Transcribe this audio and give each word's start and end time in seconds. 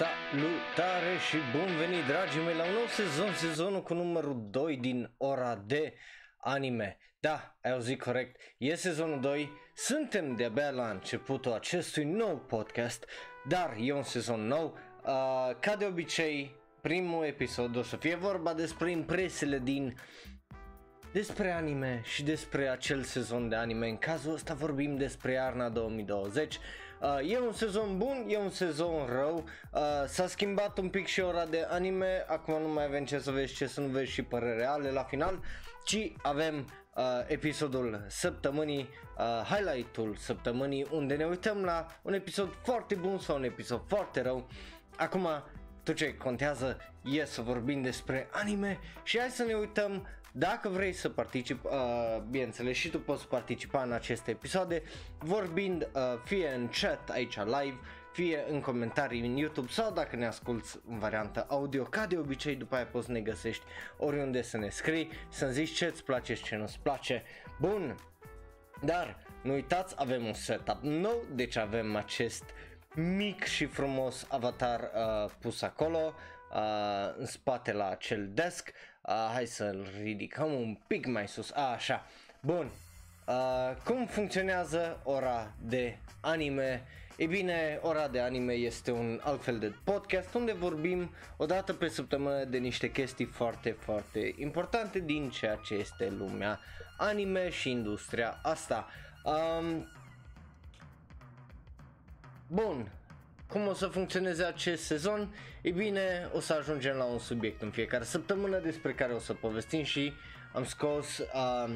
Salutare 0.00 1.18
și 1.28 1.36
bun 1.52 1.76
venit 1.76 2.04
dragii 2.06 2.44
mei 2.44 2.54
la 2.54 2.64
un 2.64 2.72
nou 2.72 2.86
sezon, 2.86 3.32
sezonul 3.32 3.82
cu 3.82 3.94
numărul 3.94 4.46
2 4.50 4.76
din 4.76 5.14
ora 5.16 5.62
de 5.66 5.94
anime. 6.36 6.98
Da, 7.18 7.56
ai 7.62 7.72
auzit 7.72 8.02
corect, 8.02 8.40
e 8.58 8.74
sezonul 8.74 9.20
2, 9.20 9.50
suntem 9.74 10.36
de-abia 10.36 10.70
la 10.70 10.90
începutul 10.90 11.52
acestui 11.52 12.04
nou 12.04 12.36
podcast, 12.36 13.06
dar 13.48 13.76
e 13.80 13.92
un 13.92 14.02
sezon 14.02 14.46
nou. 14.46 14.78
Uh, 15.04 15.56
ca 15.60 15.76
de 15.78 15.84
obicei, 15.84 16.54
primul 16.80 17.24
episod 17.24 17.76
o 17.76 17.82
să 17.82 17.96
fie 17.96 18.16
vorba 18.16 18.54
despre 18.54 18.90
impresiile 18.90 19.58
din 19.58 19.94
despre 21.12 21.50
anime 21.50 22.00
și 22.04 22.22
despre 22.22 22.68
acel 22.68 23.02
sezon 23.02 23.48
de 23.48 23.54
anime. 23.54 23.88
În 23.88 23.96
cazul 23.96 24.32
ăsta 24.32 24.54
vorbim 24.54 24.96
despre 24.96 25.32
iarna 25.32 25.68
2020. 25.68 26.58
Uh, 27.00 27.30
e 27.30 27.38
un 27.38 27.52
sezon 27.52 27.98
bun, 27.98 28.24
e 28.28 28.36
un 28.36 28.50
sezon 28.50 29.06
rău, 29.06 29.44
uh, 29.72 29.80
s-a 30.06 30.26
schimbat 30.26 30.78
un 30.78 30.88
pic 30.88 31.06
și 31.06 31.20
ora 31.20 31.44
de 31.44 31.66
anime, 31.68 32.24
acum 32.28 32.62
nu 32.62 32.68
mai 32.68 32.84
avem 32.84 33.04
ce 33.04 33.18
să 33.18 33.30
vezi, 33.30 33.54
ce 33.54 33.66
să 33.66 33.80
nu 33.80 33.86
vezi 33.86 34.10
și 34.10 34.22
părere 34.22 34.56
reale 34.56 34.90
la 34.90 35.02
final, 35.02 35.40
ci 35.84 36.12
avem 36.22 36.54
uh, 36.94 37.04
episodul 37.26 38.04
săptămânii, 38.08 38.88
uh, 39.18 39.54
highlight-ul 39.54 40.16
săptămânii, 40.16 40.86
unde 40.90 41.14
ne 41.14 41.24
uităm 41.24 41.62
la 41.62 41.86
un 42.02 42.12
episod 42.12 42.48
foarte 42.62 42.94
bun 42.94 43.18
sau 43.18 43.36
un 43.36 43.44
episod 43.44 43.82
foarte 43.86 44.22
rău. 44.22 44.48
Acum, 44.96 45.28
tot 45.82 45.94
ce 45.94 46.16
contează? 46.16 46.76
E 47.04 47.24
să 47.24 47.40
vorbim 47.40 47.82
despre 47.82 48.28
anime 48.32 48.78
și 49.02 49.18
hai 49.18 49.28
să 49.28 49.42
ne 49.42 49.54
uităm 49.54 50.06
dacă 50.32 50.68
vrei 50.68 50.92
să 50.92 51.08
participi, 51.08 51.66
uh, 51.66 52.22
bineînțeles 52.30 52.76
și 52.76 52.90
tu 52.90 53.00
poți 53.00 53.28
participa 53.28 53.82
în 53.82 53.92
aceste 53.92 54.30
episoade 54.30 54.82
vorbind 55.18 55.88
uh, 55.92 56.02
fie 56.24 56.48
în 56.48 56.68
chat 56.80 57.10
aici 57.10 57.36
live, 57.36 57.78
fie 58.12 58.44
în 58.48 58.60
comentarii 58.60 59.26
în 59.26 59.36
YouTube 59.36 59.68
sau 59.70 59.92
dacă 59.92 60.16
ne 60.16 60.26
asculti 60.26 60.68
în 60.88 60.98
variantă 60.98 61.46
audio, 61.48 61.82
ca 61.82 62.06
de 62.06 62.18
obicei 62.18 62.54
după 62.54 62.74
aia 62.74 62.86
poți 62.86 63.06
să 63.06 63.12
ne 63.12 63.20
găsești 63.20 63.64
oriunde 63.96 64.42
să 64.42 64.56
ne 64.56 64.68
scrii, 64.68 65.10
să-mi 65.28 65.52
zici 65.52 65.76
ce 65.76 65.84
îți 65.84 66.04
place 66.04 66.34
și 66.34 66.42
ce 66.42 66.56
nu-ți 66.56 66.78
place. 66.82 67.22
Bun, 67.60 67.96
dar 68.84 69.16
nu 69.42 69.52
uitați, 69.52 69.94
avem 69.98 70.24
un 70.24 70.32
setup 70.32 70.78
nou, 70.82 71.24
deci 71.34 71.56
avem 71.56 71.96
acest 71.96 72.44
mic 72.94 73.44
și 73.44 73.66
frumos 73.66 74.26
avatar 74.28 74.80
uh, 74.80 75.30
pus 75.40 75.62
acolo, 75.62 76.14
uh, 76.52 77.14
în 77.18 77.26
spate 77.26 77.72
la 77.72 77.88
acel 77.88 78.30
desk. 78.32 78.72
Uh, 79.00 79.30
hai 79.32 79.46
să-l 79.46 79.88
ridicăm 80.02 80.52
un 80.52 80.76
pic 80.86 81.06
mai 81.06 81.28
sus. 81.28 81.50
A, 81.50 81.70
așa. 81.70 82.06
Bun. 82.40 82.70
Uh, 83.26 83.76
cum 83.84 84.06
funcționează 84.06 85.00
ora 85.04 85.54
de 85.62 85.98
anime? 86.20 86.82
E 87.16 87.26
bine, 87.26 87.78
ora 87.82 88.08
de 88.08 88.20
anime 88.20 88.52
este 88.52 88.90
un 88.90 89.20
alt 89.22 89.42
fel 89.42 89.58
de 89.58 89.74
podcast 89.84 90.34
unde 90.34 90.52
vorbim 90.52 91.10
o 91.36 91.46
dată 91.46 91.72
pe 91.72 91.88
săptămână 91.88 92.44
de 92.44 92.58
niște 92.58 92.90
chestii 92.90 93.24
foarte, 93.24 93.70
foarte 93.70 94.34
importante 94.36 94.98
din 94.98 95.30
ceea 95.30 95.54
ce 95.54 95.74
este 95.74 96.10
lumea 96.10 96.60
anime 96.96 97.50
și 97.50 97.70
industria 97.70 98.38
asta. 98.42 98.88
Um, 99.24 99.92
bun, 102.46 102.92
cum 103.50 103.66
o 103.66 103.74
să 103.74 103.86
funcționeze 103.86 104.44
acest 104.44 104.82
sezon? 104.82 105.34
E 105.60 105.70
bine, 105.70 106.30
o 106.32 106.40
să 106.40 106.52
ajungem 106.52 106.96
la 106.96 107.04
un 107.04 107.18
subiect 107.18 107.62
în 107.62 107.70
fiecare 107.70 108.04
săptămână 108.04 108.58
despre 108.58 108.92
care 108.92 109.12
o 109.12 109.18
să 109.18 109.32
povestim 109.32 109.82
și 109.82 110.12
am 110.52 110.64
scos 110.64 111.18
uh, 111.18 111.70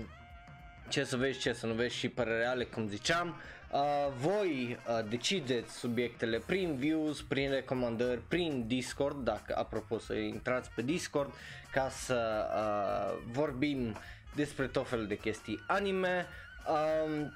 ce 0.89 1.05
să 1.05 1.17
vezi, 1.17 1.39
ce 1.39 1.52
să 1.52 1.67
nu 1.67 1.72
vezi 1.72 1.95
și 1.95 2.08
părere 2.08 2.39
reale, 2.39 2.64
cum 2.64 2.89
ziceam. 2.89 3.41
Uh, 3.70 3.80
voi 4.17 4.78
uh, 4.89 5.08
decideți 5.08 5.78
subiectele 5.78 6.42
prin 6.47 6.77
views, 6.77 7.22
prin 7.22 7.51
recomandări, 7.51 8.20
prin 8.20 8.67
Discord, 8.67 9.24
dacă 9.24 9.55
apropo 9.58 9.98
să 9.98 10.14
intrați 10.14 10.70
pe 10.74 10.83
Discord 10.83 11.33
ca 11.73 11.89
să 11.89 12.46
uh, 12.57 13.23
vorbim 13.33 13.96
despre 14.34 14.67
tot 14.67 14.89
felul 14.89 15.07
de 15.07 15.17
chestii 15.18 15.64
anime. 15.67 16.27
Uh, 16.68 17.27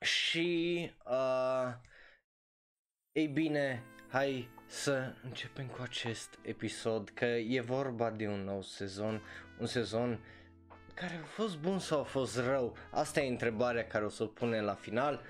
și 0.00 0.90
uh, 1.04 1.72
ei 3.14 3.26
bine, 3.26 3.82
hai 4.08 4.48
să 4.66 5.12
începem 5.24 5.66
cu 5.66 5.78
acest 5.82 6.38
episod, 6.42 7.08
că 7.08 7.24
e 7.24 7.60
vorba 7.60 8.10
de 8.10 8.26
un 8.28 8.40
nou 8.40 8.62
sezon, 8.62 9.22
un 9.58 9.66
sezon 9.66 10.18
care 10.94 11.20
a 11.22 11.26
fost 11.26 11.58
bun 11.58 11.78
sau 11.78 12.00
a 12.00 12.04
fost 12.04 12.38
rău? 12.38 12.76
Asta 12.90 13.20
e 13.20 13.28
întrebarea 13.28 13.86
care 13.86 14.04
o 14.04 14.08
să 14.08 14.22
o 14.22 14.26
punem 14.26 14.64
la 14.64 14.74
final. 14.74 15.20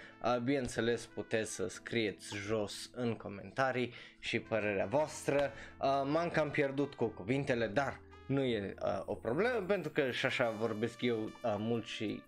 Bineînțeles 0.45 1.07
puteți 1.07 1.55
să 1.55 1.69
scrieți 1.69 2.37
jos 2.37 2.91
în 2.95 3.17
comentarii 3.17 3.93
și 4.19 4.41
părerea 4.41 4.87
voastră. 4.87 5.53
M-am 6.05 6.31
cam 6.33 6.51
pierdut 6.51 6.95
cu 6.95 7.07
cuvintele, 7.07 7.67
dar 7.67 8.01
nu 8.27 8.43
e 8.43 8.75
o 9.05 9.15
problemă 9.15 9.65
pentru 9.67 9.91
că 9.91 10.11
și 10.11 10.27
așa 10.27 10.51
vorbesc 10.51 11.03
eu 11.03 11.31
mult 11.43 11.85
și 11.85 12.23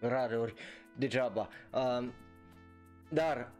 rare 0.00 0.36
ori 0.36 0.54
degeaba. 0.96 1.48
Dar 3.08 3.52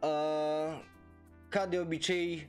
ca 1.53 1.65
de 1.65 1.79
obicei, 1.79 2.47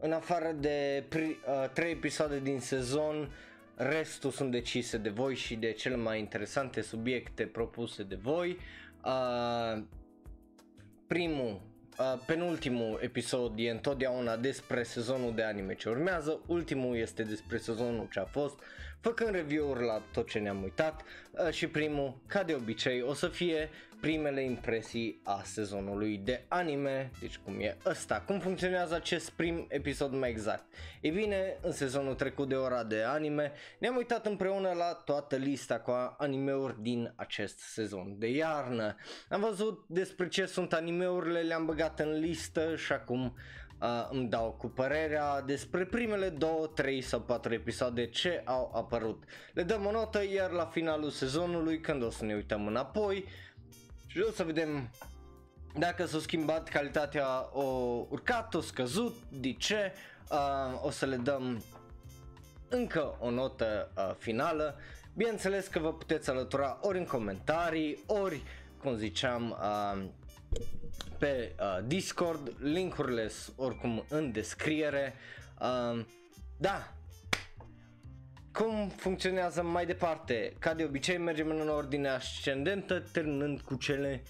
în 0.00 0.12
afară 0.12 0.52
de 0.60 1.04
pri, 1.08 1.38
uh, 1.62 1.68
3 1.72 1.90
episoade 1.90 2.40
din 2.40 2.60
sezon, 2.60 3.30
restul 3.74 4.30
sunt 4.30 4.50
decise 4.50 4.96
de 4.96 5.08
voi 5.08 5.34
și 5.34 5.54
de 5.54 5.72
cele 5.72 5.96
mai 5.96 6.18
interesante 6.18 6.80
subiecte 6.80 7.46
propuse 7.46 8.02
de 8.02 8.18
voi. 8.22 8.58
Uh, 9.04 9.82
primul, 11.06 11.60
uh, 11.98 12.22
penultimul 12.26 12.98
episod 13.02 13.52
e 13.56 13.70
întotdeauna 13.70 14.36
despre 14.36 14.82
sezonul 14.82 15.34
de 15.34 15.42
anime 15.42 15.74
ce 15.74 15.88
urmează, 15.88 16.40
ultimul 16.46 16.96
este 16.96 17.22
despre 17.22 17.58
sezonul 17.58 18.08
ce 18.10 18.20
a 18.20 18.24
fost, 18.24 18.58
făcând 19.00 19.34
review-uri 19.34 19.84
la 19.84 20.02
tot 20.12 20.28
ce 20.28 20.38
ne-am 20.38 20.62
uitat 20.62 21.02
uh, 21.30 21.50
și 21.50 21.66
primul, 21.66 22.16
ca 22.26 22.42
de 22.42 22.54
obicei, 22.54 23.02
o 23.02 23.14
să 23.14 23.28
fie 23.28 23.70
primele 24.02 24.42
impresii 24.42 25.20
a 25.24 25.42
sezonului 25.44 26.20
de 26.24 26.44
anime, 26.48 27.10
deci 27.20 27.38
cum 27.44 27.60
e 27.60 27.76
ăsta, 27.86 28.22
cum 28.26 28.38
funcționează 28.38 28.94
acest 28.94 29.30
prim 29.30 29.66
episod 29.68 30.12
mai 30.12 30.30
exact. 30.30 30.64
E 31.00 31.10
bine, 31.10 31.58
în 31.60 31.72
sezonul 31.72 32.14
trecut 32.14 32.48
de 32.48 32.54
ora 32.54 32.84
de 32.84 33.02
anime, 33.02 33.52
ne-am 33.78 33.96
uitat 33.96 34.26
împreună 34.26 34.72
la 34.72 35.02
toată 35.04 35.36
lista 35.36 35.78
cu 35.80 36.16
animeuri 36.18 36.82
din 36.82 37.12
acest 37.16 37.58
sezon 37.58 38.18
de 38.18 38.26
iarnă. 38.26 38.96
Am 39.28 39.40
văzut 39.40 39.84
despre 39.86 40.28
ce 40.28 40.46
sunt 40.46 40.72
animeurile, 40.72 41.40
le-am 41.40 41.66
băgat 41.66 42.00
în 42.00 42.18
listă 42.18 42.76
și 42.76 42.92
acum 42.92 43.24
uh, 43.80 44.08
îmi 44.10 44.28
dau 44.28 44.50
cu 44.58 44.66
părerea 44.66 45.40
despre 45.40 45.84
primele 45.84 46.28
2, 46.28 46.70
3 46.74 47.00
sau 47.00 47.20
4 47.20 47.54
episoade 47.54 48.06
ce 48.06 48.42
au 48.44 48.72
apărut. 48.74 49.22
Le 49.52 49.62
dăm 49.62 49.86
o 49.86 49.90
notă, 49.90 50.24
iar 50.34 50.50
la 50.50 50.64
finalul 50.64 51.10
sezonului, 51.10 51.80
când 51.80 52.02
o 52.02 52.10
să 52.10 52.24
ne 52.24 52.34
uităm 52.34 52.66
înapoi, 52.66 53.24
și 54.12 54.20
o 54.28 54.30
să 54.30 54.44
vedem 54.44 54.90
dacă 55.78 56.06
s-a 56.06 56.18
schimbat 56.18 56.68
calitatea, 56.68 57.48
o 57.52 57.62
urcat, 58.10 58.54
o 58.54 58.60
scăzut, 58.60 59.14
de 59.28 59.52
ce, 59.52 59.92
uh, 60.30 60.84
o 60.84 60.90
să 60.90 61.06
le 61.06 61.16
dăm 61.16 61.62
încă 62.68 63.16
o 63.20 63.30
notă 63.30 63.90
uh, 63.96 64.14
finală. 64.18 64.76
Bineînțeles 65.14 65.66
că 65.66 65.78
vă 65.78 65.92
puteți 65.92 66.30
alătura 66.30 66.78
ori 66.80 66.98
în 66.98 67.04
comentarii, 67.04 68.02
ori, 68.06 68.42
cum 68.78 68.96
ziceam, 68.96 69.50
uh, 69.50 70.04
pe 71.18 71.54
uh, 71.60 71.84
Discord, 71.86 72.54
linkurile 72.58 73.30
oricum 73.56 74.04
în 74.08 74.32
descriere. 74.32 75.14
Uh, 75.60 76.04
da, 76.56 76.92
cum 78.52 78.88
funcționează 78.96 79.62
mai 79.62 79.86
departe? 79.86 80.52
Ca 80.58 80.74
de 80.74 80.84
obicei 80.84 81.18
mergem 81.18 81.48
în 81.48 81.68
ordine 81.68 82.08
ascendentă, 82.08 83.02
terminând 83.12 83.60
cu 83.60 83.74
cele 83.74 84.22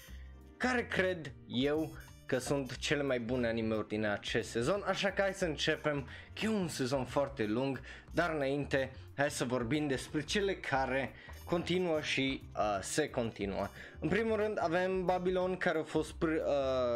care 0.57 0.87
cred 0.87 1.31
eu 1.47 1.91
că 2.25 2.37
sunt 2.37 2.77
cele 2.77 3.03
mai 3.03 3.19
bune 3.19 3.47
anime-uri 3.47 3.87
din 3.87 4.05
acest 4.05 4.49
sezon, 4.49 4.83
așa 4.85 5.09
că 5.09 5.21
hai 5.21 5.33
să 5.33 5.45
începem, 5.45 6.07
că 6.33 6.45
e 6.45 6.47
un 6.47 6.67
sezon 6.67 7.05
foarte 7.05 7.45
lung, 7.45 7.81
dar 8.11 8.33
înainte 8.33 8.91
hai 9.17 9.31
să 9.31 9.45
vorbim 9.45 9.87
despre 9.87 10.21
cele 10.21 10.53
care 10.53 11.11
continuă 11.45 12.01
și 12.01 12.41
uh, 12.55 12.79
se 12.81 13.09
continuă. 13.09 13.67
În 13.99 14.09
primul 14.09 14.35
rând 14.35 14.57
avem 14.61 15.05
Babylon 15.05 15.57
care 15.57 15.79
a 15.79 15.83
fost 15.83 16.21
uh, 16.21 16.29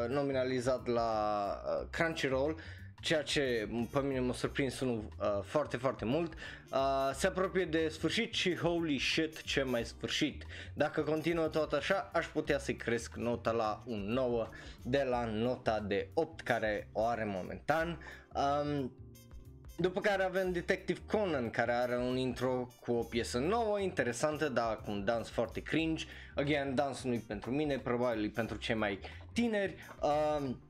nominalizat 0.07 0.87
la 0.87 1.11
uh, 1.65 1.87
Crunchyroll 1.89 2.55
ceea 3.01 3.21
ce 3.21 3.69
pe 3.91 3.99
mine 3.99 4.19
m-a 4.19 4.33
surprins 4.33 4.79
unul 4.79 5.07
uh, 5.19 5.43
foarte, 5.43 5.77
foarte 5.77 6.05
mult. 6.05 6.33
Uh, 6.33 7.09
se 7.13 7.27
apropie 7.27 7.65
de 7.65 7.87
sfârșit 7.87 8.33
și 8.33 8.55
holy 8.55 8.99
shit 8.99 9.41
ce 9.41 9.63
mai 9.63 9.85
sfârșit. 9.85 10.45
Dacă 10.73 11.01
continuă 11.01 11.47
tot 11.47 11.73
așa, 11.73 12.09
aș 12.13 12.25
putea 12.25 12.59
să-i 12.59 12.75
cresc 12.75 13.15
nota 13.15 13.51
la 13.51 13.83
un 13.85 13.99
9 13.99 14.47
de 14.81 15.05
la 15.09 15.25
nota 15.25 15.79
de 15.79 16.09
8 16.13 16.41
care 16.41 16.89
o 16.91 17.05
are 17.05 17.23
momentan. 17.25 17.99
Um, 18.33 18.91
după 19.79 20.01
care 20.01 20.23
avem 20.23 20.51
Detective 20.51 20.99
Conan 21.07 21.49
care 21.49 21.71
are 21.71 21.97
un 21.97 22.17
intro 22.17 22.67
cu 22.79 22.91
o 22.91 23.03
piesă 23.03 23.37
nouă, 23.37 23.79
interesantă, 23.79 24.49
dar 24.49 24.81
cu 24.85 24.91
un 24.91 25.05
dans 25.05 25.29
foarte 25.29 25.61
cringe. 25.61 26.05
Again, 26.35 26.75
dansul 26.75 27.09
nu 27.09 27.23
pentru 27.27 27.51
mine, 27.51 27.77
probabil 27.77 28.29
pentru 28.29 28.57
cei 28.57 28.75
mai 28.75 28.99
tineri. 29.33 29.75
Um, 30.01 30.61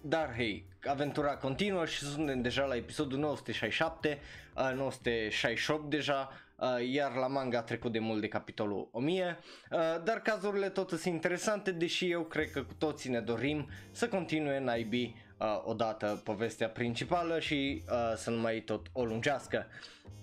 dar 0.00 0.34
hei, 0.34 0.71
aventura 0.86 1.36
continuă 1.36 1.86
și 1.86 2.04
suntem 2.04 2.42
deja 2.42 2.64
la 2.64 2.76
episodul 2.76 3.18
967, 3.18 4.18
uh, 4.56 4.72
968 4.76 5.90
deja, 5.90 6.32
uh, 6.56 6.66
iar 6.92 7.14
la 7.14 7.26
manga 7.26 7.58
a 7.58 7.62
trecut 7.62 7.92
de 7.92 7.98
mult 7.98 8.20
de 8.20 8.28
capitolul 8.28 8.88
1000, 8.92 9.38
uh, 9.70 9.78
dar 10.04 10.20
cazurile 10.22 10.68
tot 10.68 10.88
sunt 10.88 11.04
interesante, 11.04 11.70
deși 11.70 12.10
eu 12.10 12.22
cred 12.22 12.50
că 12.50 12.62
cu 12.62 12.74
toții 12.78 13.10
ne 13.10 13.20
dorim 13.20 13.68
să 13.90 14.08
continue 14.08 14.58
naibii 14.58 15.16
uh, 15.38 15.62
odată 15.64 16.20
povestea 16.24 16.68
principală 16.68 17.38
și 17.40 17.82
uh, 17.90 18.12
să 18.16 18.30
nu 18.30 18.40
mai 18.40 18.60
tot 18.60 18.86
o 18.92 19.04
lungească. 19.04 19.66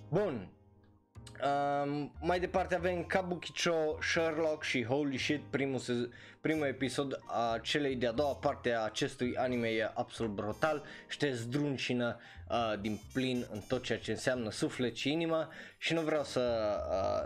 Bun, 0.10 0.50
Um, 1.44 2.12
mai 2.22 2.40
departe 2.40 2.76
avem 2.76 3.04
Kabukicho, 3.04 3.98
Sherlock 4.02 4.64
și 4.64 4.84
Holy 4.84 5.18
Shit, 5.18 5.42
primul, 5.50 5.82
primul 6.42 6.66
episod 6.66 7.20
a 7.28 7.60
celei 7.62 7.96
de-a 7.96 8.12
doua 8.12 8.34
parte 8.34 8.74
a 8.74 8.84
acestui 8.84 9.38
anime 9.38 9.68
e 9.68 9.92
absolut 9.94 10.32
brutal. 10.32 10.84
Și 11.08 11.18
te 11.18 11.32
zdruncină 11.32 12.20
uh, 12.50 12.74
din 12.82 13.00
plin 13.14 13.46
în 13.52 13.60
tot 13.68 13.84
ceea 13.84 14.00
ce 14.00 14.12
înseamnă 14.12 14.52
suflet 14.52 14.96
și 14.96 15.12
inima. 15.12 15.50
Și 15.78 15.94
nu 15.94 16.02
vreau 16.02 16.24
să 16.24 16.76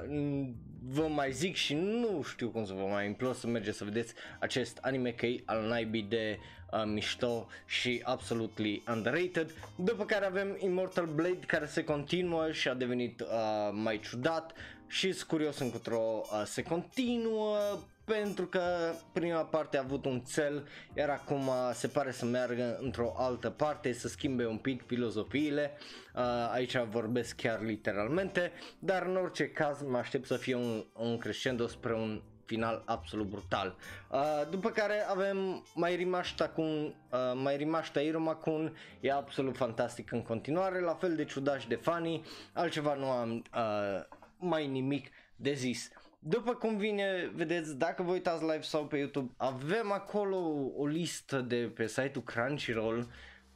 uh, 0.10 0.50
vă 0.84 1.08
mai 1.08 1.32
zic 1.32 1.56
și 1.56 1.74
nu 1.74 2.22
știu 2.22 2.50
cum 2.50 2.66
să 2.66 2.74
vă 2.74 2.86
mai 2.86 3.06
implor 3.06 3.36
să 3.36 3.48
mergeți 3.48 3.78
să 3.78 3.84
vedeți 3.84 4.14
acest 4.40 4.78
anime 4.82 5.12
că 5.12 5.26
e 5.26 5.42
al 5.46 5.68
naibii 5.68 6.04
de 6.04 6.38
uh, 6.40 6.63
mișto 6.86 7.48
și 7.66 8.02
absolutely 8.04 8.84
underrated. 8.88 9.54
După 9.76 10.06
care 10.06 10.26
avem 10.26 10.58
Immortal 10.60 11.06
Blade 11.06 11.40
care 11.48 11.66
se 11.66 11.84
continuă 11.84 12.52
și 12.52 12.68
a 12.68 12.74
devenit 12.74 13.22
uh, 13.22 13.28
mai 13.72 14.00
ciudat 14.00 14.54
și 14.88 15.12
sunt 15.12 15.30
curios 15.30 15.60
încotro 15.60 16.22
uh, 16.22 16.44
se 16.46 16.64
continuă 16.64 17.58
pentru 18.06 18.46
că 18.46 18.94
prima 19.14 19.42
parte 19.42 19.78
a 19.78 19.82
avut 19.82 20.06
un 20.06 20.20
cel 20.20 20.68
iar 20.98 21.10
acum 21.10 21.48
uh, 21.48 21.72
se 21.74 21.88
pare 21.88 22.12
să 22.12 22.26
meargă 22.26 22.78
într-o 22.82 23.14
altă 23.18 23.50
parte, 23.50 23.94
să 23.94 24.08
schimbe 24.08 24.46
un 24.46 24.58
pic 24.58 24.86
filozofiile, 24.86 25.72
uh, 26.16 26.50
aici 26.52 26.78
vorbesc 26.78 27.36
chiar 27.36 27.62
literalmente, 27.62 28.52
dar 28.80 29.06
în 29.06 29.16
orice 29.16 29.50
caz 29.50 29.82
mă 29.82 29.98
aștept 29.98 30.26
să 30.26 30.36
fie 30.36 30.56
un, 30.56 30.86
un 30.94 31.18
crescendo 31.18 31.68
spre 31.68 31.94
un 31.94 32.22
final 32.46 32.84
absolut 32.86 33.28
brutal. 33.28 33.76
Uh, 34.10 34.20
după 34.50 34.70
care 34.70 35.06
avem 35.10 35.66
mai 35.76 35.96
Rimashita 35.96 36.50
cu 36.50 36.62
uh, 36.62 36.94
mai 37.34 37.58
Rimashita 37.58 38.02
Irumakun, 38.02 38.78
e 39.00 39.12
absolut 39.12 39.56
fantastic 39.56 40.12
în 40.12 40.22
continuare, 40.22 40.80
la 40.80 40.94
fel 40.94 41.16
de 41.16 41.26
ciudat 41.26 41.60
și 41.60 41.68
de 41.68 41.76
funny, 41.76 42.24
altceva 42.54 42.94
nu 42.94 43.10
am 43.10 43.32
uh, 43.56 44.04
mai 44.38 44.68
nimic 44.68 45.08
de 45.36 45.54
zis. 45.54 45.92
După 46.20 46.54
cum 46.54 46.78
vine, 46.78 47.32
vedeți, 47.34 47.78
dacă 47.78 48.04
vă 48.04 48.12
uitați 48.12 48.42
live 48.44 48.62
sau 48.62 48.86
pe 48.86 48.98
YouTube, 48.98 49.34
avem 49.38 49.92
acolo 49.92 50.38
o 50.76 50.86
listă 50.86 51.42
de 51.42 51.72
pe 51.76 51.88
site-ul 51.88 52.24
Crunchyroll 52.24 53.08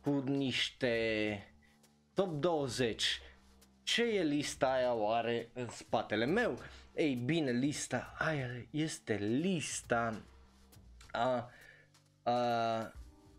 cu 0.01 0.23
niște 0.25 1.53
top 2.13 2.31
20. 2.39 3.21
Ce 3.83 4.03
e 4.03 4.23
lista 4.23 4.67
aia 4.67 4.93
oare 4.93 5.49
în 5.53 5.69
spatele 5.69 6.25
meu? 6.25 6.59
Ei 6.97 7.15
bine, 7.15 7.51
lista 7.51 8.13
aia 8.17 8.47
este 8.71 9.13
lista 9.15 10.21
a, 11.11 11.49
a 12.23 12.93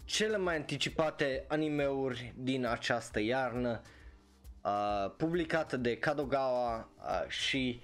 cele 0.04 0.36
mai 0.36 0.56
anticipate 0.56 1.44
animeuri 1.48 2.34
din 2.36 2.66
această 2.66 3.20
iarnă 3.20 3.82
a, 4.60 4.70
publicată 5.16 5.76
de 5.76 5.98
Kadogawa 5.98 6.88
a, 6.96 7.24
și 7.28 7.80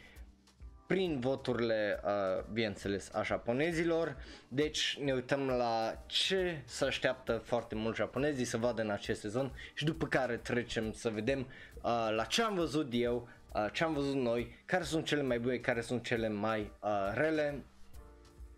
prin 0.87 1.21
voturile, 1.21 2.01
uh, 2.05 2.45
bineînțeles, 2.53 3.11
a 3.15 3.23
japonezilor. 3.23 4.17
Deci 4.49 4.99
ne 5.03 5.13
uităm 5.13 5.47
la 5.47 6.03
ce 6.07 6.63
se 6.65 6.85
așteaptă 6.85 7.43
foarte 7.45 7.75
mult 7.75 7.97
japonezii 7.97 8.45
să 8.45 8.57
vadă 8.57 8.83
în 8.83 8.91
acest 8.91 9.21
sezon 9.21 9.53
și 9.75 9.85
după 9.85 10.07
care 10.07 10.37
trecem 10.37 10.93
să 10.93 11.09
vedem 11.09 11.39
uh, 11.41 12.09
la 12.17 12.25
ce 12.25 12.43
am 12.43 12.55
văzut 12.55 12.89
eu, 12.91 13.29
uh, 13.55 13.67
ce 13.73 13.85
am 13.85 13.93
văzut 13.93 14.15
noi, 14.15 14.63
care 14.65 14.83
sunt 14.83 15.05
cele 15.05 15.23
mai 15.23 15.39
bune, 15.39 15.57
care 15.57 15.81
sunt 15.81 16.05
cele 16.05 16.29
mai 16.29 16.73
uh, 16.81 17.13
rele. 17.15 17.65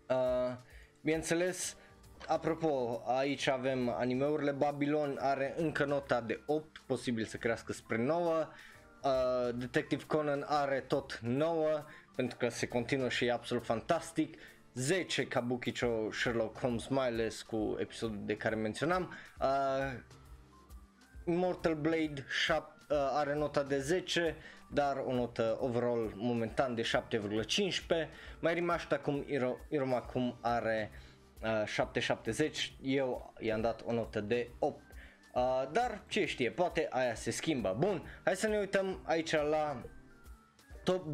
Uh, 0.09 0.55
bineînțeles, 1.01 1.77
apropo, 2.27 3.01
aici 3.05 3.47
avem 3.47 3.89
animeurile, 3.89 4.51
Babylon 4.51 5.17
are 5.21 5.53
încă 5.57 5.85
nota 5.85 6.21
de 6.21 6.41
8, 6.45 6.81
posibil 6.85 7.25
să 7.25 7.37
crească 7.37 7.73
spre 7.73 7.97
9. 7.97 8.47
Uh, 9.03 9.55
Detective 9.55 10.03
Conan 10.07 10.45
are 10.47 10.79
tot 10.79 11.19
9, 11.21 11.83
pentru 12.15 12.37
că 12.37 12.49
se 12.49 12.67
continuă 12.67 13.09
și 13.09 13.25
e 13.25 13.31
absolut 13.31 13.65
fantastic. 13.65 14.37
10 14.73 15.27
Kabukicho 15.27 16.11
Sherlock 16.11 16.59
Holmes, 16.59 16.87
mai 16.87 17.07
ales 17.07 17.41
cu 17.41 17.75
episodul 17.79 18.19
de 18.25 18.37
care 18.37 18.55
menționam. 18.55 19.13
Uh, 19.41 19.93
Mortal 21.25 21.75
Blade 21.75 22.25
7, 22.29 22.71
uh, 22.89 22.97
are 23.11 23.35
nota 23.35 23.63
de 23.63 23.79
10, 23.79 24.35
dar 24.67 25.03
o 25.05 25.13
notă 25.13 25.57
overall 25.59 26.13
momentan 26.15 26.75
de 26.75 26.81
7,15. 26.81 28.09
Mai 28.39 28.53
rimaște 28.53 28.93
acum 28.93 29.25
Iroma 29.69 30.01
cum 30.01 30.37
are 30.41 30.91
uh, 31.41 31.65
770, 31.65 32.73
eu 32.81 33.33
i-am 33.39 33.61
dat 33.61 33.81
o 33.85 33.93
notă 33.93 34.21
de 34.21 34.49
8. 34.59 34.81
Uh, 35.33 35.63
dar 35.71 36.01
ce 36.07 36.25
știe, 36.25 36.51
poate 36.51 36.87
aia 36.89 37.13
se 37.15 37.31
schimbă. 37.31 37.75
Bun, 37.77 38.03
hai 38.23 38.35
să 38.35 38.47
ne 38.47 38.57
uităm 38.57 39.01
aici 39.03 39.31
la 39.31 39.81
top 40.83 41.05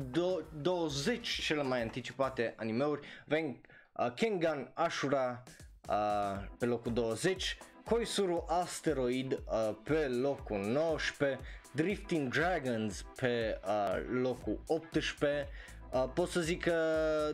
20 0.62 1.28
cele 1.28 1.64
mai 1.64 1.82
anticipate 1.82 2.54
animeuri. 2.58 3.08
Avem 3.26 3.62
uh, 3.94 4.14
Kengan 4.14 4.72
Ashura 4.74 5.44
uh, 5.90 6.48
pe 6.58 6.66
locul 6.66 6.94
20, 6.94 7.58
Koisuru 7.86 8.46
Asteroid 8.48 9.32
uh, 9.32 9.76
pe 9.84 10.08
locul 10.08 10.58
19, 10.58 11.40
Drifting 11.76 12.28
Dragons 12.34 13.06
pe 13.16 13.60
uh, 13.66 14.22
locul 14.22 14.60
18. 14.68 15.48
Uh, 15.92 16.06
pot 16.14 16.30
să 16.30 16.40
zic 16.40 16.62
că 16.64 16.76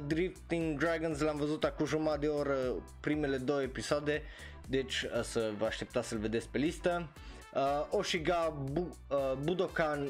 Drifting 0.07 0.79
Dragons 0.79 1.19
l-am 1.19 1.37
văzut 1.37 1.63
acum 1.63 1.85
jumătate 1.85 2.19
de 2.19 2.27
oră 2.27 2.57
primele 2.99 3.37
două 3.37 3.61
episoade, 3.61 4.21
deci 4.67 5.01
uh, 5.01 5.21
să 5.23 5.51
vă 5.57 5.65
așteptați 5.65 6.07
să-l 6.07 6.17
vedeți 6.17 6.49
pe 6.49 6.57
listă. 6.57 7.09
Uh, 7.53 7.87
Oshiga 7.89 8.53
Bu- 8.71 8.97
uh, 9.07 9.33
Budokan 9.43 10.07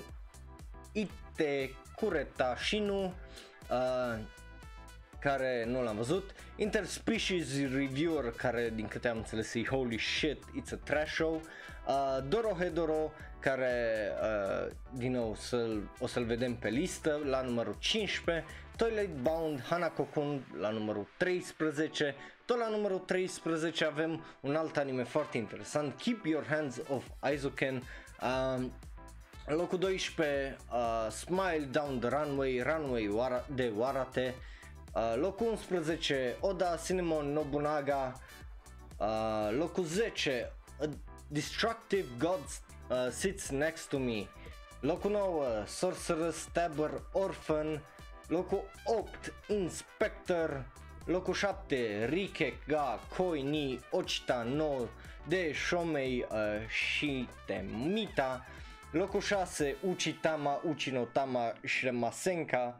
Ite 0.91 1.75
Kureta 1.95 2.55
Shinu, 2.57 3.03
uh, 3.69 4.19
care 5.19 5.65
nu 5.67 5.83
l-am 5.83 5.95
văzut, 5.95 6.29
Interspecies 6.55 7.61
Reviewer, 7.61 8.31
care 8.37 8.71
din 8.75 8.87
câte 8.87 9.07
am 9.07 9.17
înțeles 9.17 9.53
e 9.53 9.63
holy 9.63 9.99
shit, 9.99 10.43
it's 10.43 10.73
a 10.73 10.77
trash 10.83 11.13
show, 11.13 11.41
uh, 11.87 12.17
Dorohedoro, 12.27 13.11
care 13.39 14.09
uh, 14.21 14.71
din 14.91 15.11
nou 15.11 15.35
să-l, 15.35 15.89
o 15.99 16.07
să-l 16.07 16.23
vedem 16.25 16.55
pe 16.55 16.69
listă 16.69 17.21
la 17.25 17.41
numărul 17.41 17.75
15, 17.79 18.45
Toilet 18.77 19.15
Bound 19.21 19.61
Hanako-kun 19.61 20.45
la 20.59 20.69
numărul 20.69 21.07
13, 21.17 22.15
tot 22.45 22.57
la 22.57 22.67
numărul 22.69 22.97
13 22.99 23.85
avem 23.85 24.23
un 24.39 24.55
alt 24.55 24.77
anime 24.77 25.03
foarte 25.03 25.37
interesant, 25.37 26.01
Keep 26.01 26.25
Your 26.25 26.45
Hands 26.49 26.77
Off 26.89 27.05
Aizuken, 27.19 27.83
uh, 28.21 28.63
locul 29.45 29.77
12, 29.77 30.57
uh, 30.71 31.11
Smile 31.11 31.67
Down 31.71 31.99
the 31.99 32.09
Runway, 32.09 32.61
Runway 32.61 33.07
Wara- 33.07 33.45
de 33.55 33.71
Warate. 33.77 34.33
Uh, 34.95 35.15
locul 35.21 35.57
11, 35.69 36.35
Oda 36.39 36.75
Cinnamon 36.77 37.33
Nobunaga. 37.33 38.13
Uh, 38.97 39.57
locul 39.57 39.85
10, 39.85 40.49
A 40.81 40.85
Destructive 41.27 42.05
God 42.17 42.39
uh, 42.89 43.11
Sits 43.11 43.49
Next 43.49 43.89
to 43.89 43.97
Me. 43.99 44.27
Locul 44.81 45.11
9, 45.11 45.65
Sorcerer 45.67 46.31
Stabber 46.31 47.01
Orphan. 47.11 47.81
Locul 48.27 48.63
8, 48.85 49.33
Inspector. 49.47 50.65
Locul 51.05 51.33
7, 51.33 52.05
Rike 52.09 52.53
ga 52.67 52.99
Koi 53.15 53.41
ni 53.41 53.79
Ochita 53.91 54.43
no 54.43 54.87
de 55.27 55.53
Shomei 55.53 56.25
uh, 56.29 56.67
Shitemita. 56.67 58.45
Locul 58.91 59.21
6, 59.21 59.75
Uchitama, 59.81 60.61
Uchinotama 60.63 61.53
și 61.63 61.85
Remasenka. 61.85 62.79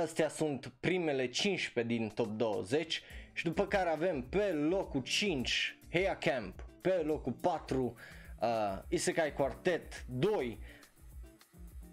Astea 0.00 0.28
sunt 0.28 0.72
primele 0.80 1.28
15 1.28 1.94
din 1.94 2.08
top 2.08 2.26
20 2.26 3.02
și 3.32 3.44
după 3.44 3.66
care 3.66 3.88
avem 3.88 4.22
pe 4.22 4.52
locul 4.52 5.02
5 5.02 5.78
Heia 5.90 6.16
Camp, 6.16 6.64
pe 6.80 6.90
locul 6.90 7.32
4 7.32 7.96
uh, 8.40 8.48
Isekai 8.88 9.32
Quartet 9.32 10.04
2, 10.08 10.58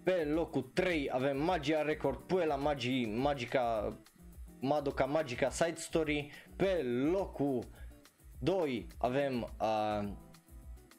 pe 0.02 0.24
locul 0.24 0.62
3 0.62 1.10
avem 1.10 1.42
Magia 1.42 1.82
Record, 1.82 2.18
Puela 2.18 2.56
Magi, 2.56 3.04
Magica, 3.04 3.96
Madoka 4.60 5.04
Magica 5.04 5.50
Side 5.50 5.78
Story, 5.78 6.30
pe 6.56 6.82
locul 7.12 7.64
2 8.38 8.86
avem 8.98 9.42
uh, 9.42 10.08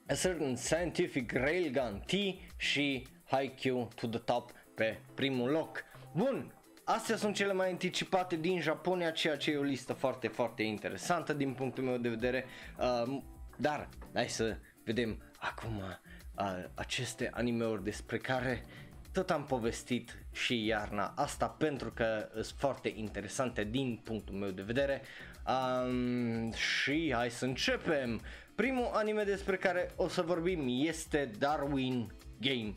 A 0.08 0.15
Certain 0.22 0.55
Scientific 0.55 1.31
Railgun 1.31 2.03
T 2.05 2.12
și 2.58 3.08
Haikyuu 3.24 3.89
to 3.96 4.08
the 4.08 4.20
Top 4.20 4.51
pe 4.75 5.00
primul 5.13 5.50
loc. 5.50 5.84
Bun, 6.15 6.53
Astea 6.95 7.17
sunt 7.17 7.36
cele 7.36 7.53
mai 7.53 7.69
anticipate 7.69 8.36
din 8.36 8.62
Japonia, 8.62 9.12
ceea 9.12 9.38
ce 9.38 9.51
e 9.51 9.57
o 9.57 9.63
listă 9.63 9.93
foarte, 9.93 10.27
foarte 10.27 10.63
interesantă 10.63 11.33
din 11.33 11.53
punctul 11.53 11.83
meu 11.83 11.98
de 11.98 12.10
vedere. 12.10 12.45
Uh, 12.79 13.21
Dar 13.57 13.89
hai 14.13 14.29
să 14.29 14.57
vedem 14.83 15.21
acum 15.39 15.77
uh, 15.77 16.63
aceste 16.74 17.29
animeuri 17.33 17.83
despre 17.83 18.17
care 18.17 18.65
tot 19.12 19.29
am 19.29 19.43
povestit 19.43 20.17
și 20.31 20.65
iarna 20.65 21.13
asta 21.15 21.48
pentru 21.48 21.91
că 21.91 22.29
sunt 22.33 22.60
foarte 22.60 22.91
interesante 22.95 23.63
din 23.63 24.01
punctul 24.03 24.36
meu 24.36 24.50
de 24.50 24.62
vedere 24.62 25.01
um, 25.48 26.51
și 26.51 27.13
hai 27.15 27.29
să 27.29 27.45
începem. 27.45 28.21
Primul 28.55 28.89
anime 28.93 29.24
despre 29.24 29.55
care 29.55 29.91
o 29.95 30.07
să 30.07 30.21
vorbim 30.21 30.65
este 30.88 31.31
Darwin 31.38 32.12
Game. 32.39 32.74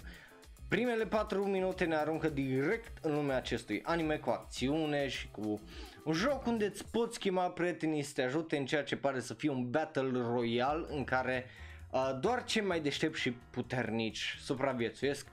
Primele 0.75 1.07
4 1.07 1.45
minute 1.45 1.85
ne 1.85 1.97
aruncă 1.97 2.28
direct 2.28 3.04
în 3.04 3.14
lumea 3.14 3.37
acestui 3.37 3.83
anime 3.85 4.16
cu 4.16 4.31
acțiune 4.31 5.09
și 5.09 5.31
cu 5.31 5.61
un 6.04 6.12
joc 6.12 6.47
unde 6.47 6.64
îți 6.64 6.90
poți 6.90 7.14
schimba 7.14 7.49
prietenii 7.49 8.02
să 8.02 8.12
te 8.14 8.23
ajute 8.23 8.57
în 8.57 8.66
ceea 8.66 8.83
ce 8.85 8.97
pare 8.97 9.21
să 9.21 9.35
fie 9.35 9.50
un 9.50 9.71
battle 9.71 10.11
royal 10.12 10.87
în 10.90 11.04
care 11.04 11.47
uh, 11.90 12.19
doar 12.21 12.45
cei 12.45 12.62
mai 12.62 12.81
deștepți 12.81 13.21
și 13.21 13.31
puternici 13.31 14.37
supraviețuiesc. 14.40 15.26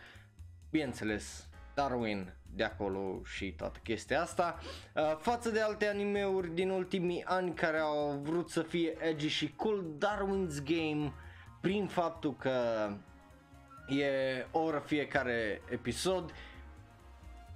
Bineînțeles, 0.69 1.47
Darwin 1.73 2.33
de 2.55 2.63
acolo 2.63 3.21
și 3.23 3.51
toată 3.51 3.79
chestia 3.83 4.21
asta 4.21 4.59
uh, 4.95 5.17
față 5.17 5.49
de 5.49 5.59
alte 5.59 5.87
animeuri 5.87 6.53
din 6.53 6.69
ultimii 6.69 7.23
ani 7.25 7.53
care 7.53 7.77
au 7.77 8.19
vrut 8.23 8.49
să 8.49 8.61
fie 8.61 8.95
edgy 8.99 9.27
și 9.27 9.53
cool 9.55 9.85
Darwin's 9.97 10.63
Game 10.63 11.13
prin 11.61 11.87
faptul 11.87 12.35
că 12.35 12.51
e 13.99 14.45
o 14.51 14.59
oră 14.59 14.83
fiecare 14.85 15.61
episod, 15.69 16.33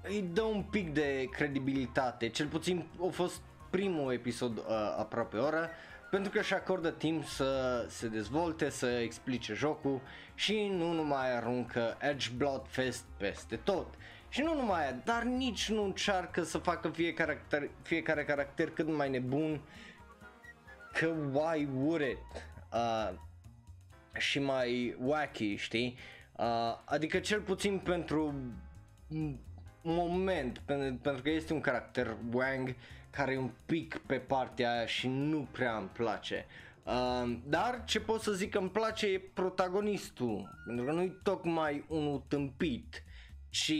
îi 0.02 0.22
dă 0.34 0.42
un 0.42 0.64
pic 0.64 0.94
de 0.94 1.28
credibilitate, 1.32 2.30
cel 2.30 2.48
puțin 2.48 2.86
a 3.08 3.10
fost 3.12 3.42
primul 3.70 4.14
episod 4.14 4.58
uh, 4.58 4.64
aproape 4.98 5.38
oră, 5.38 5.70
pentru 6.10 6.32
că 6.32 6.40
își 6.40 6.54
acordă 6.54 6.92
timp 6.92 7.26
să 7.26 7.86
se 7.90 8.08
dezvolte, 8.08 8.70
să 8.70 8.88
explice 8.88 9.54
jocul 9.54 10.02
și 10.34 10.68
nu 10.68 10.92
numai 10.92 11.36
aruncă 11.36 11.98
Edge 12.00 12.30
Bloodfest 12.38 13.04
peste 13.18 13.56
tot. 13.56 13.88
Și 14.30 14.42
nu 14.42 14.56
numai 14.56 14.82
aia, 14.82 15.02
dar 15.04 15.24
nici 15.24 15.70
nu 15.70 15.84
încearcă 15.84 16.44
să 16.44 16.58
facă 16.58 16.90
fiecare 16.90 17.34
caracter, 17.34 17.70
fiecare 17.82 18.24
caracter 18.24 18.70
cât 18.70 18.88
mai 18.88 19.10
nebun, 19.10 19.62
că 20.94 21.14
why 21.32 21.68
would 21.76 22.02
it? 22.02 22.18
Uh, 22.74 23.14
și 24.18 24.40
mai 24.40 24.96
wacky, 25.00 25.56
știi? 25.56 25.98
Uh, 26.38 26.78
adică 26.86 27.20
cel 27.20 27.42
puțin 27.42 27.80
pentru 27.80 28.34
moment, 29.82 30.62
pentru, 30.66 31.00
pentru 31.02 31.22
că 31.22 31.30
este 31.30 31.54
un 31.54 31.62
caracter 31.62 32.18
Wang 32.32 32.76
care 33.10 33.32
e 33.34 33.38
un 33.38 33.52
pic 33.66 33.98
pe 33.98 34.16
partea 34.16 34.72
aia 34.72 34.86
și 34.86 35.08
nu 35.08 35.48
prea 35.52 35.78
îmi 35.78 35.88
place. 35.88 36.46
Uh, 36.84 37.38
dar 37.48 37.84
ce 37.86 38.00
pot 38.00 38.22
să 38.22 38.32
zic 38.32 38.52
că 38.52 38.58
îmi 38.58 38.70
place 38.70 39.08
e 39.08 39.20
protagonistul, 39.34 40.50
pentru 40.66 40.86
că 40.86 40.92
nu-i 40.92 41.20
tocmai 41.24 41.86
unul 41.88 42.24
tâmpit, 42.28 43.04
ci 43.50 43.74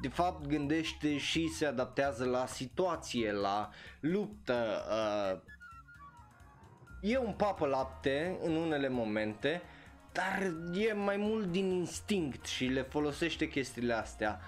de 0.00 0.08
fapt 0.08 0.46
gândește 0.46 1.18
și 1.18 1.48
se 1.48 1.66
adaptează 1.66 2.24
la 2.24 2.46
situație, 2.46 3.32
la 3.32 3.70
luptă. 4.00 4.82
Uh, 4.90 5.40
e 7.10 7.18
un 7.18 7.32
papă 7.32 7.66
lapte 7.66 8.38
în 8.42 8.56
unele 8.56 8.88
momente, 8.88 9.62
dar 10.12 10.52
e 10.74 10.92
mai 10.92 11.16
mult 11.16 11.46
din 11.46 11.70
instinct 11.70 12.46
și 12.46 12.64
le 12.64 12.82
folosește 12.82 13.48
chestiile 13.48 13.92
astea. 13.92 14.40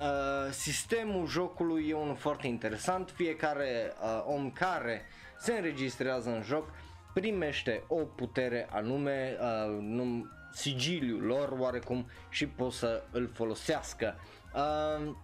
Uh, 0.00 0.52
sistemul 0.52 1.26
jocului 1.26 1.88
e 1.88 1.94
unul 1.94 2.16
foarte 2.16 2.46
interesant, 2.46 3.10
fiecare 3.10 3.92
uh, 4.02 4.24
om 4.26 4.50
care 4.50 5.02
se 5.38 5.52
înregistrează 5.52 6.30
în 6.30 6.42
joc 6.42 6.70
primește 7.14 7.84
o 7.88 7.96
putere 7.96 8.68
anume, 8.70 9.36
uh, 9.40 9.78
num, 9.80 10.30
sigiliul 10.52 11.22
lor 11.22 11.54
oarecum 11.58 12.06
și 12.28 12.46
pot 12.46 12.72
să 12.72 13.02
îl 13.10 13.30
folosească. 13.34 14.14
Uh, 14.54 15.14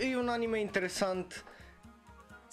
e, 0.00 0.08
e 0.10 0.16
un 0.16 0.28
anime 0.28 0.60
interesant 0.60 1.44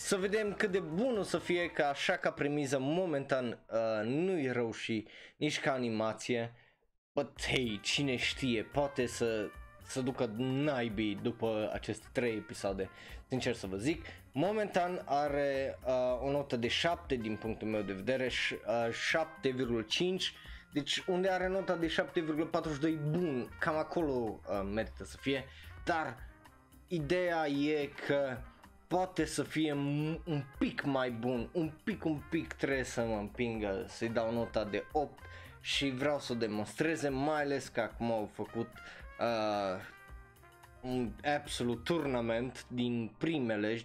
să 0.03 0.15
vedem 0.15 0.53
cât 0.53 0.72
de 0.72 0.79
bun 0.79 1.17
o 1.17 1.24
să 1.24 1.38
fie 1.38 1.69
că 1.69 1.83
așa 1.83 2.13
ca 2.13 2.31
premiză 2.31 2.79
momentan 2.79 3.45
uh, 3.48 4.05
nu 4.05 4.39
e 4.39 4.51
rău 4.51 4.72
și 4.72 5.07
nici 5.38 5.60
ca 5.60 5.72
animație. 5.72 6.53
But 7.13 7.41
hey, 7.45 7.79
cine 7.81 8.15
știe, 8.15 8.63
poate 8.63 9.05
să, 9.05 9.50
să 9.86 10.01
ducă 10.01 10.33
naibii 10.38 11.19
după 11.22 11.69
aceste 11.74 12.07
3 12.12 12.36
episoade, 12.36 12.89
sincer 13.27 13.53
să 13.53 13.67
vă 13.67 13.75
zic. 13.75 14.05
Momentan 14.31 15.01
are 15.05 15.79
uh, 15.86 16.22
o 16.22 16.31
notă 16.31 16.55
de 16.55 16.67
7 16.67 17.15
din 17.15 17.36
punctul 17.36 17.67
meu 17.67 17.81
de 17.81 17.93
vedere, 17.93 18.29
uh, 18.67 18.89
7,5 19.83 19.98
deci 20.74 21.03
unde 21.07 21.29
are 21.29 21.48
nota 21.48 21.75
de 21.75 21.88
7,42 21.88 22.93
bun, 23.10 23.57
cam 23.60 23.77
acolo 23.77 24.39
uh, 24.50 24.69
merită 24.74 25.03
să 25.03 25.17
fie, 25.19 25.45
dar 25.86 26.17
ideea 26.88 27.48
e 27.48 27.89
că 28.07 28.38
poate 28.93 29.25
să 29.25 29.43
fie 29.43 29.73
un 29.73 30.43
pic 30.57 30.83
mai 30.83 31.12
bun, 31.12 31.50
un 31.51 31.71
pic, 31.83 32.05
un 32.05 32.21
pic 32.29 32.53
trebuie 32.53 32.83
să 32.83 33.01
mă 33.01 33.15
împingă 33.15 33.85
să-i 33.88 34.09
dau 34.09 34.33
nota 34.33 34.63
de 34.63 34.85
8 34.91 35.19
și 35.62 35.89
vreau 35.89 36.19
să 36.19 36.31
o 36.31 36.35
demonstreze, 36.35 37.09
mai 37.09 37.41
ales 37.41 37.67
că 37.67 37.81
acum 37.81 38.12
au 38.12 38.29
făcut 38.33 38.67
uh, 39.19 39.81
un 40.81 41.12
absolut 41.35 41.83
tournament 41.83 42.65
din 42.67 43.12
primele 43.17 43.81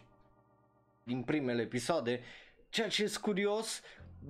din 1.03 1.23
primele 1.23 1.63
episoade, 1.63 2.21
ceea 2.69 2.89
ce 2.89 3.03
e 3.03 3.13
curios, 3.21 3.83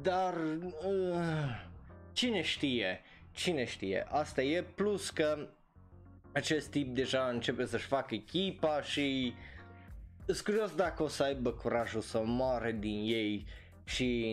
dar 0.02 0.34
uh, 0.36 1.64
cine 2.12 2.42
știe, 2.42 3.00
cine 3.32 3.64
știe, 3.64 4.06
asta 4.10 4.42
e, 4.42 4.62
plus 4.62 5.10
că 5.10 5.48
acest 6.32 6.70
tip 6.70 6.94
deja 6.94 7.28
începe 7.28 7.66
să-și 7.66 7.86
facă 7.86 8.14
echipa 8.14 8.82
și 8.82 9.34
sunt 10.34 10.40
curios 10.46 10.74
dacă 10.74 11.02
o 11.02 11.08
să 11.08 11.22
aibă 11.22 11.52
curajul 11.52 12.00
să 12.00 12.22
moare 12.24 12.72
din 12.72 13.02
ei 13.06 13.46
și 13.84 14.30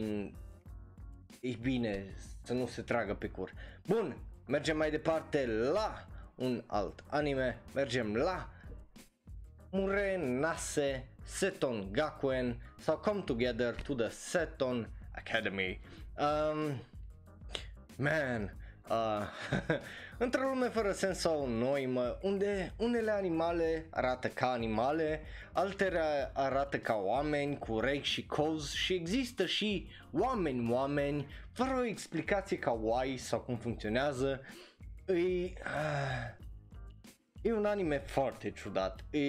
e 1.40 1.56
bine 1.62 2.16
să 2.44 2.54
nu 2.54 2.68
se 2.68 2.82
tragă 2.82 3.14
pe 3.14 3.28
cur. 3.28 3.54
Bun, 3.88 4.18
mergem 4.48 4.78
mai 4.78 4.92
departe 4.92 5.46
la 5.48 6.08
un 6.36 6.64
alt 6.66 7.04
anime, 7.08 7.58
mergem 7.74 8.16
la 8.16 8.50
Mure 9.70 10.18
Nase 10.40 11.08
Seton 11.24 11.88
Gakuen 11.92 12.62
sau 12.80 12.98
Come 12.98 13.22
Together 13.22 13.76
to 13.82 13.94
the 13.94 14.10
Seton 14.10 14.90
Academy. 15.12 15.80
Um, 16.18 16.82
man, 17.96 18.56
uh, 18.90 19.28
într-o 20.18 20.48
lume 20.48 20.70
fără 20.70 20.92
sens 20.92 21.18
sau 21.18 21.48
noimă, 21.48 22.18
unde 22.22 22.74
unele 22.78 23.12
animale 23.12 23.86
arată 23.90 24.28
ca 24.28 24.52
animale, 24.52 25.22
altele 25.52 26.32
arată 26.34 26.78
ca 26.78 26.94
oameni 26.94 27.58
cu 27.58 27.72
urechi 27.72 28.08
și 28.08 28.26
cozi 28.26 28.78
și 28.78 28.94
există 28.94 29.46
și 29.46 29.88
oameni-oameni 30.12 31.28
fără 31.52 31.76
o 31.78 31.86
explicație 31.86 32.58
ca 32.58 32.72
why 32.72 33.18
sau 33.18 33.40
cum 33.40 33.56
funcționează, 33.56 34.42
e, 35.06 35.14
uh, 35.14 35.54
e 37.42 37.54
un 37.54 37.66
anime 37.66 37.98
foarte 37.98 38.52
ciudat, 38.52 39.04
e 39.10 39.20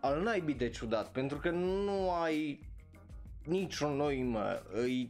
al 0.00 0.22
naibii 0.22 0.54
de 0.54 0.70
ciudat, 0.70 1.08
pentru 1.08 1.38
că 1.38 1.50
nu 1.50 2.10
ai 2.10 2.68
nicio 3.44 3.94
noimă, 3.94 4.62
e, 4.88 5.08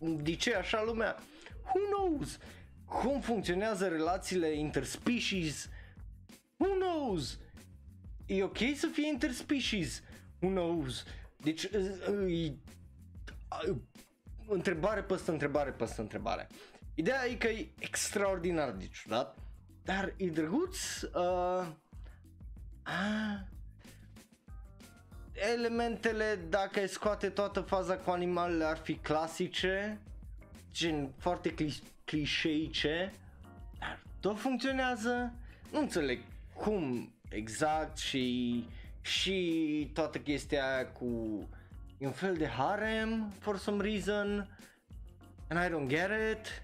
de 0.00 0.34
ce 0.34 0.54
așa 0.54 0.82
lumea? 0.82 1.16
Who 1.64 1.80
knows? 1.90 2.38
Cum 2.88 3.20
funcționează 3.20 3.88
relațiile 3.88 4.52
interspecies, 4.52 5.68
who 6.56 6.74
knows? 6.74 7.38
E 8.26 8.42
ok 8.42 8.58
să 8.74 8.88
fie 8.92 9.06
interspecies, 9.06 10.02
who 10.40 10.50
knows? 10.50 11.04
Deci, 11.36 11.62
e, 11.62 12.52
întrebare 14.48 15.02
peste 15.02 15.30
întrebare 15.30 15.70
peste 15.70 16.00
întrebare. 16.00 16.48
Ideea 16.94 17.26
e 17.26 17.34
că 17.34 17.46
e 17.46 17.72
extraordinar 17.78 18.70
de 18.70 18.88
ciudat, 18.88 19.36
dar 19.84 20.14
e 20.16 20.26
drăguț. 20.26 21.00
Uh, 21.00 21.66
uh, 22.86 23.40
elementele, 25.54 26.46
dacă 26.48 26.78
ai 26.78 26.88
scoate 26.88 27.28
toată 27.28 27.60
faza 27.60 27.96
cu 27.96 28.10
animalele, 28.10 28.64
ar 28.64 28.76
fi 28.76 28.94
clasice, 28.94 30.00
gen 30.78 31.12
foarte 31.16 31.54
cli- 31.54 31.82
clișeice, 32.04 33.12
dar 33.78 34.02
tot 34.20 34.38
funcționează. 34.38 35.34
Nu 35.72 35.78
înțeleg 35.78 36.20
cum 36.54 37.12
exact 37.28 37.98
și 37.98 38.64
și 39.00 39.90
toată 39.92 40.18
chestia 40.18 40.86
cu 40.86 41.04
un 41.98 42.10
fel 42.10 42.36
de 42.36 42.46
harem 42.46 43.32
for 43.38 43.58
some 43.58 43.82
reason 43.82 44.48
and 45.48 45.60
I 45.64 45.74
don't 45.74 45.88
get 45.88 46.10
it. 46.32 46.62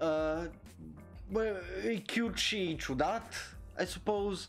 Uh, 0.00 0.50
bă, 1.30 1.62
e 1.90 2.02
cute 2.14 2.36
și 2.36 2.76
ciudat, 2.76 3.56
I 3.82 3.84
suppose. 3.84 4.46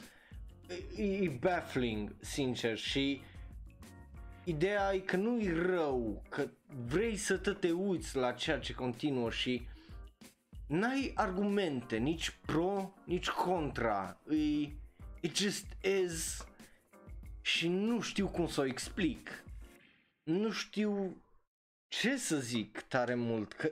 E, 0.98 1.04
e 1.04 1.38
baffling, 1.40 2.16
sincer, 2.20 2.78
și 2.78 3.22
ideea 4.44 4.94
e 4.94 5.00
că 5.00 5.16
nu-i 5.16 5.54
rău, 5.54 6.24
că 6.30 6.48
vrei 6.86 7.18
să 7.18 7.38
te, 7.38 7.52
te 7.52 7.72
uiți 7.72 8.16
la 8.16 8.32
ceea 8.32 8.60
ce 8.60 8.74
continuă 8.74 9.30
și 9.30 9.68
n-ai 10.68 11.12
argumente, 11.16 11.98
nici 11.98 12.38
pro, 12.46 12.94
nici 13.06 13.30
contra, 13.30 14.22
e, 14.30 14.70
it 15.22 15.36
just 15.36 15.66
is 16.04 16.46
și 17.42 17.68
nu 17.68 18.02
știu 18.02 18.28
cum 18.28 18.48
să 18.48 18.62
o 18.62 18.66
explic. 18.66 19.44
Nu 20.24 20.52
știu 20.52 21.18
ce 21.88 22.18
să 22.18 22.38
zic 22.38 22.82
tare 22.82 23.16
mult, 23.16 23.54
că 23.54 23.72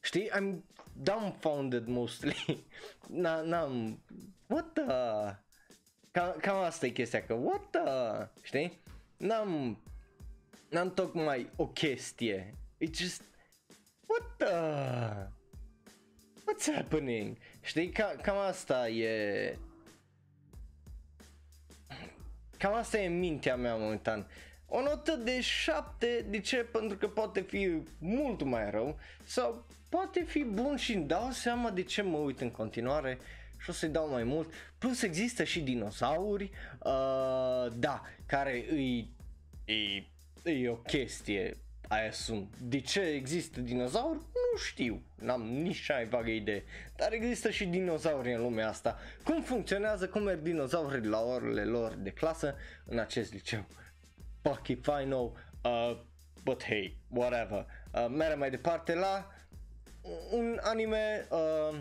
știi, 0.00 0.30
I'm 0.30 0.62
dumbfounded 0.92 1.86
mostly. 1.86 2.64
N-am, 3.44 4.02
what 4.46 4.72
the... 4.72 4.84
Cam, 6.10 6.34
cam 6.40 6.56
asta 6.56 6.86
e 6.86 6.90
chestia, 6.90 7.24
că 7.24 7.34
what 7.34 7.70
the, 7.70 8.28
știi? 8.42 8.80
N-am, 9.16 9.78
n-am 10.70 10.94
tocmai 10.94 11.50
o 11.56 11.66
chestie. 11.66 12.54
It's 12.78 12.98
just, 12.98 13.22
what 14.06 14.22
the, 14.36 14.52
what's 16.44 16.74
happening? 16.74 17.38
Știi, 17.62 17.88
ca, 17.88 18.14
cam 18.22 18.36
asta 18.36 18.88
e, 18.88 19.58
cam 22.58 22.74
asta 22.74 22.98
e 22.98 23.08
mintea 23.08 23.56
mea 23.56 23.76
momentan. 23.76 24.26
O 24.66 24.82
notă 24.82 25.16
de 25.16 25.40
7, 25.40 26.26
de 26.28 26.40
ce? 26.40 26.56
Pentru 26.56 26.96
că 26.96 27.08
poate 27.08 27.40
fi 27.40 27.82
mult 27.98 28.42
mai 28.42 28.70
rău 28.70 28.98
sau 29.24 29.66
poate 29.88 30.22
fi 30.22 30.44
bun 30.44 30.76
și 30.76 30.92
îmi 30.92 31.04
dau 31.04 31.30
seama 31.30 31.70
de 31.70 31.82
ce 31.82 32.02
mă 32.02 32.16
uit 32.16 32.40
în 32.40 32.50
continuare 32.50 33.18
și 33.66 33.72
o 33.72 33.74
să-i 33.74 33.88
dau 33.88 34.08
mai 34.08 34.24
mult. 34.24 34.52
Plus 34.78 35.02
există 35.02 35.44
și 35.44 35.60
dinosauri, 35.60 36.50
uh, 36.78 37.72
da, 37.74 38.02
care 38.26 38.64
îi, 38.70 39.10
îi, 39.64 40.12
îi 40.42 40.68
o 40.68 40.74
chestie, 40.74 41.56
aia 41.88 42.10
sunt. 42.10 42.56
De 42.58 42.80
ce 42.80 43.00
există 43.00 43.60
dinozauri? 43.60 44.18
Nu 44.18 44.58
știu, 44.58 45.02
n-am 45.14 45.42
nici 45.42 45.84
cea 45.84 45.94
mai 45.94 46.04
vagă 46.04 46.30
idee. 46.30 46.64
Dar 46.96 47.12
există 47.12 47.50
și 47.50 47.64
dinozauri 47.64 48.32
în 48.32 48.40
lumea 48.40 48.68
asta. 48.68 48.98
Cum 49.24 49.42
funcționează, 49.42 50.08
cum 50.08 50.22
merg 50.22 50.40
dinozaurii 50.40 51.08
la 51.08 51.20
orele 51.20 51.64
lor 51.64 51.94
de 51.94 52.10
clasă 52.10 52.54
în 52.84 52.98
acest 52.98 53.32
liceu? 53.32 53.64
Fuck 54.42 54.68
if 54.68 54.86
I 54.86 55.04
know, 55.04 55.36
uh, 55.64 55.98
but 56.44 56.64
hey, 56.64 56.96
whatever. 57.08 57.66
Uh, 57.92 58.06
merem 58.08 58.38
mai 58.38 58.50
departe 58.50 58.94
la 58.94 59.30
un 60.30 60.58
anime 60.62 61.26
uh, 61.30 61.78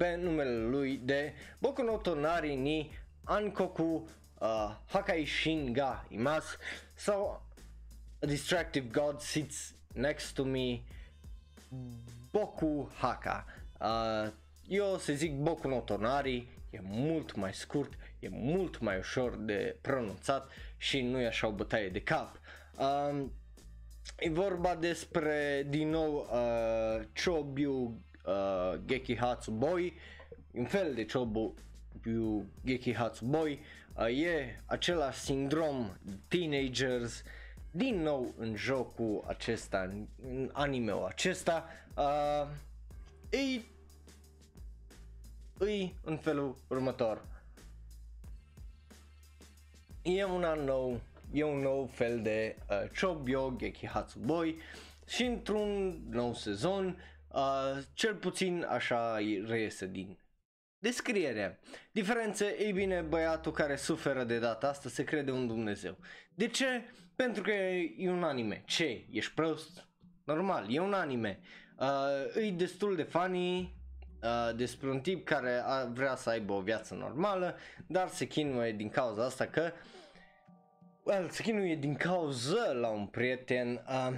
pe 0.00 0.14
numele 0.14 0.56
lui 0.56 1.00
de 1.04 1.32
Boku 1.58 1.82
no 1.82 1.96
Tonari 1.96 2.54
ni 2.54 2.90
Ankoku 3.24 3.82
uh, 3.82 4.76
Hakai 4.86 5.24
Shinga 5.24 6.04
Imas 6.08 6.56
So 6.94 7.40
a 8.22 8.26
distractive 8.26 8.90
god 8.90 9.20
sits 9.20 9.74
next 9.94 10.34
to 10.34 10.44
me 10.44 10.82
Boku 12.32 12.88
Haka 12.94 13.44
uh, 13.80 14.32
Eu 14.68 14.96
să 14.98 15.12
zic 15.12 15.34
Boku 15.34 15.68
no 15.68 15.80
Tonari 15.80 16.48
E 16.70 16.80
mult 16.82 17.34
mai 17.34 17.54
scurt, 17.54 17.92
e 18.18 18.28
mult 18.30 18.80
mai 18.80 18.98
ușor 18.98 19.36
de 19.36 19.76
pronunțat 19.80 20.50
și 20.76 21.00
nu 21.00 21.20
e 21.20 21.26
așa 21.26 21.46
o 21.46 21.52
bătaie 21.52 21.88
de 21.88 22.00
cap. 22.02 22.40
Uh, 22.78 23.24
E 24.18 24.30
vorba 24.30 24.74
despre, 24.74 25.66
din 25.68 25.88
nou, 25.88 26.28
uh, 26.32 27.04
Chobyu 27.24 28.00
uh, 28.30 28.78
Geki 28.86 29.16
Hatsuboi, 29.16 29.92
un 30.52 30.64
fel 30.64 30.94
de 30.94 31.06
Chobyu 31.06 32.46
Geki 32.64 32.94
Hatsuboi, 32.94 33.60
uh, 33.94 34.22
e 34.22 34.60
același 34.66 35.18
sindrom 35.18 35.90
teenagers, 36.28 37.22
din 37.70 38.02
nou 38.02 38.34
în 38.38 38.56
jocul 38.56 39.24
acesta, 39.26 39.80
în, 39.80 40.06
în 40.28 40.50
anime-ul 40.52 41.04
acesta, 41.04 41.68
uh, 41.96 42.48
e, 43.30 43.60
e 45.66 45.90
în 46.04 46.16
felul 46.16 46.56
următor. 46.68 47.22
E 50.02 50.24
un 50.24 50.44
an 50.44 50.64
nou, 50.64 51.00
e 51.32 51.44
un 51.44 51.58
nou 51.58 51.86
fel 51.92 52.22
de 52.22 52.56
uh, 52.70 53.00
Chobyo 53.00 53.52
Gekihatsu 53.56 54.18
Boy 54.18 54.56
și 55.06 55.24
într-un 55.24 56.00
nou 56.10 56.34
sezon, 56.34 56.96
uh, 57.32 57.82
cel 57.92 58.14
puțin 58.14 58.66
așa 58.68 59.16
reiese 59.46 59.86
din 59.86 60.18
descriere. 60.78 61.60
Diferențe, 61.92 62.56
ei 62.58 62.72
bine, 62.72 63.00
băiatul 63.00 63.52
care 63.52 63.76
suferă 63.76 64.24
de 64.24 64.38
data 64.38 64.68
asta 64.68 64.88
se 64.88 65.04
crede 65.04 65.30
un 65.30 65.46
Dumnezeu. 65.46 65.96
De 66.34 66.46
ce? 66.46 66.84
Pentru 67.16 67.42
că 67.42 67.50
e 67.96 68.10
un 68.10 68.22
anime. 68.22 68.62
Ce? 68.66 69.04
Ești 69.10 69.34
prost? 69.34 69.88
Normal, 70.24 70.66
e 70.68 70.80
un 70.80 70.92
anime. 70.92 71.40
Uh, 71.78 72.44
e 72.46 72.50
destul 72.50 72.96
de 72.96 73.02
funny, 73.02 73.74
uh, 74.22 74.56
despre 74.56 74.90
un 74.90 75.00
tip 75.00 75.24
care 75.24 75.62
a, 75.64 75.84
vrea 75.84 76.16
să 76.16 76.30
aibă 76.30 76.52
o 76.52 76.60
viață 76.60 76.94
normală, 76.94 77.56
dar 77.86 78.08
se 78.08 78.26
chinuie 78.26 78.72
din 78.72 78.88
cauza 78.88 79.24
asta 79.24 79.46
că 79.46 79.72
uh, 79.74 80.00
well, 81.10 81.28
se 81.28 81.42
chinuie 81.42 81.76
din 81.76 81.94
cauza 81.94 82.72
la 82.72 82.88
un 82.88 83.06
prieten. 83.06 83.68
Um, 83.68 84.14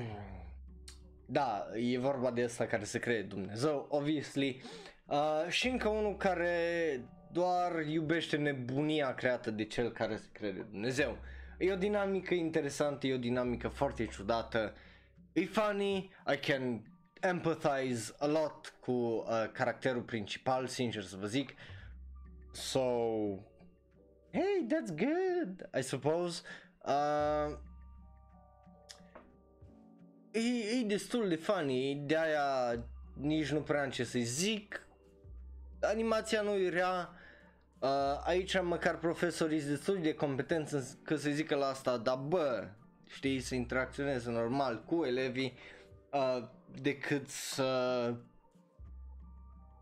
da, 1.33 1.67
e 1.75 1.99
vorba 1.99 2.31
de 2.31 2.43
asta 2.43 2.67
care 2.67 2.85
se 2.85 2.99
crede 2.99 3.23
Dumnezeu, 3.23 3.87
obviously. 3.89 4.63
Uh, 5.07 5.49
și 5.49 5.69
încă 5.69 5.89
unul 5.89 6.17
care 6.17 7.01
doar 7.31 7.87
iubește 7.87 8.37
nebunia 8.37 9.15
creată 9.15 9.51
de 9.51 9.65
cel 9.65 9.93
care 9.93 10.17
se 10.17 10.29
crede 10.33 10.61
Dumnezeu. 10.71 11.19
E 11.59 11.73
o 11.73 11.77
dinamică 11.77 12.35
interesantă, 12.35 13.07
e 13.07 13.15
o 13.15 13.19
dinamică 13.19 13.69
foarte 13.69 14.07
ciudată. 14.07 14.75
E 15.33 15.45
funny, 15.45 16.11
I 16.33 16.37
can 16.37 16.83
empathize 17.21 18.15
a 18.19 18.27
lot 18.27 18.75
cu 18.81 18.93
uh, 18.93 19.25
caracterul 19.53 20.03
principal, 20.03 20.67
sincer 20.67 21.03
să 21.03 21.17
vă 21.17 21.27
zic. 21.27 21.55
So, 22.53 22.81
hey, 24.33 24.67
that's 24.69 24.95
good, 24.97 25.69
I 25.79 25.83
suppose. 25.83 26.43
Uh, 26.85 27.59
e, 30.33 30.79
e 30.81 30.85
destul 30.87 31.29
de 31.29 31.37
funny, 31.37 32.03
de 32.07 32.19
aia 32.19 32.79
nici 33.15 33.51
nu 33.51 33.61
prea 33.61 33.83
am 33.83 33.91
ce 33.91 34.05
să 34.05 34.19
zic. 34.23 34.87
Animația 35.81 36.43
nu 36.43 36.51
e 36.51 36.69
rea, 36.69 37.11
uh, 37.79 38.21
aici 38.25 38.61
măcar 38.61 38.99
profesorii 38.99 39.59
sunt 39.59 39.71
destul 39.71 40.01
de 40.01 40.15
competenți 40.15 40.99
că 41.03 41.17
să 41.17 41.31
zică 41.31 41.55
la 41.55 41.67
asta, 41.67 41.97
dar 41.97 42.17
bă, 42.17 42.69
știi, 43.07 43.41
să 43.41 43.55
interacționeze 43.55 44.31
normal 44.31 44.85
cu 44.85 45.05
elevii 45.05 45.59
uh, 46.13 46.49
decât 46.81 47.29
să 47.29 48.15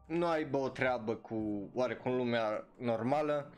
nu 0.07 0.27
aibă 0.27 0.57
o 0.57 0.69
treabă 0.69 1.15
cu 1.15 1.71
oarecum 1.75 2.17
lumea 2.17 2.69
normală 2.79 3.53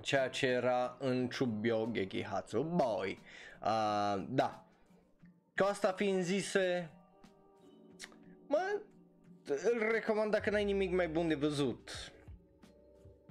ceea 0.00 0.28
ce 0.28 0.46
era 0.46 0.96
în 0.98 1.28
Chubyo 1.38 1.88
Gekihatsu 1.90 2.62
Boy. 2.62 3.20
Uh, 3.62 4.24
da. 4.28 4.67
Cu 5.58 5.64
asta 5.64 5.92
fiind 5.92 6.22
zise, 6.22 6.90
mă, 8.46 8.80
îl 9.44 9.88
recomand 9.92 10.30
dacă 10.30 10.50
n-ai 10.50 10.64
nimic 10.64 10.92
mai 10.92 11.08
bun 11.08 11.28
de 11.28 11.34
văzut. 11.34 12.12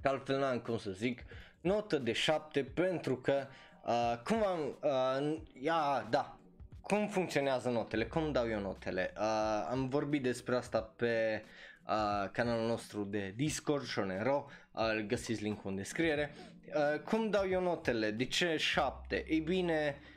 Că 0.01 0.07
altfel 0.07 0.39
n-am 0.39 0.59
cum 0.59 0.77
să 0.77 0.91
zic. 0.91 1.25
Notă 1.61 1.97
de 1.97 2.11
7 2.11 2.63
pentru 2.63 3.17
că, 3.17 3.47
uh, 3.85 4.13
cum 4.23 4.45
am, 4.45 4.77
uh, 4.81 5.39
ia, 5.61 6.07
da, 6.09 6.39
cum 6.81 7.07
funcționează 7.07 7.69
notele, 7.69 8.05
cum 8.05 8.31
dau 8.31 8.49
eu 8.49 8.59
notele. 8.59 9.13
Uh, 9.17 9.67
am 9.69 9.87
vorbit 9.89 10.23
despre 10.23 10.55
asta 10.55 10.81
pe 10.81 11.43
uh, 11.87 12.29
canalul 12.31 12.67
nostru 12.67 13.03
de 13.03 13.33
Discord, 13.35 13.83
Shonero, 13.83 14.45
uh, 14.71 15.05
găsiți 15.07 15.43
linkul 15.43 15.69
în 15.69 15.75
descriere. 15.75 16.31
Uh, 16.67 16.99
cum 16.99 17.29
dau 17.29 17.49
eu 17.49 17.61
notele? 17.61 18.11
De 18.11 18.25
ce 18.25 18.57
7? 18.57 19.25
Ei 19.27 19.39
bine, 19.39 19.97
uh, 19.99 20.15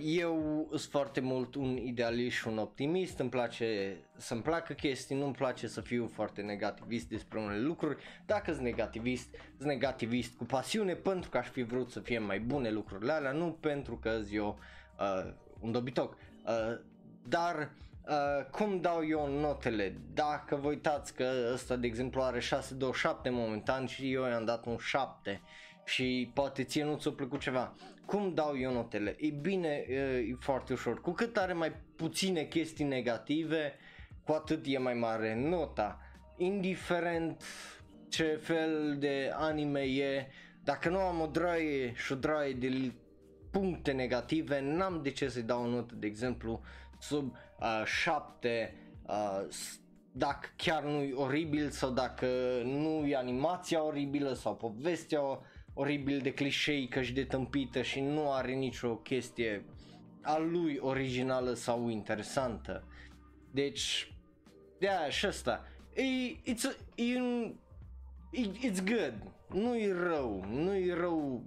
eu 0.00 0.66
sunt 0.70 0.90
foarte 0.90 1.20
mult 1.20 1.54
un 1.54 1.76
idealist 1.76 2.36
și 2.36 2.48
un 2.48 2.58
optimist, 2.58 3.18
îmi 3.18 3.30
place 3.30 3.96
să-mi 4.16 4.42
placă 4.42 4.72
chestii, 4.72 5.16
nu-mi 5.16 5.32
place 5.32 5.66
să 5.66 5.80
fiu 5.80 6.10
foarte 6.12 6.42
negativist 6.42 7.08
despre 7.08 7.38
unele 7.38 7.60
lucruri. 7.60 8.02
Dacă 8.26 8.52
sunt 8.52 8.64
negativist, 8.64 9.28
sunt 9.56 9.68
negativist 9.68 10.36
cu 10.36 10.44
pasiune 10.44 10.94
pentru 10.94 11.30
că 11.30 11.38
aș 11.38 11.48
fi 11.48 11.62
vrut 11.62 11.90
să 11.90 12.00
fie 12.00 12.18
mai 12.18 12.40
bune 12.40 12.70
lucrurile 12.70 13.12
alea, 13.12 13.32
nu 13.32 13.52
pentru 13.60 13.96
că 13.96 14.10
sunt 14.10 14.32
eu 14.32 14.58
uh, 14.98 15.32
un 15.60 15.72
dobitoc. 15.72 16.16
Uh, 16.46 16.78
dar 17.28 17.72
Uh, 18.08 18.44
cum 18.50 18.80
dau 18.80 19.06
eu 19.06 19.38
notele? 19.40 19.96
Dacă 20.14 20.56
vă 20.56 20.68
uitați 20.68 21.14
că 21.14 21.50
ăsta 21.52 21.76
de 21.76 21.86
exemplu 21.86 22.22
are 22.22 22.40
627 22.40 23.30
momentan 23.30 23.86
și 23.86 24.12
eu 24.12 24.24
i-am 24.24 24.44
dat 24.44 24.66
un 24.66 24.76
7 24.76 25.42
și 25.84 26.30
poate 26.34 26.64
ție 26.64 26.84
nu 26.84 26.96
ți-a 26.96 27.10
plăcut 27.10 27.40
ceva. 27.40 27.74
Cum 28.12 28.34
dau 28.34 28.58
eu 28.58 28.72
notele? 28.72 29.16
E 29.20 29.30
bine, 29.30 29.84
e 29.88 30.36
foarte 30.40 30.72
ușor. 30.72 31.00
Cu 31.00 31.10
cât 31.10 31.36
are 31.36 31.52
mai 31.52 31.72
puține 31.96 32.42
chestii 32.42 32.84
negative, 32.84 33.72
cu 34.24 34.32
atât 34.32 34.64
e 34.66 34.78
mai 34.78 34.94
mare 34.94 35.48
nota. 35.48 36.00
Indiferent 36.36 37.42
ce 38.08 38.40
fel 38.42 38.96
de 38.98 39.30
anime 39.34 39.80
e, 39.80 40.26
dacă 40.64 40.88
nu 40.88 40.98
am 40.98 41.20
o 41.20 41.26
draie 41.26 41.94
și 41.94 42.12
o 42.12 42.14
draie 42.14 42.52
de 42.52 42.92
puncte 43.50 43.92
negative, 43.92 44.60
n-am 44.60 45.00
de 45.02 45.10
ce 45.10 45.28
să-i 45.28 45.42
dau 45.42 45.62
o 45.62 45.68
notă, 45.68 45.94
de 45.94 46.06
exemplu, 46.06 46.62
sub 46.98 47.36
uh, 47.60 47.82
7 47.84 48.74
uh, 49.06 49.48
dacă 50.12 50.48
chiar 50.56 50.82
nu 50.82 51.00
e 51.00 51.12
oribil 51.14 51.70
sau 51.70 51.90
dacă 51.90 52.26
nu 52.64 53.06
e 53.06 53.16
animația 53.16 53.84
oribilă 53.84 54.32
sau 54.32 54.56
povestea 54.56 55.20
oribil 55.74 56.18
de 56.18 56.32
clișeică 56.32 57.02
și 57.02 57.12
de 57.12 57.24
tâmpită 57.24 57.82
și 57.82 58.00
nu 58.00 58.32
are 58.32 58.52
nicio 58.52 58.96
chestie 58.96 59.64
a 60.22 60.38
lui 60.38 60.78
originală 60.80 61.54
sau 61.54 61.88
interesantă. 61.88 62.84
Deci, 63.50 64.12
de 64.78 64.88
aia 64.88 65.08
și 65.08 65.26
asta. 65.26 65.66
E, 65.94 66.02
it's, 66.52 66.64
a, 66.64 66.74
e 66.94 67.20
un, 67.20 67.54
it's 68.36 68.84
good. 68.84 69.14
Nu 69.48 69.76
e 69.76 69.92
rău. 69.92 70.44
Nu 70.48 70.74
e 70.74 70.94
rău 70.94 71.42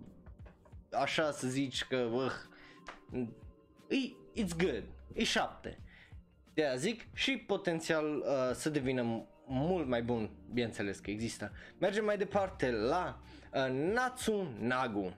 așa 0.91 1.31
să 1.31 1.47
zici 1.47 1.83
că, 1.83 1.97
uh, 1.97 2.31
e, 3.87 4.41
it's 4.43 4.57
good. 4.57 4.83
E 5.13 5.23
șapte. 5.23 5.79
De 6.53 6.65
aia 6.65 6.75
zic 6.75 7.07
și 7.13 7.37
potențial 7.37 8.15
uh, 8.15 8.51
să 8.53 8.69
devină 8.69 9.27
mult 9.47 9.87
mai 9.87 10.03
bun, 10.03 10.29
bineînțeles 10.53 10.99
că 10.99 11.11
există. 11.11 11.51
Mergem 11.77 12.05
mai 12.05 12.17
departe 12.17 12.71
la 12.71 13.19
uh, 13.21 13.34
Natsunagu. 13.63 15.17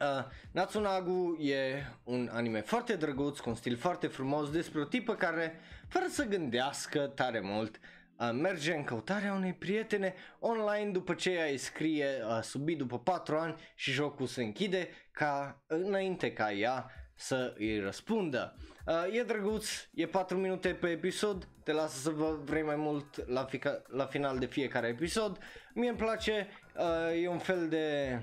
Uh, 0.00 0.24
Natsunagu 0.52 1.36
e 1.40 1.86
un 2.04 2.28
anime 2.32 2.60
foarte 2.60 2.96
drăguț, 2.96 3.38
cu 3.38 3.48
un 3.48 3.54
stil 3.54 3.76
foarte 3.76 4.06
frumos 4.06 4.50
despre 4.50 4.80
o 4.80 4.84
tipă 4.84 5.14
care, 5.14 5.60
fără 5.88 6.04
să 6.08 6.24
gândească 6.24 7.00
tare 7.00 7.40
mult, 7.40 7.80
uh, 8.16 8.30
merge 8.32 8.74
în 8.74 8.84
căutarea 8.84 9.32
unei 9.32 9.52
prietene 9.52 10.14
online 10.38 10.90
după 10.90 11.14
ce 11.14 11.30
ea 11.30 11.46
îi 11.46 11.56
scrie 11.56 12.06
uh, 12.28 12.42
subit 12.42 12.78
după 12.78 12.98
4 12.98 13.36
ani 13.36 13.54
și 13.74 13.90
jocul 13.90 14.26
se 14.26 14.42
închide 14.42 14.88
ca 15.10 15.62
înainte 15.66 16.32
ca 16.32 16.52
ea 16.52 16.90
să 17.22 17.54
îi 17.58 17.80
răspundă. 17.80 18.56
Uh, 18.86 19.18
e 19.18 19.22
drăguț, 19.22 19.66
e 19.94 20.06
4 20.06 20.36
minute 20.36 20.68
pe 20.68 20.88
episod, 20.88 21.48
te 21.62 21.72
lasă 21.72 21.98
să 21.98 22.10
vă 22.10 22.36
vrei 22.44 22.62
mai 22.62 22.76
mult 22.76 23.28
la, 23.28 23.44
fica, 23.44 23.82
la 23.86 24.06
final 24.06 24.38
de 24.38 24.46
fiecare 24.46 24.88
episod. 24.88 25.38
Mie 25.74 25.88
îmi 25.88 25.98
place, 25.98 26.48
uh, 26.76 27.22
e 27.22 27.28
un 27.28 27.38
fel 27.38 27.68
de 27.68 28.18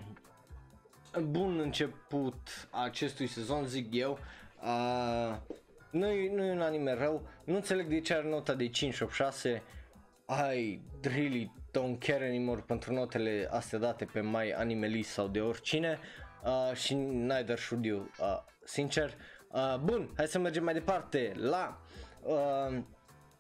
bun 1.21 1.59
început 1.59 2.67
a 2.69 2.83
acestui 2.83 3.27
sezon, 3.27 3.65
zic 3.65 3.93
eu. 3.93 4.19
Uh, 4.61 5.35
nu, 5.91 6.07
e, 6.07 6.35
nu 6.35 6.43
e 6.43 6.51
un 6.51 6.61
anime 6.61 6.93
rău, 6.93 7.27
nu 7.43 7.55
înțeleg 7.55 7.87
de 7.87 8.01
ce 8.01 8.13
are 8.13 8.29
nota 8.29 8.53
de 8.53 8.67
5 8.67 8.99
8 8.99 9.13
6. 9.13 9.63
I 10.53 10.79
really 11.01 11.51
don't 11.67 11.97
care 11.99 12.27
anymore 12.27 12.63
pentru 12.67 12.93
notele 12.93 13.47
astea 13.51 13.79
date 13.79 14.05
pe 14.05 14.21
mai 14.21 14.51
animelist 14.51 15.09
sau 15.09 15.27
de 15.27 15.41
oricine 15.41 15.99
uh, 16.01 16.18
și 16.73 16.93
neither 16.93 17.57
should 17.57 17.85
you, 17.85 18.09
uh, 18.19 18.37
sincer. 18.63 19.13
Uh, 19.51 19.75
bun, 19.83 20.09
hai 20.15 20.27
să 20.27 20.39
mergem 20.39 20.63
mai 20.63 20.73
departe 20.73 21.33
la 21.35 21.81
uh, 22.21 22.77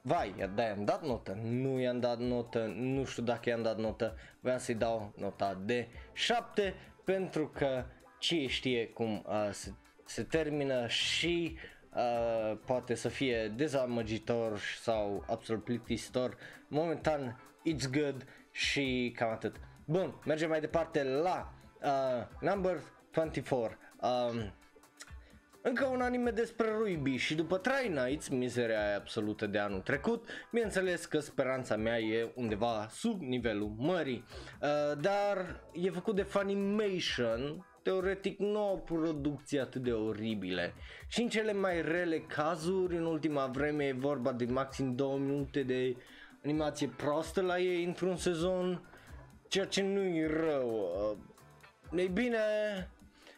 Vai, 0.01 0.49
da, 0.55 0.63
i-am 0.63 0.85
dat 0.85 1.03
notă, 1.03 1.39
nu 1.43 1.79
i-am 1.79 1.99
dat 1.99 2.19
notă, 2.19 2.73
nu 2.75 3.03
știu 3.05 3.23
dacă 3.23 3.49
i-am 3.49 3.61
dat 3.61 3.77
notă, 3.77 4.15
vreau 4.39 4.57
să-i 4.57 4.75
dau 4.75 5.13
nota 5.17 5.61
de 5.65 5.87
7 6.13 6.73
pentru 7.03 7.47
că 7.47 7.85
cine 8.19 8.47
știe 8.47 8.87
cum 8.87 9.25
uh, 9.27 9.49
se, 9.51 9.73
se 10.05 10.23
termină 10.23 10.87
și 10.87 11.57
uh, 11.93 12.57
poate 12.65 12.95
să 12.95 13.07
fie 13.07 13.47
dezamăgitor 13.47 14.59
sau 14.81 15.23
absolut 15.27 15.63
plictisitor. 15.63 16.37
Momentan, 16.67 17.41
it's 17.69 17.91
good 17.91 18.25
și 18.51 19.13
cam 19.15 19.29
atât. 19.29 19.55
Bun, 19.85 20.21
mergem 20.25 20.49
mai 20.49 20.59
departe 20.59 21.03
la 21.03 21.53
uh, 21.83 22.49
number 22.49 22.81
24. 23.11 23.77
Um, 24.01 24.53
încă 25.61 25.85
un 25.85 26.01
anime 26.01 26.31
despre 26.31 26.67
rugby 26.77 27.15
și 27.15 27.35
după 27.35 27.57
Try 27.57 27.87
Nights, 27.87 28.27
mizeria 28.27 28.85
aia 28.85 28.95
absolută 28.95 29.47
de 29.47 29.57
anul 29.57 29.79
trecut, 29.79 30.27
bineînțeles 30.51 31.05
că 31.05 31.19
speranța 31.19 31.75
mea 31.75 31.99
e 31.99 32.31
undeva 32.35 32.87
sub 32.91 33.21
nivelul 33.21 33.73
mării, 33.77 34.25
uh, 34.61 34.97
dar 35.01 35.63
e 35.73 35.89
făcut 35.89 36.15
de 36.15 36.21
Funimation, 36.21 37.65
teoretic 37.83 38.39
nu 38.39 38.71
o 38.71 38.75
producție 38.75 39.59
atât 39.59 39.83
de 39.83 39.91
oribile 39.91 40.73
și 41.07 41.21
în 41.21 41.29
cele 41.29 41.53
mai 41.53 41.81
rele 41.81 42.19
cazuri, 42.19 42.97
în 42.97 43.05
ultima 43.05 43.45
vreme 43.45 43.83
e 43.83 43.93
vorba 43.93 44.31
de 44.31 44.45
maxim 44.45 44.95
2 44.95 45.17
minute 45.19 45.63
de 45.63 45.95
animație 46.43 46.87
prostă 46.87 47.41
la 47.41 47.59
ei 47.59 47.83
într-un 47.83 48.15
sezon, 48.15 48.81
ceea 49.47 49.65
ce 49.65 49.83
nu 49.83 50.01
e 50.01 50.27
rău. 50.27 50.69
Uh, 50.69 51.17
ei 51.95 52.07
bine, 52.07 52.39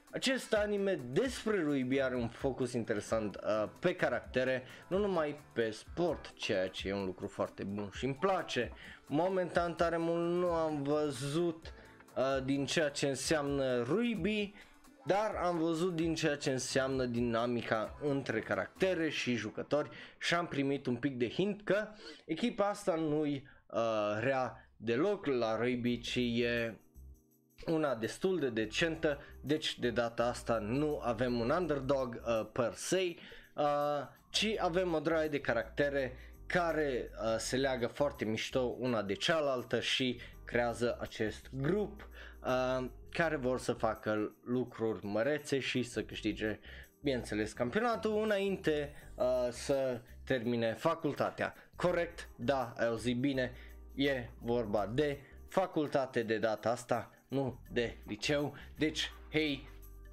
acest 0.10 0.54
anime 0.54 1.00
despre 1.12 1.62
lui 1.62 2.02
are 2.02 2.16
un 2.16 2.28
focus 2.28 2.74
interesant 2.74 3.36
uh, 3.36 3.70
pe 3.80 3.96
caractere, 3.96 4.64
nu 4.88 4.98
numai 4.98 5.40
pe 5.54 5.70
sport, 5.70 6.34
ceea 6.34 6.68
ce 6.68 6.88
e 6.88 6.94
un 6.94 7.06
lucru 7.06 7.28
foarte 7.28 7.64
bun 7.64 7.90
și 7.94 8.06
îmi 8.06 8.16
place. 8.16 8.72
Momentan 9.06 9.76
tare 9.76 9.98
mult 9.98 10.40
nu 10.40 10.52
am 10.52 10.84
văzut 10.84 11.74
uh, 12.16 12.44
din 12.44 12.66
ceea 12.66 12.90
ce 12.90 13.08
înseamnă 13.08 13.82
Ruby, 13.82 14.54
dar 15.06 15.36
am 15.44 15.58
văzut 15.58 15.96
din 15.96 16.16
ceea 16.16 16.36
ce 16.36 16.52
înseamnă 16.52 17.06
dinamica 17.06 17.98
între 18.02 18.40
caractere 18.40 19.10
și 19.10 19.36
jucători 19.36 19.90
și 20.18 20.34
am 20.34 20.48
primit 20.48 20.86
un 20.86 20.96
pic 20.96 21.18
de 21.18 21.30
hint 21.30 21.62
că 21.64 21.88
echipa 22.26 22.70
asta 22.70 22.96
nu-i 22.96 23.48
uh, 23.68 23.80
rea 24.20 24.70
deloc 24.78 25.26
la 25.26 25.56
Ruby, 25.56 26.00
ci 26.00 26.16
e 26.16 26.76
una 27.66 27.96
destul 27.96 28.40
de 28.40 28.50
decentă, 28.50 29.20
deci 29.42 29.80
de 29.80 29.90
data 29.90 30.26
asta 30.26 30.58
nu 30.58 31.00
avem 31.04 31.40
un 31.40 31.50
underdog 31.50 32.22
uh, 32.26 32.50
per 32.52 32.74
se, 32.74 33.16
uh, 33.56 33.66
ci 34.30 34.56
avem 34.58 34.94
o 34.94 35.00
draie 35.00 35.28
de 35.28 35.40
caractere 35.40 36.18
care 36.46 37.10
uh, 37.12 37.36
se 37.38 37.56
leagă 37.58 37.88
foarte 37.88 38.26
mișto 38.26 38.76
una 38.80 39.02
de 39.02 39.14
cealaltă 39.14 39.80
și 39.80 40.20
creează 40.46 40.98
acest 41.02 41.50
grup 41.54 42.10
uh, 42.44 42.86
care 43.10 43.36
vor 43.36 43.60
să 43.60 43.74
facă 43.74 44.36
lucruri 44.44 45.06
mărețe 45.06 45.60
și 45.60 45.84
să 45.84 46.04
câștige, 46.04 46.60
bineînțeles, 47.02 47.54
campionatul 47.54 48.24
înainte 48.24 48.94
uh, 49.16 49.48
să 49.50 50.02
termine 50.24 50.74
facultatea. 50.74 51.54
Corect? 51.76 52.30
Da, 52.36 52.74
ai 52.78 52.88
auzit 52.88 53.18
bine, 53.18 53.52
e 53.96 54.30
vorba 54.42 54.92
de 54.94 55.20
facultate 55.48 56.24
de 56.24 56.38
data 56.38 56.70
asta 56.70 57.12
nu 57.32 57.60
de 57.72 57.98
liceu. 58.08 58.54
Deci, 58.78 59.12
hei, 59.32 59.68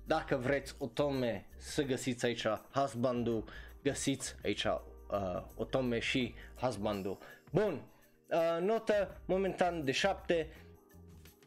dacă 0.05 0.37
vreți 0.37 0.75
otome 0.79 1.47
să 1.57 1.83
găsiți 1.83 2.27
aici 2.27 2.47
husband 2.71 3.45
găsiți 3.83 4.35
aici 4.45 4.65
uh, 4.65 5.43
otome 5.57 5.99
și 5.99 6.35
husband 6.61 7.17
Bun, 7.51 7.83
uh, 8.31 8.59
notă 8.61 9.21
momentan 9.25 9.85
de 9.85 9.93
7 9.93 10.49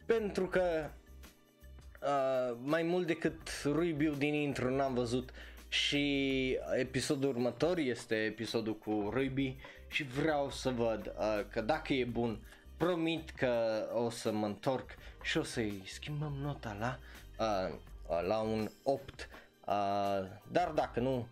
pentru 0.05 0.47
că 0.47 0.89
uh, 2.01 2.57
mai 2.61 2.83
mult 2.83 3.07
decât 3.07 3.49
review 3.63 4.13
din 4.13 4.33
intro 4.33 4.69
n-am 4.69 4.93
văzut 4.93 5.29
și 5.67 6.57
episodul 6.79 7.29
următor 7.29 7.77
este 7.77 8.15
episodul 8.15 8.77
cu 8.77 9.09
Ruby 9.13 9.55
și 9.87 10.03
vreau 10.03 10.49
să 10.49 10.69
văd 10.69 11.13
uh, 11.17 11.45
că 11.49 11.61
dacă 11.61 11.93
e 11.93 12.03
bun 12.05 12.39
promit 12.81 13.29
că 13.29 13.83
o 13.93 14.09
să 14.09 14.31
mă 14.31 14.45
întorc 14.45 14.89
și 15.21 15.37
o 15.37 15.43
să-i 15.43 15.81
schimbăm 15.85 16.33
nota 16.41 16.75
la, 16.79 16.99
uh, 17.39 17.73
uh, 18.07 18.27
la 18.27 18.39
un 18.39 18.69
8. 18.83 19.29
Uh, 19.65 19.73
dar 20.51 20.71
dacă 20.75 20.99
nu, 20.99 21.27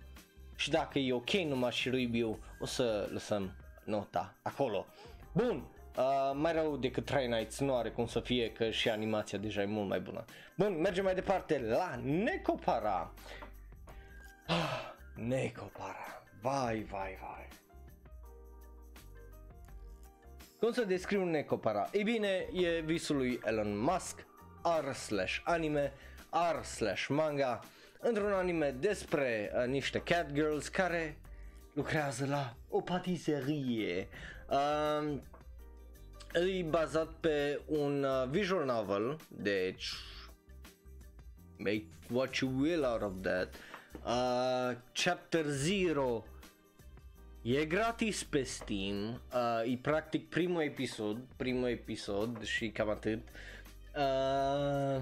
și 0.56 0.70
dacă 0.70 1.00
e 1.00 1.14
ok 1.14 1.32
numai 1.32 1.72
și 1.72 1.90
review, 1.90 2.40
o 2.60 2.66
să 2.66 3.10
lăsăm 3.12 3.52
nota 3.84 4.36
acolo. 4.42 4.86
Bun, 5.32 5.68
uh, 5.98 6.32
mai 6.34 6.54
rău 6.54 6.78
decât 6.78 7.06
Try 7.06 7.28
Nights 7.28 7.60
nu 7.60 7.76
are 7.76 7.90
cum 7.90 8.08
să 8.08 8.20
fie 8.20 8.52
că 8.52 8.70
și 8.70 8.90
animația 8.90 9.38
deja 9.38 9.62
e 9.62 9.66
mult 9.66 9.88
mai 9.88 10.00
bună. 10.00 10.26
Bun, 10.58 10.80
mergem 10.82 11.04
mai 11.04 11.16
departe 11.16 11.60
la 11.60 12.00
Necopara. 12.04 13.14
Ah, 14.48 14.94
Necopara. 15.16 16.24
Vai, 16.42 16.84
vai, 16.90 17.18
vai. 17.22 17.48
Cum 20.60 20.72
să 20.72 20.84
descriu 20.84 21.22
un 21.22 21.30
necopara? 21.30 21.90
Ei 21.92 22.04
bine, 22.04 22.48
e 22.54 22.82
visul 22.82 23.16
lui 23.16 23.40
Elon 23.46 23.78
Musk, 23.78 24.26
R 24.82 24.92
slash 24.94 25.42
anime, 25.44 25.94
R 26.32 26.64
slash 26.64 27.08
manga, 27.08 27.60
într-un 28.00 28.32
anime 28.32 28.76
despre 28.80 29.52
uh, 29.56 29.66
niște 29.66 30.00
catgirls 30.00 30.68
care 30.68 31.18
lucrează 31.74 32.26
la 32.26 32.56
o 32.70 32.82
patiserie. 32.82 34.08
Uh, 34.50 35.18
e 36.34 36.64
bazat 36.64 37.08
pe 37.20 37.62
un 37.66 38.04
uh, 38.04 38.30
visual 38.30 38.66
novel, 38.66 39.18
deci 39.28 39.94
make 41.58 41.86
what 42.12 42.36
you 42.36 42.52
will 42.60 42.84
out 42.84 43.02
of 43.02 43.12
that. 43.22 43.56
Uh, 44.06 44.78
chapter 44.92 45.46
0 45.46 46.26
E 47.42 47.66
gratis 47.66 48.24
pe 48.24 48.44
Steam, 48.44 49.22
uh, 49.34 49.72
e 49.72 49.78
practic 49.82 50.30
primul 50.30 50.62
episod, 50.62 51.18
primul 51.36 51.70
episod 51.70 52.44
și 52.44 52.70
cam 52.70 52.90
atât. 52.90 53.20
Uh, 53.96 55.02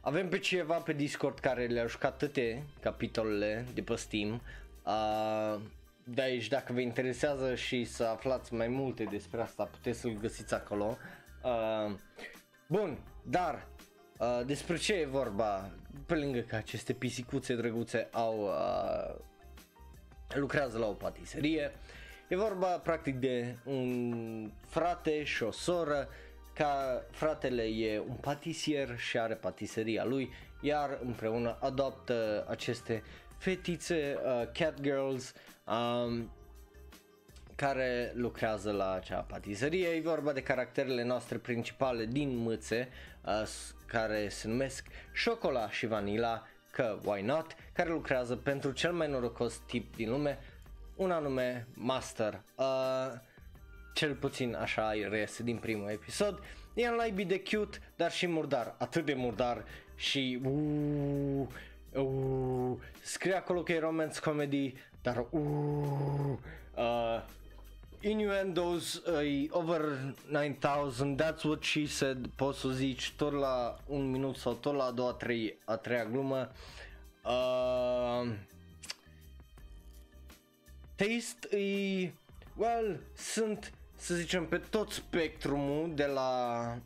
avem 0.00 0.28
pe 0.28 0.38
cineva 0.38 0.74
pe 0.74 0.92
Discord 0.92 1.38
care 1.38 1.66
le-a 1.66 1.86
jucat 1.86 2.16
toate 2.16 2.62
capitolele 2.80 3.66
de 3.74 3.82
pe 3.82 3.94
Steam. 3.94 4.42
Uh, 4.84 5.60
de 6.04 6.22
aici, 6.22 6.48
dacă 6.48 6.72
vă 6.72 6.80
interesează 6.80 7.54
și 7.54 7.84
să 7.84 8.04
aflați 8.04 8.54
mai 8.54 8.68
multe 8.68 9.04
despre 9.04 9.40
asta, 9.40 9.64
puteți 9.64 10.00
să-l 10.00 10.18
găsiți 10.20 10.54
acolo. 10.54 10.96
Uh, 11.42 11.94
bun, 12.66 12.98
dar 13.22 13.66
uh, 14.18 14.40
despre 14.46 14.76
ce 14.76 14.92
e 14.92 15.06
vorba? 15.06 15.70
Pe 16.06 16.14
lângă 16.14 16.40
că 16.40 16.56
aceste 16.56 16.92
pisicuțe 16.92 17.54
drăguțe 17.54 18.08
au 18.12 18.40
uh, 18.40 19.20
lucrează 20.38 20.78
la 20.78 20.86
o 20.86 20.92
patiserie. 20.92 21.72
E 22.28 22.36
vorba 22.36 22.66
practic 22.66 23.16
de 23.16 23.56
un 23.64 24.50
frate 24.66 25.24
și 25.24 25.42
o 25.42 25.50
soră 25.50 26.08
ca 26.54 27.02
fratele 27.10 27.62
e 27.62 27.98
un 28.08 28.16
patisier 28.20 28.98
și 28.98 29.18
are 29.18 29.34
patiseria 29.34 30.04
lui, 30.04 30.32
iar 30.60 30.98
împreună 31.02 31.56
adoptă 31.60 32.46
aceste 32.48 33.02
fetițe, 33.38 34.18
uh, 34.24 34.48
cat 34.52 34.80
girls, 34.80 35.34
um, 35.66 36.30
care 37.54 38.12
lucrează 38.14 38.70
la 38.70 38.92
acea 38.92 39.20
patiserie. 39.20 39.88
E 39.88 40.00
vorba 40.00 40.32
de 40.32 40.42
caracterele 40.42 41.04
noastre 41.04 41.38
principale 41.38 42.06
din 42.06 42.36
mâțe, 42.36 42.88
uh, 43.24 43.48
care 43.86 44.28
se 44.28 44.48
numesc 44.48 44.86
Șocola 45.12 45.70
și 45.70 45.86
Vanilla, 45.86 46.46
că 46.72 46.98
why 47.04 47.22
not, 47.22 47.56
care 47.72 47.90
lucrează 47.90 48.36
pentru 48.36 48.70
cel 48.70 48.92
mai 48.92 49.08
norocos 49.08 49.60
tip 49.66 49.96
din 49.96 50.10
lume, 50.10 50.38
un 50.96 51.10
anume 51.10 51.66
Master. 51.74 52.42
Uh, 52.54 53.12
cel 53.94 54.14
puțin 54.14 54.54
așa 54.54 54.92
reiese 55.08 55.42
din 55.42 55.56
primul 55.56 55.88
episod. 55.88 56.42
E 56.74 56.86
în 56.86 56.94
laibii 56.94 57.24
de 57.24 57.42
cute, 57.50 57.78
dar 57.96 58.12
și 58.12 58.26
murdar, 58.26 58.74
atât 58.78 59.04
de 59.04 59.14
murdar 59.14 59.64
și 59.96 60.40
uh, 60.44 61.46
uh, 61.92 62.76
scrie 63.02 63.34
acolo 63.34 63.62
că 63.62 63.72
e 63.72 63.78
romance 63.78 64.20
comedy, 64.20 64.74
dar 65.02 65.26
uh, 65.30 65.40
uh, 66.74 67.22
innuendos 68.02 68.94
uh, 69.06 69.48
over 69.52 70.14
9000, 70.28 71.16
that's 71.16 71.44
what 71.44 71.64
she 71.64 71.86
said, 71.86 72.26
poți 72.36 72.60
să 72.60 72.68
zici 72.68 73.12
tot 73.16 73.32
la 73.32 73.76
un 73.86 74.10
minut 74.10 74.36
sau 74.36 74.52
tot 74.52 74.74
la 74.74 74.84
a 74.84 74.90
doua, 74.90 75.12
trei, 75.12 75.58
a 75.64 75.76
treia 75.76 76.04
glumă. 76.04 76.50
Uh, 77.24 78.32
taste 80.96 81.56
e, 81.56 82.12
well, 82.56 83.00
sunt 83.16 83.72
să 83.96 84.14
zicem, 84.14 84.46
pe 84.46 84.58
tot 84.58 84.90
spectrumul 84.90 85.94
de 85.94 86.04
la 86.06 86.76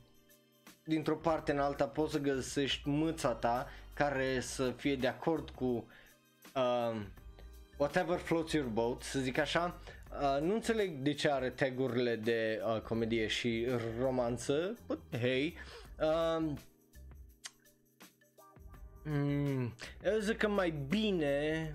dintr-o 0.85 1.17
parte 1.17 1.53
în 1.53 1.59
alta 1.59 1.87
poți 1.87 2.13
să 2.13 2.19
găsești 2.19 2.89
mâța 2.89 3.33
ta 3.33 3.67
care 3.95 4.41
să 4.41 4.71
fie 4.71 4.97
de 4.97 5.07
acord 5.07 5.51
cu 5.51 5.87
uh, 6.55 6.97
whatever 7.77 8.19
floats 8.19 8.53
your 8.53 8.67
boat, 8.67 9.03
să 9.03 9.19
zic 9.19 9.39
așa. 9.39 9.79
Uh, 10.21 10.41
nu 10.41 10.55
înțeleg 10.55 10.99
de 10.99 11.13
ce 11.13 11.31
are 11.31 11.51
tagurile 11.51 12.17
de 12.17 12.63
uh, 12.67 12.81
comedie 12.81 13.27
și 13.27 13.67
romanță, 14.01 14.77
but 14.87 15.01
hey. 15.11 15.55
Uh, 16.01 16.53
mm, 19.05 19.75
eu 20.05 20.19
zic 20.19 20.37
că 20.37 20.49
mai 20.49 20.71
bine 20.89 21.75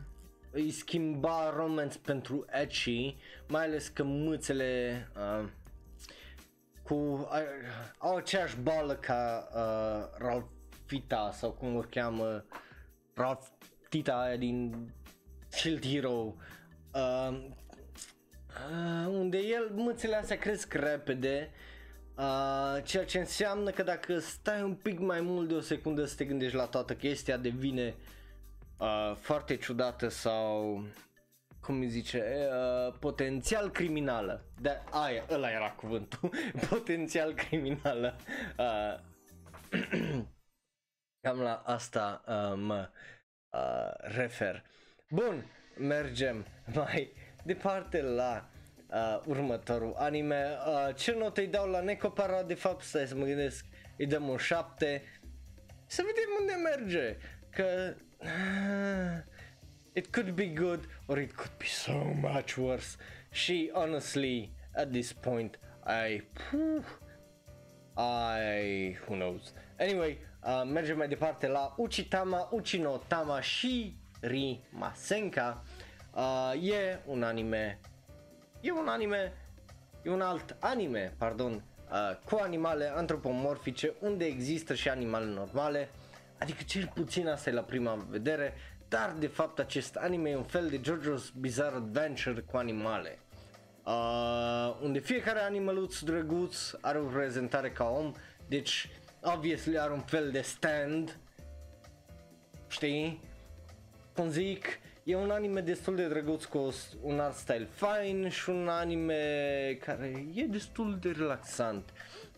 îi 0.51 0.71
schimba 0.71 1.53
romance 1.55 1.97
pentru 1.97 2.45
ecchi, 2.61 3.15
mai 3.47 3.63
ales 3.63 3.87
că 3.87 4.03
mâțele 4.03 5.07
uh, 5.15 5.49
cu 6.83 6.93
uh, 6.93 7.27
au 7.97 8.15
aceeași 8.15 8.57
bală 8.57 8.93
ca 8.93 9.49
uh, 9.55 10.17
Ralphita 10.17 11.31
sau 11.33 11.51
cum 11.51 11.75
o 11.75 11.81
cheamă 11.89 12.45
Ralphita 13.13 14.21
aia 14.21 14.35
din 14.35 14.89
Shield 15.47 15.85
Hero 15.85 16.35
uh, 16.93 17.47
uh, 18.71 19.07
unde 19.07 19.37
el 19.37 19.69
mâțele 19.73 20.15
astea 20.15 20.37
cresc 20.37 20.73
repede 20.73 21.51
Uh, 22.21 22.83
ceea 22.83 23.05
ce 23.05 23.19
înseamnă 23.19 23.69
că 23.69 23.83
dacă 23.83 24.19
stai 24.19 24.61
un 24.63 24.75
pic 24.75 24.99
mai 24.99 25.21
mult 25.21 25.47
de 25.47 25.53
o 25.53 25.59
secundă 25.59 26.05
să 26.05 26.15
te 26.15 26.25
gândești 26.25 26.55
la 26.55 26.65
toată 26.65 26.95
chestia 26.95 27.37
devine 27.37 27.95
uh, 28.77 29.15
foarte 29.15 29.55
ciudată 29.55 30.07
sau 30.07 30.83
cum 31.61 31.79
îi 31.79 31.89
zice, 31.89 32.49
uh, 32.49 32.93
potențial 32.99 33.71
criminală. 33.71 34.43
De 34.61 34.81
aia, 34.91 35.25
ăla 35.29 35.51
era 35.51 35.71
cuvântul. 35.71 36.31
potențial 36.69 37.33
criminală. 37.33 38.15
Uh, 38.57 38.99
cam 41.21 41.39
la 41.39 41.61
asta 41.65 42.23
uh, 42.27 42.53
mă 42.55 42.89
uh, 43.49 44.15
refer. 44.15 44.63
Bun, 45.09 45.45
mergem 45.77 46.45
mai 46.73 47.13
departe 47.43 48.01
la 48.01 48.49
uh, 48.87 49.21
următorul 49.25 49.93
anime. 49.97 50.57
Uh, 50.67 50.95
ce 50.95 51.11
notă 51.11 51.41
îi 51.41 51.47
dau 51.47 51.69
la 51.69 51.81
Necopara? 51.81 52.43
De 52.43 52.53
fapt, 52.53 52.83
stai 52.83 53.07
să 53.07 53.15
mă 53.15 53.25
gândesc, 53.25 53.65
îi 53.97 54.05
dăm 54.05 54.27
un 54.27 54.37
7. 54.37 55.03
Să 55.85 56.03
vedem 56.05 56.29
unde 56.39 56.53
merge. 56.53 57.17
Că 57.49 57.93
it 59.93 60.07
could 60.11 60.29
be 60.31 60.45
good 60.45 60.87
or 61.05 61.17
it 61.17 61.33
could 61.33 61.57
be 61.57 61.65
so 61.65 62.13
much 62.21 62.55
worse. 62.57 62.97
She 63.31 63.69
honestly, 63.73 64.51
at 64.75 64.91
this 64.91 65.13
point, 65.13 65.57
I, 65.85 66.21
I, 67.97 68.97
who 69.05 69.15
knows. 69.15 69.53
Anyway, 69.79 70.17
uh, 70.43 70.63
mergem 70.65 70.97
mai 70.97 71.07
departe 71.07 71.47
la 71.47 71.73
Uchitama, 71.77 72.49
Uchino 72.51 73.01
Tama 73.07 73.41
Shiri 73.41 74.61
Masenka. 74.69 75.63
Uh, 76.15 76.69
e 76.69 76.99
un 77.05 77.23
anime, 77.23 77.79
e 78.61 78.71
un 78.71 78.87
anime, 78.87 79.33
e 80.01 80.09
un 80.09 80.21
alt 80.21 80.55
anime, 80.59 81.13
pardon, 81.17 81.63
uh, 81.91 82.17
cu 82.25 82.39
animale 82.41 82.91
antropomorfice 82.95 83.93
unde 83.99 84.25
există 84.25 84.73
și 84.73 84.89
animale 84.89 85.25
normale. 85.25 85.89
Adică 86.39 86.63
cel 86.65 86.91
puțin 86.93 87.27
asta 87.27 87.49
e 87.49 87.53
la 87.53 87.61
prima 87.61 88.05
vedere, 88.09 88.53
dar 88.87 89.15
de 89.19 89.27
fapt 89.27 89.59
acest 89.59 89.95
anime 89.95 90.29
e 90.29 90.35
un 90.35 90.43
fel 90.43 90.69
de 90.69 90.81
JoJo's 90.81 91.39
Bizarre 91.39 91.75
Adventure 91.75 92.41
cu 92.41 92.57
animale. 92.57 93.19
Uh, 93.85 94.77
unde 94.81 94.99
fiecare 94.99 95.39
animăluț 95.39 95.99
drăguț 95.99 96.71
are 96.81 96.99
o 96.99 97.05
prezentare 97.05 97.71
ca 97.71 97.83
om, 97.83 98.13
deci 98.47 98.89
obviously 99.21 99.79
are 99.79 99.93
un 99.93 99.99
fel 99.99 100.31
de 100.31 100.41
stand, 100.41 101.17
știi? 102.67 103.21
Cum 104.15 104.29
zic, 104.29 104.79
e 105.03 105.15
un 105.15 105.31
anime 105.31 105.61
destul 105.61 105.95
de 105.95 106.07
drăguț 106.07 106.43
cu 106.43 106.73
un 107.01 107.19
art 107.19 107.35
style 107.35 107.67
fine 107.73 108.29
și 108.29 108.49
un 108.49 108.67
anime 108.67 109.77
care 109.85 110.25
e 110.33 110.43
destul 110.43 110.97
de 111.01 111.11
relaxant. 111.11 111.89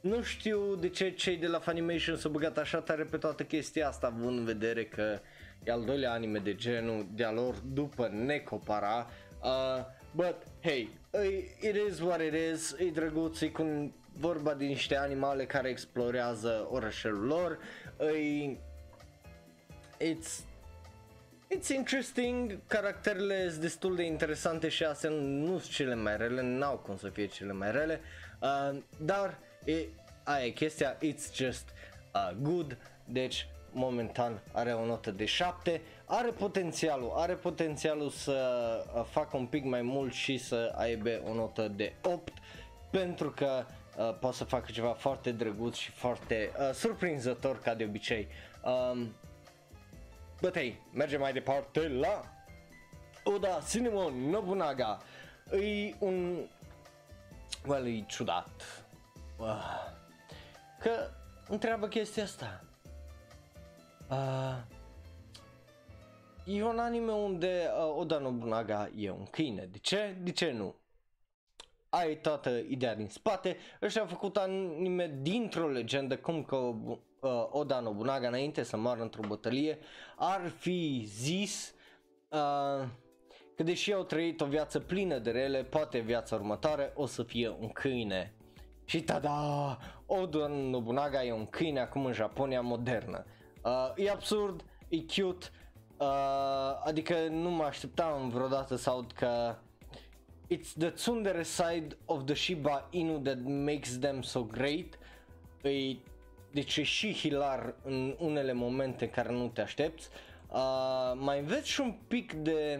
Nu 0.01 0.21
știu 0.21 0.75
de 0.75 0.89
ce 0.89 1.11
cei 1.11 1.37
de 1.37 1.47
la 1.47 1.59
Funimation 1.59 2.15
s-au 2.15 2.31
băgat 2.31 2.57
așa 2.57 2.79
tare 2.79 3.03
pe 3.03 3.17
toată 3.17 3.43
chestia 3.43 3.87
asta, 3.87 4.07
având 4.07 4.37
în 4.37 4.45
vedere 4.45 4.85
că 4.85 5.19
e 5.63 5.71
al 5.71 5.83
doilea 5.83 6.11
anime 6.11 6.39
de 6.39 6.55
genul 6.55 7.07
de-a 7.13 7.31
lor 7.31 7.55
după 7.55 8.07
Necopara. 8.07 9.09
Uh, 9.43 9.85
but, 10.11 10.35
hey, 10.61 10.89
it 11.61 11.75
is 11.89 11.99
what 11.99 12.21
it 12.21 12.33
is, 12.53 12.75
e 12.79 12.91
drăguț, 12.93 13.41
e 13.41 13.47
cu 13.47 13.93
vorba 14.17 14.53
de 14.53 14.65
niște 14.65 14.97
animale 14.97 15.45
care 15.45 15.69
explorează 15.69 16.67
orașul 16.71 17.25
lor, 17.25 17.59
e... 17.99 18.57
It's 19.99 20.52
It's 21.55 21.69
interesting, 21.69 22.59
caracterele 22.67 23.49
sunt 23.49 23.61
destul 23.61 23.95
de 23.95 24.03
interesante 24.03 24.69
și 24.69 24.83
astea 24.83 25.09
nu 25.09 25.57
sunt 25.57 25.73
cele 25.73 25.95
mai 25.95 26.17
rele, 26.17 26.41
n-au 26.41 26.77
cum 26.77 26.97
să 26.97 27.09
fie 27.09 27.25
cele 27.25 27.51
mai 27.51 27.71
rele, 27.71 28.01
uh, 28.41 28.77
dar 28.97 29.37
e, 29.65 29.75
aia 30.23 30.45
e 30.45 30.49
chestia, 30.49 30.97
it's 30.97 31.33
just 31.33 31.69
uh, 32.13 32.31
good, 32.41 32.77
deci 33.05 33.47
momentan 33.71 34.41
are 34.51 34.73
o 34.73 34.85
notă 34.85 35.11
de 35.11 35.25
7, 35.25 35.81
are 36.05 36.29
potențialul, 36.29 37.11
are 37.15 37.33
potențialul 37.33 38.09
să 38.09 38.35
uh, 38.95 39.05
facă 39.09 39.37
un 39.37 39.45
pic 39.45 39.63
mai 39.63 39.81
mult 39.81 40.13
și 40.13 40.37
să 40.37 40.73
aibă 40.77 41.21
o 41.29 41.33
notă 41.33 41.67
de 41.75 41.93
8 42.01 42.33
pentru 42.91 43.31
că 43.31 43.65
uh, 43.97 44.17
poate 44.19 44.35
să 44.35 44.43
facă 44.43 44.71
ceva 44.71 44.93
foarte 44.93 45.31
drăguț 45.31 45.75
și 45.75 45.91
foarte 45.91 46.51
uh, 46.59 46.73
surprinzător 46.73 47.59
ca 47.59 47.73
de 47.73 47.83
obicei. 47.83 48.27
Um, 48.63 49.15
but 50.43 50.55
hey, 50.55 50.75
mergem 50.91 51.19
mai 51.19 51.33
departe 51.33 51.87
la 51.87 52.23
Oda 53.23 53.61
Cinnamon 53.69 54.29
Nobunaga. 54.29 54.99
E 55.51 55.95
un... 55.99 56.47
Well, 57.67 57.87
e 57.87 58.03
ciudat. 58.07 58.85
Uh, 59.37 59.93
că 60.79 61.09
întreabă 61.47 61.87
chestia 61.87 62.23
asta 62.23 62.63
Uh, 64.09 64.57
e 66.45 66.63
un 66.63 66.79
anime 66.79 67.11
unde 67.11 67.69
uh, 67.77 67.95
Oda 67.97 68.17
Nobunaga 68.17 68.89
e 68.97 69.09
un 69.09 69.25
câine. 69.25 69.65
De 69.71 69.77
ce? 69.77 70.15
De 70.21 70.31
ce 70.31 70.51
nu? 70.51 70.75
Ai 71.89 72.17
toată 72.17 72.49
ideea 72.49 72.95
din 72.95 73.07
spate. 73.07 73.57
Ăștia 73.81 74.01
au 74.01 74.07
făcut 74.07 74.37
anime 74.37 75.19
dintr-o 75.21 75.67
legendă, 75.67 76.17
cum 76.17 76.43
că 76.43 76.73
uh, 77.23 77.47
Oda 77.49 77.79
Nobunaga 77.79 78.27
înainte 78.27 78.63
să 78.63 78.77
moară 78.77 79.01
într-o 79.01 79.27
bătălie 79.27 79.77
ar 80.15 80.49
fi 80.57 81.03
zis 81.05 81.73
uh, 82.29 82.87
că 83.55 83.63
deși 83.63 83.93
au 83.93 84.03
trăit 84.03 84.41
o 84.41 84.45
viață 84.45 84.79
plină 84.79 85.17
de 85.17 85.31
rele, 85.31 85.63
poate 85.63 85.99
viața 85.99 86.35
următoare 86.35 86.91
o 86.95 87.05
să 87.05 87.23
fie 87.23 87.49
un 87.59 87.69
câine. 87.69 88.33
Și 88.85 89.01
tada, 89.01 89.77
Oda 90.05 90.47
Nobunaga 90.47 91.23
e 91.23 91.33
un 91.33 91.45
câine 91.45 91.79
acum 91.79 92.05
în 92.05 92.13
Japonia 92.13 92.61
modernă. 92.61 93.25
Uh, 93.63 93.91
e 93.95 94.09
absurd, 94.09 94.63
e 94.89 94.97
cute, 94.97 95.45
uh, 95.97 96.07
adică 96.83 97.15
nu 97.29 97.49
mă 97.49 97.63
așteptam 97.63 98.29
vreodată 98.29 98.75
să 98.75 98.89
aud 98.89 99.11
că 99.11 99.55
it's 100.53 100.73
the 100.77 100.89
tsundere 100.89 101.43
side 101.43 101.97
of 102.05 102.23
the 102.25 102.35
Shiba 102.35 102.87
Inu 102.91 103.19
that 103.19 103.37
makes 103.43 103.97
them 103.99 104.21
so 104.21 104.43
great. 104.43 104.99
E, 105.61 105.97
deci 106.53 106.77
e 106.77 106.83
și 106.83 107.13
hilar 107.13 107.75
în 107.83 108.15
unele 108.19 108.53
momente 108.53 109.09
care 109.09 109.31
nu 109.31 109.47
te 109.47 109.61
aștepți. 109.61 110.09
Uh, 110.49 111.13
mai 111.15 111.39
înveți 111.39 111.69
și 111.69 111.81
un 111.81 111.95
pic 112.07 112.33
de 112.33 112.79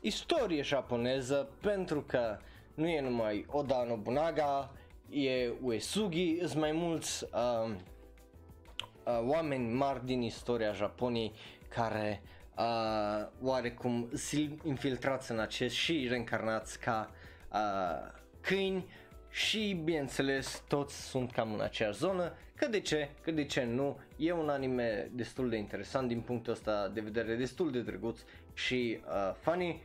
istorie 0.00 0.62
japoneză 0.62 1.48
pentru 1.60 2.02
că 2.02 2.38
nu 2.74 2.88
e 2.88 3.00
numai 3.00 3.46
Oda 3.48 3.84
Nobunaga, 3.88 4.72
e 5.10 5.52
Uesugi, 5.62 6.38
sunt 6.38 6.60
mai 6.60 6.72
mulți 6.72 7.24
uh, 7.24 7.70
uh, 9.04 9.20
oameni 9.26 9.72
mari 9.72 10.04
din 10.06 10.22
istoria 10.22 10.72
Japoniei 10.72 11.32
care 11.68 12.22
uh, 12.56 13.26
oarecum 13.42 14.08
infiltrați 14.64 15.30
în 15.30 15.38
acest 15.38 15.74
și 15.74 16.06
reîncarnați 16.08 16.78
ca 16.80 17.10
uh, 17.52 18.12
câini 18.40 18.86
și 19.38 19.80
bineînțeles 19.84 20.64
toți 20.68 21.08
sunt 21.08 21.32
cam 21.32 21.52
în 21.52 21.60
aceeași 21.60 21.98
zonă, 21.98 22.36
că 22.54 22.66
de 22.66 22.80
ce, 22.80 23.10
că 23.22 23.30
de 23.30 23.44
ce 23.44 23.64
nu, 23.64 24.00
e 24.16 24.32
un 24.32 24.48
anime 24.48 25.10
destul 25.12 25.48
de 25.48 25.56
interesant 25.56 26.08
din 26.08 26.20
punctul 26.20 26.52
ăsta 26.52 26.88
de 26.88 27.00
vedere, 27.00 27.36
destul 27.36 27.70
de 27.70 27.82
drăguț 27.82 28.20
și 28.54 29.00
uh, 29.06 29.34
funny. 29.34 29.82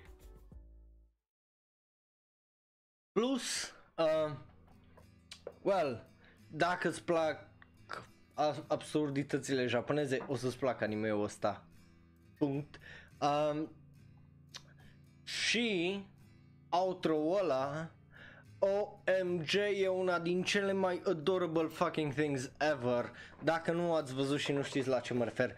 Plus, 3.11 3.75
uh, 3.97 4.35
well, 5.61 6.07
dacă 6.47 6.87
îți 6.87 7.03
plac 7.03 7.51
absurditățile 8.67 9.67
japoneze, 9.67 10.25
o 10.27 10.35
să-ți 10.35 10.57
placă 10.57 10.83
anime-ul 10.83 11.23
ăsta. 11.23 11.65
Punct. 12.37 12.79
Um, 13.21 13.71
și 15.23 15.99
outro-ul 16.69 17.39
ăla 17.39 17.91
OMG 18.63 19.53
e 19.81 19.87
una 19.87 20.19
din 20.19 20.43
cele 20.43 20.73
mai 20.73 21.01
adorable 21.05 21.67
fucking 21.67 22.13
things 22.13 22.51
ever. 22.57 23.11
Dacă 23.43 23.71
nu 23.71 23.93
ați 23.93 24.13
văzut 24.13 24.39
și 24.39 24.51
nu 24.51 24.61
știți 24.61 24.87
la 24.87 24.99
ce 24.99 25.13
mă 25.13 25.23
refer, 25.23 25.55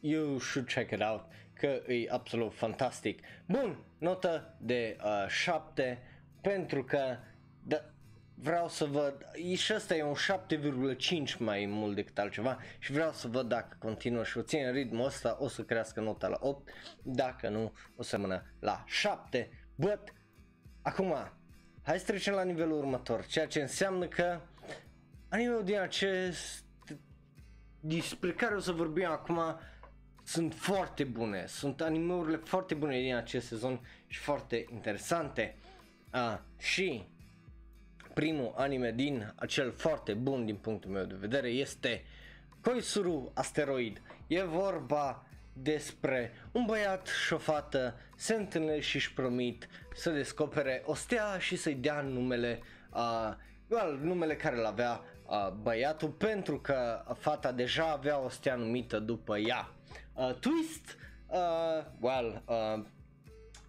you 0.00 0.38
should 0.38 0.68
check 0.68 0.90
it 0.90 1.02
out, 1.02 1.24
că 1.52 1.66
e 1.92 2.10
absolut 2.10 2.54
fantastic. 2.54 3.20
Bun, 3.46 3.78
notă 3.98 4.56
de 4.60 4.96
uh, 5.04 5.28
7 5.28 6.02
pentru 6.40 6.84
că 6.84 7.16
da, 7.62 7.84
vreau 8.34 8.68
să 8.68 8.84
văd, 8.84 9.26
și 9.54 9.74
ăsta 9.74 9.94
e 9.94 10.02
un 10.02 10.14
7,5 11.34 11.38
mai 11.38 11.66
mult 11.66 11.94
decât 11.94 12.18
altceva 12.18 12.58
și 12.78 12.92
vreau 12.92 13.12
să 13.12 13.28
văd 13.28 13.48
dacă 13.48 13.76
continuă 13.78 14.24
și 14.24 14.38
o 14.38 14.42
ține 14.42 14.66
în 14.66 14.72
ritmul 14.72 15.06
ăsta, 15.06 15.36
o 15.40 15.48
să 15.48 15.62
crească 15.62 16.00
nota 16.00 16.28
la 16.28 16.38
8, 16.40 16.68
dacă 17.02 17.48
nu, 17.48 17.72
o 17.96 18.02
să 18.02 18.18
mână 18.18 18.42
la 18.60 18.84
7, 18.86 19.50
but, 19.74 20.02
acum, 20.82 21.14
hai 21.82 21.98
să 21.98 22.04
trecem 22.04 22.34
la 22.34 22.42
nivelul 22.42 22.78
următor, 22.78 23.26
ceea 23.26 23.46
ce 23.46 23.60
înseamnă 23.60 24.06
că 24.06 24.40
anime 25.28 25.60
din 25.64 25.78
acest, 25.78 26.64
despre 27.80 28.32
care 28.32 28.54
o 28.54 28.60
să 28.60 28.72
vorbim 28.72 29.06
acum, 29.06 29.40
sunt 30.24 30.54
foarte 30.54 31.04
bune, 31.04 31.44
sunt 31.46 31.80
animeurile 31.80 32.36
foarte 32.36 32.74
bune 32.74 33.00
din 33.00 33.14
acest 33.14 33.46
sezon 33.46 33.80
și 34.06 34.18
foarte 34.18 34.66
interesante. 34.72 35.56
Ah, 36.10 36.38
și 36.58 37.04
primul 38.14 38.52
anime 38.56 38.92
din 38.92 39.32
acel 39.36 39.72
foarte 39.72 40.14
bun 40.14 40.44
din 40.44 40.56
punctul 40.56 40.90
meu 40.90 41.04
de 41.04 41.14
vedere 41.14 41.48
este 41.48 42.04
Koisuru 42.60 43.30
Asteroid. 43.34 44.02
E 44.26 44.42
vorba 44.42 45.26
despre 45.52 46.32
un 46.52 46.64
băiat 46.66 47.06
și 47.06 47.32
o 47.32 47.38
fată 47.38 47.94
se 48.16 48.34
întâlnesc 48.34 48.86
și 48.86 48.96
își 48.96 49.12
promit 49.12 49.68
să 49.94 50.10
descopere 50.10 50.82
o 50.84 50.94
stea 50.94 51.38
și 51.38 51.56
să-i 51.56 51.74
dea 51.74 52.00
numele, 52.00 52.60
uh, 52.94 53.30
well, 53.68 53.98
numele 54.02 54.36
care 54.36 54.56
îl 54.56 54.64
avea 54.64 55.00
uh, 55.26 55.50
băiatul 55.62 56.08
pentru 56.08 56.60
că 56.60 57.04
fata 57.18 57.52
deja 57.52 57.90
avea 57.90 58.18
o 58.18 58.28
stea 58.28 58.54
numită 58.54 58.98
după 58.98 59.38
ea. 59.38 59.72
Uh, 60.14 60.34
twist, 60.34 60.96
uh, 61.28 61.84
well, 62.00 62.42
uh, 62.46 62.84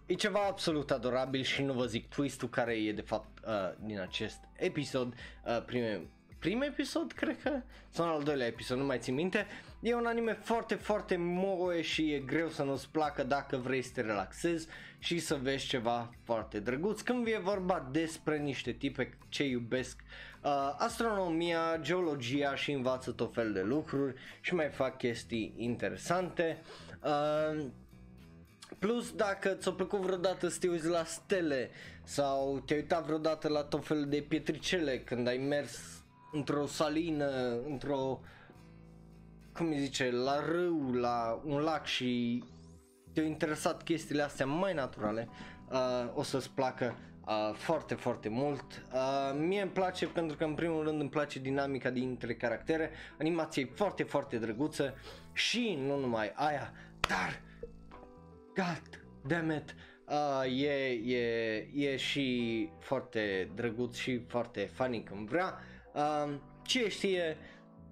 E 0.06 0.14
ceva 0.14 0.40
absolut 0.48 0.90
adorabil 0.90 1.42
și 1.42 1.62
nu 1.62 1.72
vă 1.72 1.86
zic 1.86 2.08
twistul 2.08 2.48
care 2.48 2.72
e 2.72 2.92
de 2.92 3.00
fapt 3.00 3.44
uh, 3.46 3.52
din 3.78 4.00
acest 4.00 4.38
episod, 4.56 5.14
uh, 5.44 5.62
prime, 5.66 6.06
prim 6.38 6.62
episod 6.62 7.12
cred 7.12 7.42
că, 7.42 7.60
sau 7.88 8.14
al 8.14 8.22
doilea 8.22 8.46
episod, 8.46 8.78
nu 8.78 8.84
mai 8.84 8.98
țin 8.98 9.14
minte. 9.14 9.46
E 9.84 9.94
un 9.94 10.06
anime 10.06 10.32
foarte, 10.32 10.74
foarte 10.74 11.16
moe 11.16 11.82
și 11.82 12.12
e 12.12 12.18
greu 12.18 12.48
să 12.48 12.62
nu-ți 12.62 12.88
placă 12.90 13.22
dacă 13.22 13.56
vrei 13.56 13.82
să 13.82 13.90
te 13.94 14.00
relaxezi 14.00 14.66
și 14.98 15.18
să 15.18 15.34
vezi 15.34 15.66
ceva 15.66 16.10
foarte 16.22 16.60
drăguț. 16.60 17.00
Când 17.00 17.26
e 17.26 17.40
vorba 17.42 17.88
despre 17.90 18.38
niște 18.38 18.72
tipe 18.72 19.18
ce 19.28 19.44
iubesc 19.44 20.00
uh, 20.42 20.74
astronomia, 20.78 21.78
geologia 21.80 22.54
și 22.54 22.72
învață 22.72 23.10
tot 23.10 23.34
fel 23.34 23.52
de 23.52 23.62
lucruri 23.62 24.14
și 24.40 24.54
mai 24.54 24.68
fac 24.68 24.96
chestii 24.96 25.54
interesante. 25.56 26.62
Uh, 27.02 27.64
Plus 28.78 29.12
dacă 29.12 29.48
ți-a 29.48 29.72
plăcut 29.72 30.00
vreodată 30.00 30.48
să 30.48 30.58
te 30.58 30.68
uiți 30.68 30.88
la 30.88 31.04
stele 31.04 31.70
sau 32.02 32.62
te-ai 32.66 32.78
uitat 32.78 33.04
vreodată 33.04 33.48
la 33.48 33.62
tot 33.62 33.86
felul 33.86 34.08
de 34.08 34.24
pietricele 34.28 34.98
când 34.98 35.28
ai 35.28 35.36
mers 35.36 36.02
într-o 36.32 36.66
salină, 36.66 37.58
într-o, 37.68 38.20
cum 39.54 39.66
îi 39.66 39.78
zice, 39.78 40.10
la 40.10 40.44
râu, 40.46 40.92
la 40.92 41.40
un 41.44 41.60
lac 41.60 41.84
și 41.86 42.42
te-au 43.12 43.26
interesat 43.26 43.82
chestiile 43.82 44.22
astea 44.22 44.46
mai 44.46 44.74
naturale, 44.74 45.28
uh, 45.70 46.10
o 46.14 46.22
să-ți 46.22 46.50
placă 46.50 46.96
uh, 47.26 47.54
foarte, 47.54 47.94
foarte 47.94 48.28
mult. 48.28 48.86
Uh, 48.92 49.36
mie 49.38 49.60
îmi 49.60 49.70
place 49.70 50.06
pentru 50.06 50.36
că 50.36 50.44
în 50.44 50.54
primul 50.54 50.84
rând 50.84 51.00
îmi 51.00 51.10
place 51.10 51.38
dinamica 51.38 51.90
dintre 51.90 52.34
caractere, 52.34 52.90
animația 53.18 53.62
e 53.62 53.70
foarte, 53.74 54.02
foarte 54.02 54.38
drăguță 54.38 54.94
și 55.32 55.78
nu 55.86 55.98
numai 55.98 56.32
aia, 56.34 56.72
dar 57.00 57.42
God 58.54 59.04
damn 59.26 59.50
it, 59.50 59.74
uh, 60.08 60.62
e, 60.62 60.88
e, 61.04 61.68
e 61.74 61.96
și 61.96 62.68
foarte 62.78 63.50
drăguț 63.54 63.96
și 63.96 64.24
foarte 64.26 64.60
funny 64.60 65.02
când 65.02 65.28
vrea. 65.28 65.58
Uh, 65.94 66.34
ce 66.62 66.88
știe, 66.88 67.36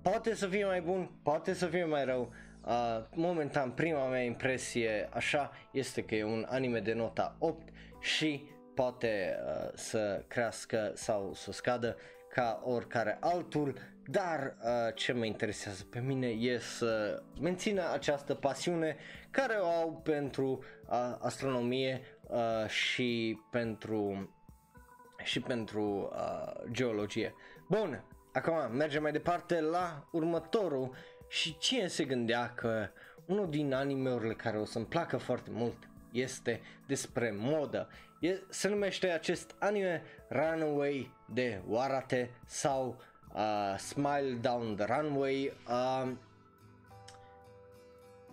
poate 0.02 0.34
să 0.34 0.46
fie 0.46 0.64
mai 0.64 0.80
bun, 0.80 1.10
poate 1.22 1.52
să 1.54 1.66
fie 1.66 1.84
mai 1.84 2.04
rău. 2.04 2.32
Uh, 2.66 3.02
momentan 3.14 3.70
prima 3.70 4.08
mea 4.08 4.22
impresie 4.22 5.08
așa 5.12 5.50
este 5.72 6.04
că 6.04 6.14
e 6.14 6.24
un 6.24 6.46
anime 6.48 6.80
de 6.80 6.92
nota 6.92 7.36
8 7.38 7.68
și 8.00 8.48
poate 8.74 9.36
uh, 9.46 9.70
să 9.74 10.24
crească 10.28 10.92
sau 10.94 11.32
să 11.34 11.52
scadă 11.52 11.96
ca 12.28 12.62
oricare 12.64 13.16
altul, 13.20 13.78
dar 14.06 14.56
uh, 14.62 14.94
ce 14.94 15.12
mă 15.12 15.24
interesează 15.24 15.84
pe 15.90 15.98
mine 15.98 16.26
e 16.26 16.58
să 16.58 17.22
mențină 17.40 17.92
această 17.92 18.34
pasiune 18.34 18.96
care 19.30 19.54
o 19.54 19.66
au 19.66 20.00
pentru 20.04 20.64
uh, 20.88 21.16
astronomie 21.18 22.00
uh, 22.22 22.68
și 22.68 23.38
pentru 23.50 24.30
și 25.24 25.40
pentru 25.40 26.12
uh, 26.12 26.52
geologie. 26.70 27.34
Bun, 27.68 28.04
acum 28.32 28.76
mergem 28.76 29.02
mai 29.02 29.12
departe 29.12 29.60
la 29.60 30.08
următorul 30.10 30.94
și 31.28 31.58
cine 31.58 31.86
se 31.86 32.04
gândea 32.04 32.52
că 32.54 32.88
unul 33.26 33.50
din 33.50 33.74
animeurile 33.74 34.34
care 34.34 34.58
o 34.58 34.64
să-mi 34.64 34.84
placă 34.84 35.16
foarte 35.16 35.50
mult 35.52 35.88
este 36.12 36.60
despre 36.86 37.34
modă. 37.38 37.88
E, 38.20 38.38
se 38.48 38.68
numește 38.68 39.08
acest 39.08 39.54
anime 39.58 40.02
Runaway 40.28 41.10
de 41.26 41.62
Warate 41.66 42.30
sau 42.46 43.00
uh, 43.34 43.78
Smile 43.78 44.38
Down 44.40 44.76
the 44.76 44.84
Runway 44.84 45.52
uh, 45.68 46.12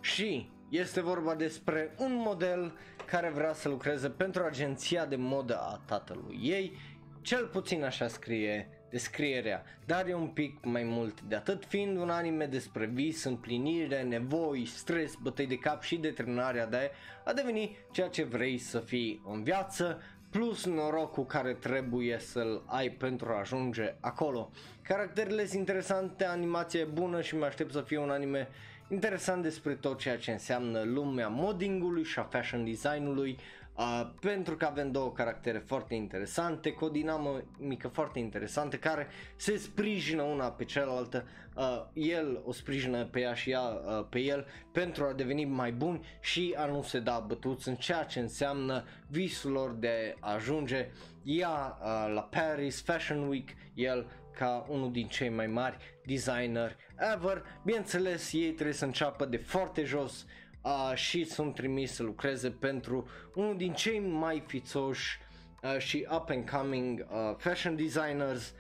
și 0.02 0.50
este 0.70 1.02
vorba 1.02 1.36
despre 1.36 1.96
un 1.98 2.14
model 2.14 2.78
care 3.06 3.30
vrea 3.30 3.54
să 3.54 3.70
lucreze 3.70 4.10
pentru 4.10 4.44
agenția 4.44 5.06
de 5.06 5.16
modă 5.16 5.58
a 5.58 5.82
tatălui 5.86 6.40
ei, 6.42 6.78
cel 7.22 7.46
puțin 7.46 7.84
așa 7.84 8.08
scrie 8.08 8.79
descrierea, 8.90 9.64
dar 9.86 10.08
e 10.08 10.14
un 10.14 10.28
pic 10.28 10.66
mai 10.66 10.84
mult 10.84 11.22
de 11.22 11.36
atât, 11.36 11.66
fiind 11.66 11.98
un 11.98 12.10
anime 12.10 12.46
despre 12.46 12.86
vis, 12.86 13.24
împlinire, 13.24 14.02
nevoi, 14.02 14.66
stres, 14.66 15.14
bătăi 15.22 15.48
de 15.48 15.58
cap 15.58 15.82
și 15.82 15.96
determinarea 15.96 16.66
de 16.66 16.92
a 17.24 17.34
deveni 17.34 17.78
ceea 17.92 18.08
ce 18.08 18.24
vrei 18.24 18.58
să 18.58 18.80
fii 18.80 19.22
în 19.32 19.44
viață, 19.44 20.02
plus 20.30 20.66
norocul 20.66 21.26
care 21.26 21.54
trebuie 21.54 22.20
să-l 22.20 22.64
ai 22.66 22.90
pentru 22.90 23.30
a 23.32 23.40
ajunge 23.40 23.96
acolo. 24.00 24.52
Caracterele 24.82 25.46
sunt 25.46 25.60
interesante, 25.60 26.26
animație 26.26 26.84
bună 26.84 27.22
și 27.22 27.36
mă 27.36 27.46
aștept 27.46 27.72
să 27.72 27.82
fie 27.82 27.98
un 27.98 28.10
anime 28.10 28.48
interesant 28.90 29.44
despre 29.44 29.74
tot 29.74 30.00
ceea 30.00 30.18
ce 30.18 30.32
înseamnă 30.32 30.82
lumea 30.82 31.28
moddingului 31.28 32.04
și 32.04 32.20
a 32.20 32.24
fashion 32.24 32.66
designului, 32.66 33.38
Uh, 33.80 34.10
pentru 34.22 34.56
că 34.56 34.66
avem 34.66 34.92
două 34.92 35.12
caractere 35.12 35.58
foarte 35.58 35.96
interesante, 35.96 36.72
cu 36.72 36.86
o 36.86 36.90
dinamică 36.90 37.88
foarte 37.88 38.20
interesantă 38.20 38.76
care 38.76 39.08
se 39.36 39.58
sprijină 39.58 40.22
una 40.22 40.52
pe 40.52 40.66
cealaltă, 40.66 41.28
uh, 41.56 41.86
el 41.94 42.42
o 42.46 42.52
sprijină 42.52 43.06
pe 43.06 43.20
ea 43.20 43.34
și 43.34 43.50
ea 43.50 43.62
uh, 43.62 44.06
pe 44.10 44.20
el 44.20 44.46
pentru 44.72 45.04
a 45.04 45.14
deveni 45.14 45.46
mai 45.46 45.72
bun 45.72 46.04
și 46.20 46.56
a 46.58 46.66
nu 46.66 46.82
se 46.82 47.00
da 47.00 47.24
bătuți 47.28 47.68
în 47.68 47.76
ceea 47.76 48.04
ce 48.04 48.20
înseamnă 48.20 48.84
visul 49.08 49.52
lor 49.52 49.72
de 49.72 50.16
a 50.20 50.34
ajunge 50.34 50.90
ea 51.24 51.78
uh, 51.82 52.14
la 52.14 52.22
Paris 52.22 52.82
Fashion 52.82 53.28
Week, 53.28 53.50
el 53.74 54.08
ca 54.38 54.66
unul 54.70 54.92
din 54.92 55.08
cei 55.08 55.30
mai 55.30 55.48
mari 55.48 55.78
designer 56.06 56.76
ever. 57.16 57.44
Bineînțeles, 57.64 58.34
ei 58.34 58.52
trebuie 58.52 58.76
să 58.76 58.86
înceapă 58.86 59.26
de 59.26 59.38
foarte 59.38 59.84
jos 59.84 60.26
uh, 60.62 60.92
și 60.96 61.24
sunt 61.24 61.56
trimis 61.56 61.94
să 61.94 62.04
lucreze 62.04 62.50
pentru 62.50 63.08
unul 63.36 63.58
din 63.58 63.74
cei 63.74 64.00
mai 64.00 64.44
fițoși 64.48 65.18
uh, 65.64 65.78
și 65.78 66.08
up 66.12 66.30
and 66.30 66.50
coming 66.50 67.06
uh, 67.10 67.36
fashion 67.38 67.76
designers 67.76 68.54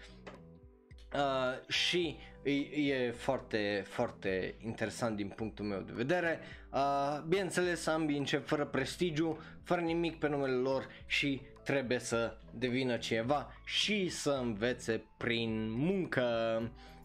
uh, 1.14 1.70
și 1.70 2.18
e, 2.43 2.52
e 2.93 3.12
foarte, 3.12 3.84
foarte 3.88 4.56
interesant 4.66 5.16
din 5.16 5.28
punctul 5.28 5.66
meu 5.66 5.80
de 5.80 5.91
vedere. 5.95 6.39
Uh, 6.74 7.22
bineînțeles, 7.28 7.88
ambii 7.88 8.18
încep 8.18 8.47
fără 8.47 8.66
prestigiu, 8.66 9.38
fără 9.64 9.82
nimic 9.82 10.20
pe 10.20 10.28
numele 10.28 10.54
lor 10.54 10.88
și 11.06 11.41
trebuie 11.64 12.00
să 12.00 12.38
devină 12.54 12.97
ceva 12.97 13.52
și 13.66 14.10
să 14.10 14.39
învețe 14.41 15.04
prin 15.18 15.72
muncă 15.72 16.24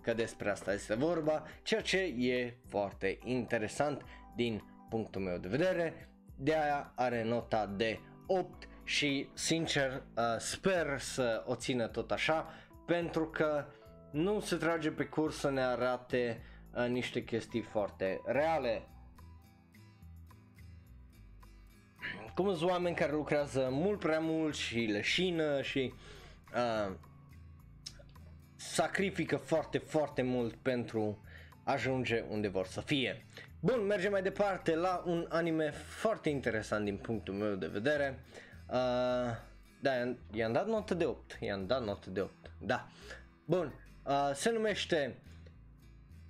că 0.00 0.14
despre 0.14 0.50
asta 0.50 0.72
este 0.72 0.94
vorba, 0.94 1.42
ceea 1.62 1.80
ce 1.80 1.98
e 2.18 2.56
foarte 2.68 3.18
interesant 3.24 4.02
din 4.36 4.62
punctul 4.94 5.20
meu 5.20 5.38
de 5.38 5.48
vedere, 5.48 6.08
de 6.36 6.54
aia 6.54 6.92
are 6.94 7.24
nota 7.24 7.66
de 7.66 8.00
8 8.26 8.68
și 8.84 9.28
sincer 9.32 9.90
uh, 10.16 10.22
sper 10.38 10.98
să 10.98 11.42
o 11.46 11.54
țină 11.54 11.86
tot 11.86 12.10
așa 12.10 12.48
pentru 12.86 13.26
că 13.28 13.64
nu 14.10 14.40
se 14.40 14.56
trage 14.56 14.90
pe 14.90 15.04
curs 15.04 15.36
să 15.36 15.50
ne 15.50 15.60
arate 15.60 16.42
uh, 16.74 16.86
niște 16.88 17.24
chestii 17.24 17.60
foarte 17.60 18.20
reale. 18.24 18.88
Cum 22.34 22.54
sunt 22.54 22.70
oameni 22.70 22.96
care 22.96 23.12
lucrează 23.12 23.68
mult 23.70 23.98
prea 23.98 24.20
mult 24.20 24.54
și 24.54 24.78
leșină 24.78 25.62
și 25.62 25.92
uh, 26.54 26.94
sacrifică 28.56 29.36
foarte, 29.36 29.78
foarte 29.78 30.22
mult 30.22 30.54
pentru 30.54 31.24
ajunge 31.64 32.24
unde 32.28 32.48
vor 32.48 32.66
să 32.66 32.80
fie. 32.80 33.26
Bun, 33.64 33.80
mergem 33.86 34.10
mai 34.10 34.22
departe 34.22 34.74
la 34.74 35.02
un 35.06 35.26
anime 35.28 35.70
foarte 35.70 36.28
interesant 36.28 36.84
din 36.84 36.96
punctul 36.96 37.34
meu 37.34 37.54
de 37.54 37.66
vedere. 37.66 38.24
Uh, 38.68 38.76
da, 39.80 40.14
i-am, 40.32 40.52
dat 40.52 40.66
notă 40.66 40.94
de 40.94 41.04
8. 41.04 41.38
I-am 41.40 41.66
dat 41.66 41.84
notă 41.84 42.10
de 42.10 42.20
8. 42.20 42.32
Da. 42.58 42.88
Bun, 43.44 43.74
uh, 44.06 44.30
se 44.34 44.50
numește 44.50 45.16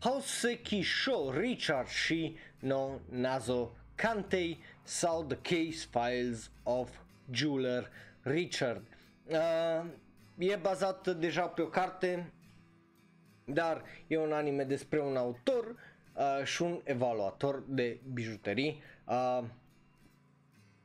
Houseki 0.00 0.80
Show 0.80 1.30
Richard 1.30 1.88
și 1.88 2.36
no 2.58 2.90
Nazo 3.10 3.76
Kantei 3.94 4.62
sau 4.82 5.24
The 5.24 5.36
Case 5.36 5.88
Files 5.90 6.50
of 6.62 6.90
Jeweler 7.30 7.90
Richard. 8.22 8.82
Uh, 9.26 9.84
e 10.38 10.56
bazat 10.56 11.08
deja 11.08 11.46
pe 11.46 11.62
o 11.62 11.66
carte, 11.66 12.32
dar 13.44 13.82
e 14.06 14.18
un 14.18 14.32
anime 14.32 14.64
despre 14.64 15.00
un 15.00 15.16
autor 15.16 15.76
uh, 16.14 16.44
și 16.44 16.62
un 16.62 16.80
evaluator 16.84 17.64
de 17.68 18.00
bijuterii 18.12 18.82
uh, 19.06 19.44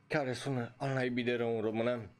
care 0.06 0.32
sună 0.32 0.74
al 0.76 0.92
naibii 0.92 1.24
de 1.24 1.34
rău 1.34 1.54
în 1.54 1.60
română, 1.60 2.10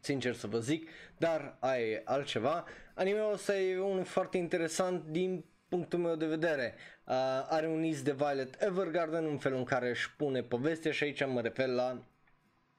sincer 0.00 0.34
să 0.34 0.46
vă 0.46 0.58
zic, 0.58 0.88
dar 1.16 1.56
ai 1.60 2.00
altceva. 2.04 2.64
Anime-ul 2.94 3.32
ăsta 3.32 3.58
e 3.58 3.78
unul 3.78 4.04
foarte 4.04 4.36
interesant 4.36 5.04
din 5.04 5.44
punctul 5.68 5.98
meu 5.98 6.16
de 6.16 6.26
vedere. 6.26 6.74
Uh, 7.04 7.14
are 7.48 7.66
un 7.66 7.84
is 7.84 8.02
de 8.02 8.12
Violet 8.12 8.62
Evergarden 8.62 9.24
în 9.24 9.38
felul 9.38 9.58
în 9.58 9.64
care 9.64 9.88
își 9.88 10.16
pune 10.16 10.42
povestea 10.42 10.92
și 10.92 11.04
aici 11.04 11.26
mă 11.26 11.40
refer 11.40 11.68
la 11.68 12.04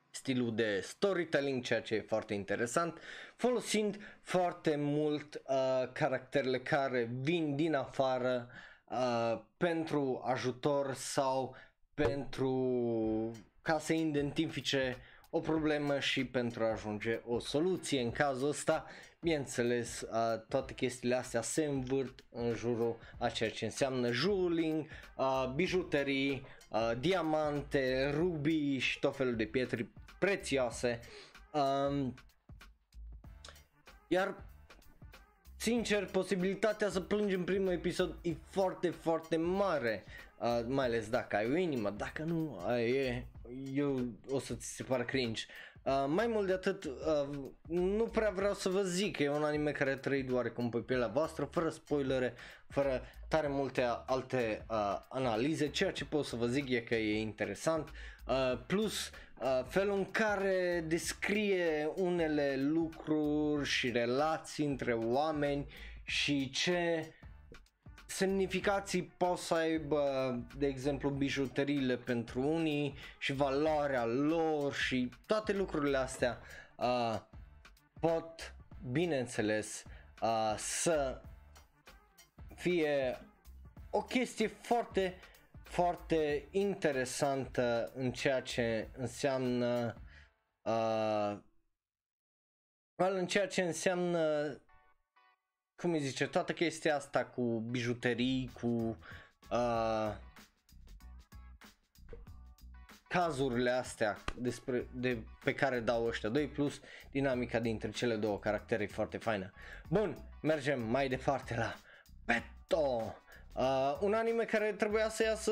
stilul 0.10 0.56
de 0.56 0.80
storytelling, 0.80 1.64
ceea 1.64 1.82
ce 1.82 1.96
e 1.96 2.02
foarte 2.02 2.34
interesant, 2.34 3.00
folosind 3.36 3.98
foarte 4.22 4.76
mult 4.76 5.42
uh, 5.48 5.92
caracterele 5.94 6.60
care 6.60 7.10
vin 7.22 7.56
din 7.56 7.74
afară 7.74 8.48
uh, 8.48 8.71
pentru 9.58 10.22
ajutor 10.26 10.94
sau 10.94 11.56
pentru 11.94 13.32
ca 13.62 13.80
să 13.80 13.94
identifice 13.94 14.98
o 15.30 15.40
problemă 15.40 16.00
și 16.00 16.26
pentru 16.26 16.64
a 16.64 16.72
ajunge 16.72 17.22
o 17.26 17.40
soluție. 17.40 18.02
În 18.02 18.12
cazul 18.12 18.50
ăsta, 18.50 18.86
bineînțeles, 19.22 20.02
uh, 20.02 20.42
toate 20.48 20.74
chestiile 20.74 21.16
astea 21.16 21.42
se 21.42 21.66
învârt 21.66 22.24
în 22.32 22.54
jurul 22.54 22.98
a 23.18 23.30
ceea 23.30 23.50
ce 23.50 23.66
înseamnă 23.66 24.12
juling, 24.12 24.86
uh, 25.18 25.52
bijuterii, 25.56 26.46
uh, 26.70 26.92
diamante, 27.00 28.10
rubii 28.10 28.78
și 28.78 29.00
tot 29.00 29.16
felul 29.16 29.36
de 29.36 29.46
pietre 29.46 29.90
prețioase. 30.20 31.00
Um, 31.52 32.14
iar 34.08 34.46
sincer, 35.62 36.06
posibilitatea 36.06 36.90
să 36.90 37.00
plângi 37.00 37.36
în 37.36 37.44
primul 37.44 37.72
episod 37.72 38.16
e 38.22 38.30
foarte, 38.50 38.90
foarte 38.90 39.38
mare, 39.38 40.04
uh, 40.38 40.66
mai 40.68 40.86
ales 40.86 41.10
dacă 41.10 41.36
ai 41.36 41.52
o 41.52 41.56
inimă, 41.56 41.90
dacă 41.90 42.24
nu, 42.24 42.64
uh, 42.68 42.96
e, 42.96 43.26
eu 43.74 44.06
o 44.30 44.40
să 44.40 44.54
ți 44.54 44.76
se 44.76 44.84
pară 44.84 45.04
cringe. 45.04 45.44
Uh, 45.84 46.06
mai 46.08 46.28
mult 46.28 46.48
de 46.48 46.54
atât, 46.54 46.84
uh, 46.84 47.38
nu 47.68 48.04
prea 48.04 48.30
vreau 48.30 48.54
să 48.54 48.70
vă 48.70 48.82
zic 48.82 49.16
că 49.16 49.24
e 49.24 49.30
un 49.30 49.44
anime 49.44 49.72
care 49.72 49.96
trăi 49.96 50.28
oarecum 50.32 50.70
pe 50.70 50.78
pielea 50.78 51.08
voastră, 51.08 51.46
fără 51.52 51.70
spoilere, 51.70 52.34
fără 52.68 53.02
tare 53.28 53.48
multe 53.48 53.84
alte 54.06 54.66
uh, 54.70 55.00
analize, 55.10 55.70
ceea 55.70 55.92
ce 55.92 56.06
pot 56.06 56.26
să 56.26 56.36
vă 56.36 56.46
zic 56.46 56.70
e 56.70 56.80
că 56.80 56.96
e 56.96 57.20
interesant, 57.20 57.90
uh, 58.28 58.60
plus 58.68 59.10
uh, 59.42 59.66
felul 59.68 59.98
în 59.98 60.12
care 60.12 60.84
descrie 60.88 61.92
unele 61.96 62.56
lucruri 62.58 63.68
și 63.68 63.92
relații 63.92 64.66
între 64.66 64.94
oameni 64.94 65.68
și 66.04 66.50
ce 66.50 67.12
semnificații 68.06 69.04
pot 69.04 69.38
să 69.38 69.54
aibă, 69.54 70.36
de 70.58 70.68
exemplu, 70.68 71.10
bijuteriile 71.10 71.96
pentru 71.96 72.42
unii 72.48 72.96
și 73.20 73.34
valoarea 73.34 74.06
lor 74.06 74.74
și 74.74 75.10
toate 75.26 75.54
lucrurile 75.54 75.98
astea 75.98 76.40
uh, 76.76 77.20
pot, 78.00 78.56
bineînțeles, 78.92 79.84
uh, 80.22 80.54
să 80.58 81.22
fie 82.56 83.20
o 83.90 84.02
chestie 84.02 84.48
foarte, 84.48 85.20
foarte 85.72 86.48
interesantă 86.52 87.92
în 87.96 88.12
ceea 88.12 88.42
ce 88.42 88.90
înseamnă 88.98 89.96
uh, 90.62 91.38
în 92.96 93.28
ceea 93.28 93.48
ce 93.48 93.62
înseamnă 93.62 94.56
cum 95.76 95.92
îi 95.92 96.00
zice, 96.00 96.28
toată 96.28 96.54
chestia 96.54 96.96
asta 96.96 97.26
cu 97.26 97.60
bijuterii, 97.60 98.52
cu 98.62 98.98
uh, 99.52 100.16
cazurile 103.08 103.70
astea 103.70 104.18
despre, 104.36 104.88
de, 104.94 105.24
pe 105.44 105.54
care 105.54 105.80
dau 105.80 106.06
ăștia 106.06 106.30
doi 106.30 106.48
plus 106.48 106.82
dinamica 107.12 107.60
dintre 107.60 107.90
cele 107.90 108.16
două 108.16 108.40
caractere 108.40 108.84
e 108.84 108.88
foarte 108.88 109.18
faină. 109.18 109.52
Bun, 109.90 110.18
mergem 110.42 110.82
mai 110.82 111.08
departe 111.08 111.56
la 111.56 111.76
Petto. 112.26 113.16
Uh, 113.54 113.98
un 114.00 114.14
anime 114.14 114.44
care 114.44 114.74
trebuia 114.78 115.10
să 115.10 115.24
iasă, 115.24 115.52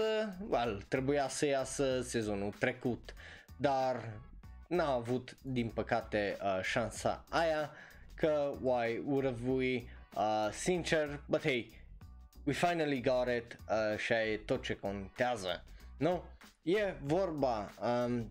well, 0.49 0.83
trebuia 0.87 1.27
să 1.27 1.45
iasă 1.45 2.01
sezonul 2.01 2.51
trecut, 2.59 3.13
dar 3.57 4.09
n-a 4.67 4.93
avut 4.93 5.37
din 5.41 5.69
păcate 5.69 6.37
uh, 6.41 6.59
șansa 6.61 7.23
aia 7.29 7.71
că 8.13 8.53
why 8.61 9.01
would 9.05 9.23
have 9.23 9.51
we 9.51 9.83
Uh, 10.15 10.49
sincer, 10.51 11.19
but 11.27 11.41
hey, 11.41 11.69
we 12.45 12.53
finally 12.53 12.99
got 13.01 13.27
it 13.27 13.57
uh, 13.69 13.97
și 13.97 14.13
e 14.13 14.41
tot 14.45 14.63
ce 14.63 14.75
contează. 14.75 15.63
Nu? 15.97 16.23
E 16.61 16.93
vorba 17.01 17.71
um, 17.81 18.29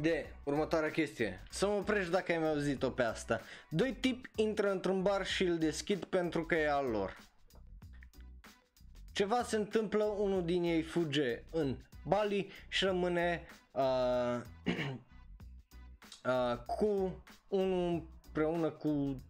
de 0.00 0.26
următoarea 0.44 0.90
chestie. 0.90 1.42
Să 1.50 1.66
mă 1.66 1.72
oprești 1.72 2.10
dacă 2.10 2.32
ai 2.32 2.38
mai 2.38 2.48
auzit-o 2.48 2.90
pe 2.90 3.02
asta. 3.02 3.40
Doi 3.68 3.92
tipi 4.00 4.30
intră 4.36 4.70
într-un 4.70 5.02
bar 5.02 5.26
și 5.26 5.42
îl 5.42 5.58
deschid 5.58 6.04
pentru 6.04 6.44
că 6.44 6.54
e 6.54 6.70
al 6.70 6.86
lor. 6.86 7.16
Ceva 9.14 9.42
se 9.42 9.56
întâmplă, 9.56 10.04
unul 10.04 10.44
din 10.44 10.62
ei 10.62 10.82
fuge 10.82 11.42
în 11.50 11.76
Bali 12.06 12.50
și 12.68 12.84
rămâne 12.84 13.46
uh, 13.72 14.40
uh, 16.24 16.56
cu 16.66 17.22
unul 17.48 18.08
împreună 18.24 18.70
cu 18.70 19.22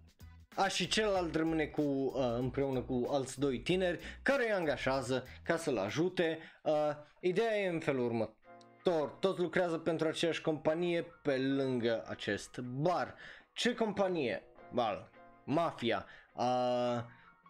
a, 0.55 0.69
și 0.69 0.89
celălalt 0.89 1.35
rămâne 1.35 1.67
cu, 1.67 1.83
uh, 1.83 2.35
împreună 2.39 2.81
cu 2.81 3.09
alți 3.11 3.39
doi 3.39 3.59
tineri 3.59 3.99
care 4.23 4.45
îi 4.45 4.53
angajează 4.53 5.25
ca 5.43 5.57
să-l 5.57 5.79
ajute. 5.79 6.39
Uh, 6.63 6.91
ideea 7.21 7.57
e 7.59 7.69
în 7.69 7.81
felul 7.81 8.05
următor. 8.05 9.09
Toți 9.21 9.41
lucrează 9.41 9.79
pentru 9.79 10.09
aceeași 10.09 10.41
companie 10.41 11.07
pe 11.23 11.39
lângă 11.39 12.05
acest 12.09 12.59
bar. 12.59 13.15
Ce 13.53 13.75
companie? 13.75 14.43
Well, 14.75 15.11
mafia. 15.45 16.07
Uh, 16.35 17.01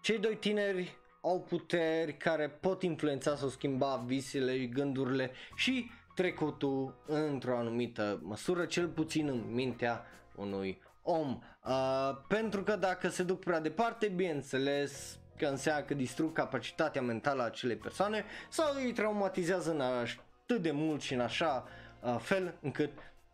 cei 0.02 0.18
doi 0.18 0.36
tineri 0.36 1.02
au 1.24 1.40
puteri 1.40 2.16
care 2.16 2.48
pot 2.48 2.82
influența 2.82 3.36
sau 3.36 3.48
schimba 3.48 4.02
visele, 4.06 4.58
gândurile 4.58 5.30
și 5.54 5.90
trecutul 6.14 6.94
într-o 7.06 7.56
anumită 7.56 8.20
măsură, 8.22 8.64
cel 8.64 8.88
puțin 8.88 9.28
în 9.28 9.54
mintea 9.54 10.04
unui 10.34 10.82
om. 11.02 11.38
Uh, 11.66 12.10
pentru 12.28 12.62
că 12.62 12.76
dacă 12.76 13.08
se 13.08 13.22
duc 13.22 13.40
prea 13.40 13.60
departe, 13.60 14.08
bineînțeles 14.08 15.18
că 15.36 15.46
înseamnă 15.46 15.84
că 15.84 15.94
distrug 15.94 16.32
capacitatea 16.32 17.02
mentală 17.02 17.42
a 17.42 17.44
acelei 17.44 17.76
persoane 17.76 18.24
sau 18.48 18.74
îi 18.74 18.92
traumatizează 18.92 19.70
în 19.70 19.80
atât 19.80 20.62
de 20.62 20.70
mult 20.70 21.00
și 21.00 21.14
în 21.14 21.20
așa 21.20 21.68
uh, 22.00 22.16
fel 22.18 22.54
încât, 22.60 22.90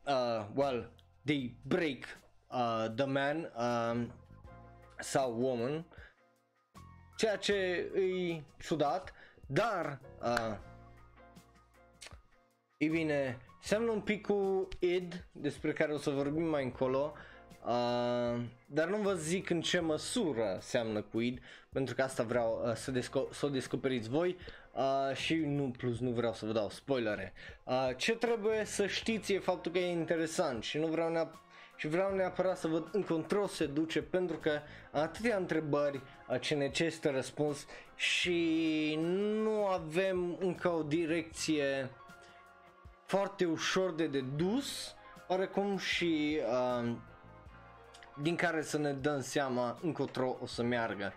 uh, 0.07 0.47
well, 0.55 0.91
they 1.25 1.57
break 1.63 2.21
uh, 2.49 2.87
the 2.97 3.05
man 3.05 3.53
uh, 3.57 4.07
sau 4.99 5.37
woman, 5.41 5.85
ceea 7.21 7.37
ce 7.37 7.55
e 7.95 8.43
ciudat, 8.63 9.13
dar 9.47 10.01
uh, 10.23 10.57
e 12.77 12.87
bine, 12.87 13.39
seamănă 13.63 13.91
un 13.91 14.01
pic 14.01 14.27
cu 14.27 14.69
id 14.79 15.27
despre 15.33 15.73
care 15.73 15.93
o 15.93 15.99
să 15.99 16.11
vorbim 16.11 16.45
mai 16.45 16.65
încolo, 16.65 17.13
Uh, 17.65 18.41
dar 18.67 18.89
nu 18.89 18.97
vă 18.97 19.15
zic 19.15 19.51
în 19.51 19.61
ce 19.61 19.81
măsură 19.81 20.59
seamănă 20.61 21.03
cu 21.03 21.21
id, 21.21 21.41
pentru 21.73 21.95
că 21.95 22.03
asta 22.03 22.23
vreau 22.23 22.63
uh, 22.67 22.75
să, 22.75 22.93
desco- 22.93 23.31
să 23.31 23.47
o 23.47 23.49
descoperiți 23.49 24.09
voi 24.09 24.37
uh, 24.75 25.17
și 25.17 25.35
nu 25.35 25.71
plus 25.77 25.99
nu 25.99 26.11
vreau 26.11 26.33
să 26.33 26.47
vă 26.47 26.53
dau 26.53 26.71
spoilere. 26.71 27.33
Uh, 27.65 27.91
ce 27.97 28.13
trebuie 28.13 28.65
să 28.65 28.87
știți 28.87 29.33
e 29.33 29.39
faptul 29.39 29.73
că 29.73 29.79
e 29.79 29.91
interesant 29.91 30.63
și 30.63 30.79
nu 30.79 30.87
vreau 30.87 31.11
neapărat 31.11 31.50
și 31.81 31.89
vreau 31.89 32.15
neapărat 32.15 32.59
să 32.59 32.69
văd 32.69 32.89
încotro 32.93 33.47
se 33.47 33.67
duce 33.67 34.03
pentru 34.03 34.37
că 34.37 34.61
atâtea 34.91 35.37
întrebări 35.37 36.01
ce 36.41 36.55
necesită 36.55 37.11
răspuns 37.11 37.67
și 37.97 38.99
nu 39.43 39.67
avem 39.67 40.37
încă 40.41 40.69
o 40.69 40.83
direcție 40.83 41.91
foarte 43.05 43.45
ușor 43.45 43.95
de 43.95 44.07
dedus, 44.07 44.95
oarecum 45.29 45.79
și 45.79 46.41
uh, 46.83 46.93
din 48.23 48.37
care 48.37 48.63
să 48.63 48.79
ne 48.79 48.93
dăm 48.93 49.21
seama 49.21 49.79
încotro 49.83 50.37
o 50.43 50.47
să 50.47 50.63
meargă. 50.63 51.13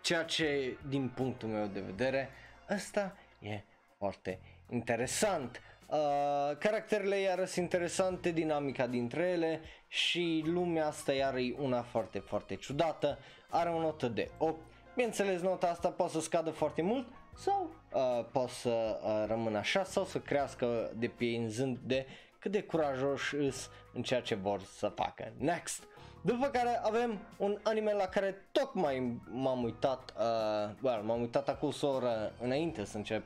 Ceea 0.00 0.24
ce, 0.24 0.78
din 0.88 1.08
punctul 1.08 1.48
meu 1.48 1.66
de 1.66 1.80
vedere, 1.80 2.30
asta 2.68 3.16
e 3.38 3.62
foarte 3.98 4.40
interesant. 4.68 5.60
Uh, 5.86 6.56
caracterele 6.58 7.20
iară 7.20 7.44
sunt 7.44 7.62
interesante, 7.72 8.30
dinamica 8.30 8.86
dintre 8.86 9.22
ele 9.22 9.60
și 9.88 10.42
lumea 10.46 10.86
asta 10.86 11.12
iară 11.12 11.38
e 11.38 11.54
una 11.58 11.82
foarte, 11.82 12.18
foarte 12.18 12.54
ciudată. 12.54 13.18
Are 13.50 13.68
o 13.70 13.80
notă 13.80 14.08
de 14.08 14.30
8. 14.38 14.58
Bineînțeles, 14.94 15.40
nota 15.40 15.68
asta 15.68 15.88
poate 15.88 16.12
să 16.12 16.20
scadă 16.20 16.50
foarte 16.50 16.82
mult 16.82 17.06
sau 17.34 17.70
uh, 17.92 18.24
poate 18.32 18.50
să 18.50 19.00
uh, 19.02 19.24
rămână 19.28 19.58
așa 19.58 19.84
sau 19.84 20.04
să 20.04 20.18
crească 20.18 20.90
depinzând 20.96 21.78
de 21.78 22.06
cât 22.38 22.50
de 22.50 22.62
curajoși 22.62 23.34
îs 23.34 23.70
în 23.92 24.02
ceea 24.02 24.20
ce 24.20 24.34
vor 24.34 24.60
să 24.62 24.88
facă. 24.88 25.32
Next! 25.38 25.82
După 26.20 26.46
care 26.46 26.80
avem 26.82 27.18
un 27.36 27.58
anime 27.62 27.92
la 27.92 28.06
care 28.06 28.48
tocmai 28.52 29.20
m-am 29.30 29.62
uitat, 29.62 30.14
uh, 30.18 30.74
well, 30.82 31.02
m-am 31.02 31.20
uitat 31.20 31.48
acum 31.48 31.72
o 31.80 31.86
oră 31.86 32.32
înainte 32.40 32.84
să 32.84 32.96
încep 32.96 33.22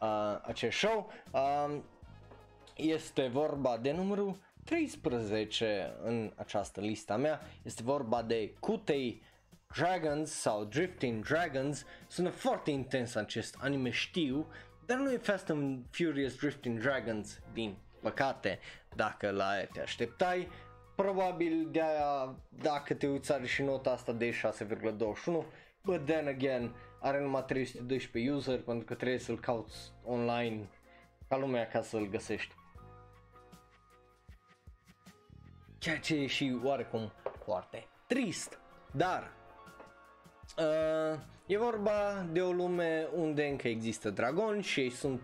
uh, 0.00 0.08
acest 0.42 0.76
show. 0.76 1.12
Uh, 1.30 1.76
este 2.76 3.26
vorba 3.26 3.78
de 3.78 3.92
numărul 3.92 4.38
13 4.64 5.94
în 6.02 6.32
această 6.36 6.80
lista 6.80 7.16
mea. 7.16 7.40
Este 7.62 7.82
vorba 7.82 8.22
de 8.22 8.54
Kutei 8.60 9.22
Dragons 9.74 10.30
sau 10.30 10.64
Drifting 10.64 11.24
Dragons. 11.24 11.84
Sună 12.06 12.28
foarte 12.28 12.70
intens 12.70 13.14
acest 13.14 13.56
anime, 13.60 13.90
știu, 13.90 14.46
dar 14.86 14.98
nu 14.98 15.12
e 15.12 15.16
Fast 15.16 15.50
and 15.50 15.84
Furious 15.90 16.36
Drifting 16.36 16.78
Dragons, 16.80 17.40
din 17.52 17.76
păcate, 18.00 18.58
dacă 18.96 19.30
la 19.30 19.48
aia 19.48 19.66
te 19.66 19.80
așteptai. 19.80 20.48
Probabil 20.96 21.68
de 21.70 21.80
aia, 21.80 22.36
dacă 22.48 22.94
te 22.94 23.06
uiți, 23.06 23.32
are 23.32 23.46
și 23.46 23.62
nota 23.62 23.90
asta 23.90 24.12
de 24.12 24.30
6,21, 24.30 25.44
but 25.82 26.04
then 26.04 26.26
again, 26.26 26.74
are 27.00 27.20
numai 27.20 27.44
312 27.44 28.32
user 28.32 28.60
pentru 28.60 28.84
că 28.84 28.94
trebuie 28.94 29.18
să-l 29.18 29.40
cauți 29.40 29.92
online 30.04 30.68
ca 31.28 31.36
lumea 31.36 31.66
ca 31.66 31.82
să-l 31.82 32.08
găsești. 32.08 32.54
Ceea 35.82 35.98
ce 35.98 36.14
e 36.14 36.26
și 36.26 36.58
oarecum 36.64 37.12
foarte 37.44 37.86
trist. 38.06 38.58
Dar 38.92 39.32
uh, 40.58 41.18
e 41.46 41.58
vorba 41.58 42.26
de 42.32 42.40
o 42.40 42.52
lume 42.52 43.08
unde 43.14 43.46
încă 43.46 43.68
există 43.68 44.10
dragoni 44.10 44.62
și 44.62 44.80
ei 44.80 44.90
sunt 44.90 45.20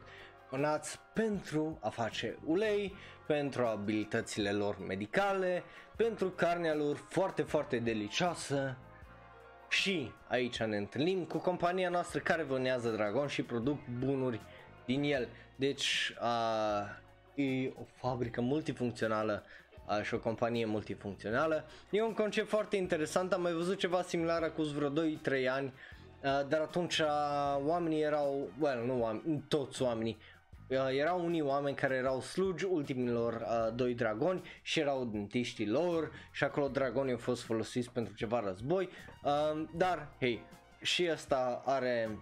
Onați 0.51 0.99
pentru 1.13 1.79
a 1.81 1.89
face 1.89 2.39
ulei, 2.45 2.95
pentru 3.27 3.67
abilitățile 3.67 4.53
lor 4.53 4.79
medicale, 4.87 5.63
pentru 5.97 6.31
carnea 6.31 6.75
lor 6.75 6.97
foarte, 7.09 7.43
foarte 7.43 7.79
delicioasă 7.79 8.77
și 9.69 10.13
aici 10.29 10.63
ne 10.63 10.77
întâlnim 10.77 11.25
cu 11.25 11.39
compania 11.39 11.89
noastră 11.89 12.21
care 12.21 12.43
vânează 12.43 12.91
dragon 12.91 13.27
și 13.27 13.43
produc 13.43 13.79
bunuri 13.99 14.41
din 14.85 15.03
el. 15.03 15.29
Deci 15.57 16.15
a, 16.19 16.81
e 17.35 17.69
o 17.69 17.85
fabrică 17.95 18.41
multifuncțională 18.41 19.43
a, 19.43 19.68
și 20.03 20.15
o 20.15 20.19
companie 20.19 20.65
multifuncțională. 20.65 21.65
E 21.91 22.03
un 22.03 22.15
concept 22.15 22.49
foarte 22.49 22.77
interesant, 22.77 23.33
am 23.33 23.43
mai 23.43 23.53
văzut 23.53 23.79
ceva 23.79 24.03
similar 24.03 24.43
acum 24.43 24.65
vreo 24.65 24.91
2-3 24.91 24.95
ani, 25.51 25.73
a, 26.23 26.43
dar 26.43 26.61
atunci 26.61 27.01
a, 27.01 27.61
oamenii 27.65 28.03
erau, 28.03 28.49
well, 28.61 28.85
nu 28.87 29.03
oameni, 29.03 29.45
toți 29.49 29.83
oamenii, 29.83 30.17
Uh, 30.71 30.77
erau 30.91 31.25
unii 31.25 31.41
oameni 31.41 31.77
care 31.77 31.95
erau 31.95 32.21
slugi 32.21 32.65
ultimilor 32.65 33.33
uh, 33.33 33.75
doi 33.75 33.95
dragoni 33.95 34.43
și 34.63 34.81
erau 34.81 35.05
dentiștii 35.05 35.67
lor 35.67 36.11
și 36.33 36.45
acolo 36.45 36.69
dragonii 36.69 37.13
au 37.13 37.19
fost 37.19 37.43
folosiți 37.43 37.91
pentru 37.91 38.15
ceva 38.15 38.41
război, 38.41 38.89
uh, 39.23 39.65
dar 39.77 40.09
hei, 40.21 40.41
și 40.83 41.09
asta 41.09 41.63
are 41.65 42.19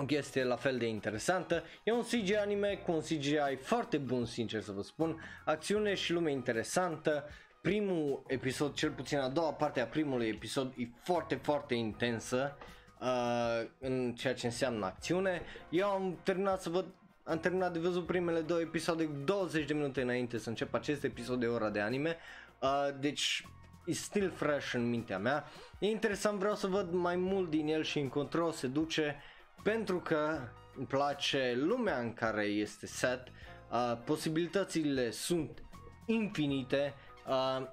o 0.00 0.04
chestie 0.04 0.44
la 0.44 0.56
fel 0.56 0.78
de 0.78 0.86
interesantă. 0.86 1.62
E 1.84 1.92
un 1.92 2.02
CGI 2.02 2.36
anime 2.36 2.82
cu 2.86 2.92
un 2.92 3.00
CGI 3.00 3.56
foarte 3.60 3.96
bun, 3.96 4.24
sincer 4.24 4.62
să 4.62 4.72
vă 4.72 4.82
spun, 4.82 5.20
acțiune 5.44 5.94
și 5.94 6.12
lume 6.12 6.30
interesantă. 6.30 7.24
Primul 7.60 8.24
episod, 8.26 8.74
cel 8.74 8.90
puțin 8.90 9.18
a 9.18 9.28
doua 9.28 9.52
parte 9.52 9.80
a 9.80 9.86
primului 9.86 10.28
episod, 10.28 10.72
e 10.76 10.88
foarte, 11.02 11.34
foarte 11.34 11.74
intensă 11.74 12.56
uh, 13.00 13.68
în 13.78 14.14
ceea 14.14 14.34
ce 14.34 14.46
înseamnă 14.46 14.86
acțiune. 14.86 15.42
Eu 15.68 15.88
am 15.88 16.18
terminat 16.22 16.60
să 16.60 16.68
văd 16.68 16.86
am 17.24 17.38
terminat 17.38 17.72
de 17.72 17.78
văzut 17.78 18.06
primele 18.06 18.40
două 18.40 18.60
episoade 18.60 19.04
20 19.04 19.66
de 19.66 19.74
minute 19.74 20.02
înainte 20.02 20.38
să 20.38 20.48
încep 20.48 20.74
acest 20.74 21.04
episod 21.04 21.40
de 21.40 21.46
ora 21.46 21.70
de 21.70 21.80
anime. 21.80 22.16
Uh, 22.60 22.88
deci 23.00 23.46
e 23.86 23.92
still 23.92 24.30
fresh 24.30 24.72
în 24.72 24.88
mintea 24.88 25.18
mea. 25.18 25.44
E 25.78 25.86
interesant, 25.86 26.38
vreau 26.38 26.54
să 26.54 26.66
văd 26.66 26.92
mai 26.92 27.16
mult 27.16 27.50
din 27.50 27.68
el 27.68 27.82
și 27.82 27.98
încotro 27.98 28.50
se 28.50 28.66
duce 28.66 29.16
pentru 29.62 29.98
că 30.00 30.40
îmi 30.76 30.86
place 30.86 31.54
lumea 31.56 31.98
în 31.98 32.14
care 32.14 32.44
este 32.44 32.86
set. 32.86 33.22
Uh, 33.70 33.98
posibilitățile 34.04 35.10
sunt 35.10 35.62
infinite. 36.06 36.94
Uh, 37.26 37.66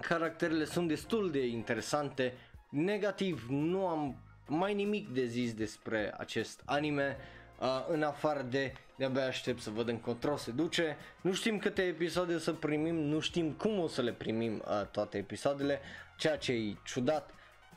caracterele 0.00 0.64
sunt 0.64 0.88
destul 0.88 1.30
de 1.30 1.46
interesante. 1.46 2.34
Negativ, 2.70 3.46
nu 3.48 3.86
am 3.86 4.16
mai 4.46 4.74
nimic 4.74 5.08
de 5.08 5.24
zis 5.24 5.54
despre 5.54 6.14
acest 6.18 6.62
anime. 6.64 7.16
Uh, 7.60 7.86
în 7.88 8.02
afară 8.02 8.42
de 8.42 8.72
de-abia 9.02 9.26
aștept 9.26 9.60
să 9.60 9.70
văd 9.70 9.88
încotro 9.88 10.36
se 10.36 10.50
duce. 10.50 10.96
Nu 11.20 11.32
știm 11.32 11.58
câte 11.58 11.82
episoade 11.82 12.34
o 12.34 12.38
să 12.38 12.52
primim, 12.52 12.94
nu 12.94 13.20
știm 13.20 13.50
cum 13.52 13.78
o 13.78 13.86
să 13.86 14.02
le 14.02 14.12
primim 14.12 14.62
uh, 14.66 14.86
toate 14.86 15.18
episoadele, 15.18 15.80
ceea 16.16 16.36
ce 16.36 16.52
e 16.52 16.76
ciudat, 16.84 17.30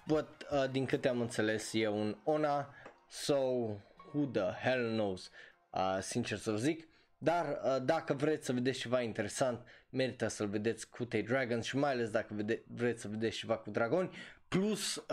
but 0.08 0.28
uh, 0.52 0.70
din 0.72 0.86
câte 0.86 1.08
am 1.08 1.22
înțeles 1.22 1.70
e 1.74 1.88
un 1.88 2.16
ONA, 2.24 2.70
so 3.24 3.36
who 4.12 4.26
the 4.32 4.52
hell 4.62 4.90
knows, 4.90 5.30
uh, 5.70 5.98
sincer 6.02 6.38
să 6.38 6.52
vă 6.52 6.58
zic. 6.58 6.88
Dar 7.18 7.46
uh, 7.46 7.78
dacă 7.84 8.14
vreți 8.14 8.46
să 8.46 8.54
vedeți 8.54 8.80
ceva 8.80 9.02
interesant, 9.02 9.60
merită 9.90 10.28
să-l 10.28 10.48
vedeți 10.48 10.90
cu 10.90 11.06
Tay 11.06 11.22
Dragons 11.22 11.66
și 11.66 11.78
mai 11.78 11.92
ales 11.92 12.10
dacă 12.10 12.34
vede- 12.34 12.64
vreți 12.68 13.02
să 13.02 13.08
vedeți 13.08 13.38
ceva 13.38 13.58
cu 13.58 13.70
dragoni. 13.70 14.10
Plus, 14.48 14.96
uh, 14.96 15.04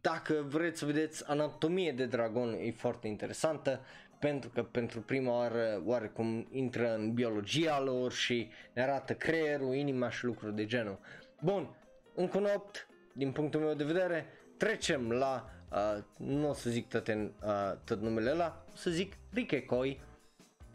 dacă 0.00 0.44
vreți 0.48 0.78
să 0.78 0.84
vedeți 0.84 1.28
anatomie 1.28 1.92
de 1.92 2.06
dragon, 2.06 2.52
e 2.52 2.72
foarte 2.72 3.08
interesantă 3.08 3.80
pentru 4.18 4.50
că 4.50 4.62
pentru 4.62 5.00
prima 5.00 5.32
oară 5.32 5.82
oarecum 5.84 6.48
intră 6.50 6.94
în 6.94 7.12
biologia 7.12 7.80
lor 7.80 8.12
și 8.12 8.50
ne 8.72 8.82
arată 8.82 9.14
creierul, 9.14 9.74
inima 9.74 10.10
și 10.10 10.24
lucruri 10.24 10.54
de 10.54 10.64
genul. 10.64 10.98
Bun, 11.40 11.76
încă 12.14 12.38
un 12.38 12.48
8 12.54 12.88
din 13.12 13.32
punctul 13.32 13.60
meu 13.60 13.74
de 13.74 13.84
vedere, 13.84 14.26
trecem 14.56 15.10
la, 15.10 15.50
uh, 15.72 16.02
nu 16.16 16.48
o 16.48 16.52
să 16.52 16.70
zic 16.70 16.88
toate, 16.88 17.32
uh, 17.44 17.72
tot 17.84 18.00
numele 18.00 18.30
ăla, 18.30 18.64
o 18.72 18.76
să 18.76 18.90
zic 18.90 19.16
Rikekoi, 19.32 20.00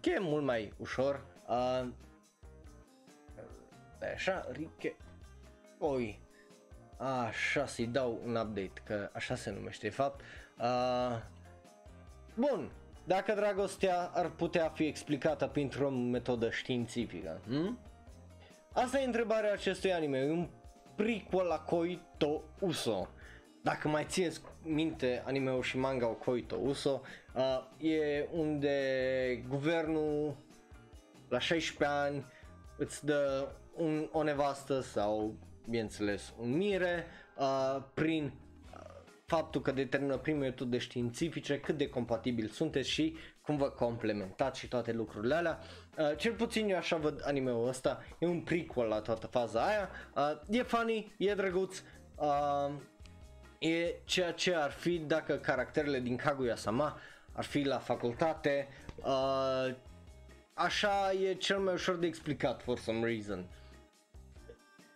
că 0.01 0.09
e 0.09 0.19
mult 0.19 0.43
mai 0.43 0.73
ușor. 0.77 1.25
Uh, 1.47 1.87
așa, 4.13 4.47
Rikekoi. 4.51 6.23
Așa, 6.97 7.65
să-i 7.65 7.87
dau 7.87 8.19
un 8.25 8.35
update, 8.35 8.81
că 8.83 9.09
așa 9.13 9.35
se 9.35 9.51
numește 9.51 9.87
de 9.87 9.93
fapt. 9.93 10.21
Uh, 10.59 11.21
bun, 12.33 12.71
dacă 13.03 13.33
dragostea 13.33 14.11
ar 14.13 14.29
putea 14.29 14.69
fi 14.69 14.83
explicată 14.83 15.47
printr-o 15.47 15.89
metodă 15.89 16.49
științifică, 16.49 17.41
hm? 17.47 17.79
Asta 18.73 18.99
e 18.99 19.05
întrebarea 19.05 19.53
acestui 19.53 19.93
anime, 19.93 20.17
e 20.17 20.31
un 20.31 20.49
prequel 20.95 21.45
la 21.45 21.59
Koito 21.59 22.43
Uso. 22.59 23.07
Dacă 23.65 23.87
mai 23.87 24.05
țineți 24.07 24.41
minte 24.63 25.23
anime 25.25 25.61
și 25.61 25.77
manga 25.77 26.05
Koito 26.05 26.55
Uso, 26.55 27.01
uh, 27.35 27.89
e 27.89 28.27
unde 28.31 28.75
guvernul 29.47 30.35
la 31.29 31.39
16 31.39 31.97
ani 31.97 32.25
îți 32.77 33.05
dă 33.05 33.47
un, 33.73 34.09
o 34.11 34.23
nevastă 34.23 34.79
sau, 34.79 35.35
bineînțeles, 35.69 36.33
un 36.39 36.57
mire 36.57 37.05
uh, 37.37 37.83
prin 37.93 38.33
faptul 39.25 39.61
că 39.61 39.71
determină 39.71 40.17
prin 40.17 40.37
metode 40.37 40.77
științifice 40.77 41.59
cât 41.59 41.77
de 41.77 41.89
compatibil 41.89 42.47
sunteți 42.47 42.89
și 42.89 43.15
cum 43.41 43.57
vă 43.57 43.69
complementați 43.69 44.59
și 44.59 44.67
toate 44.67 44.91
lucrurile 44.91 45.35
alea. 45.35 45.59
Uh, 45.97 46.17
cel 46.17 46.33
puțin 46.33 46.69
eu 46.69 46.77
așa 46.77 46.95
văd 46.95 47.21
anime-ul 47.23 47.67
ăsta, 47.67 48.03
e 48.19 48.25
un 48.25 48.41
prequel 48.41 48.87
la 48.87 49.01
toată 49.01 49.27
faza 49.27 49.65
aia, 49.65 49.89
uh, 50.15 50.57
e 50.57 50.63
funny, 50.63 51.15
e 51.17 51.33
drăguț, 51.33 51.81
uh, 52.15 52.73
e 53.59 53.95
ceea 54.05 54.31
ce 54.31 54.55
ar 54.55 54.71
fi 54.71 54.97
dacă 54.97 55.35
caracterele 55.37 55.99
din 55.99 56.15
Kaguya-sama 56.15 56.99
ar 57.31 57.43
fi 57.43 57.63
la 57.63 57.77
facultate, 57.77 58.67
uh, 58.95 59.75
așa 60.53 61.11
e 61.11 61.33
cel 61.33 61.59
mai 61.59 61.73
ușor 61.73 61.95
de 61.95 62.07
explicat 62.07 62.61
for 62.61 62.77
some 62.77 63.05
reason. 63.05 63.45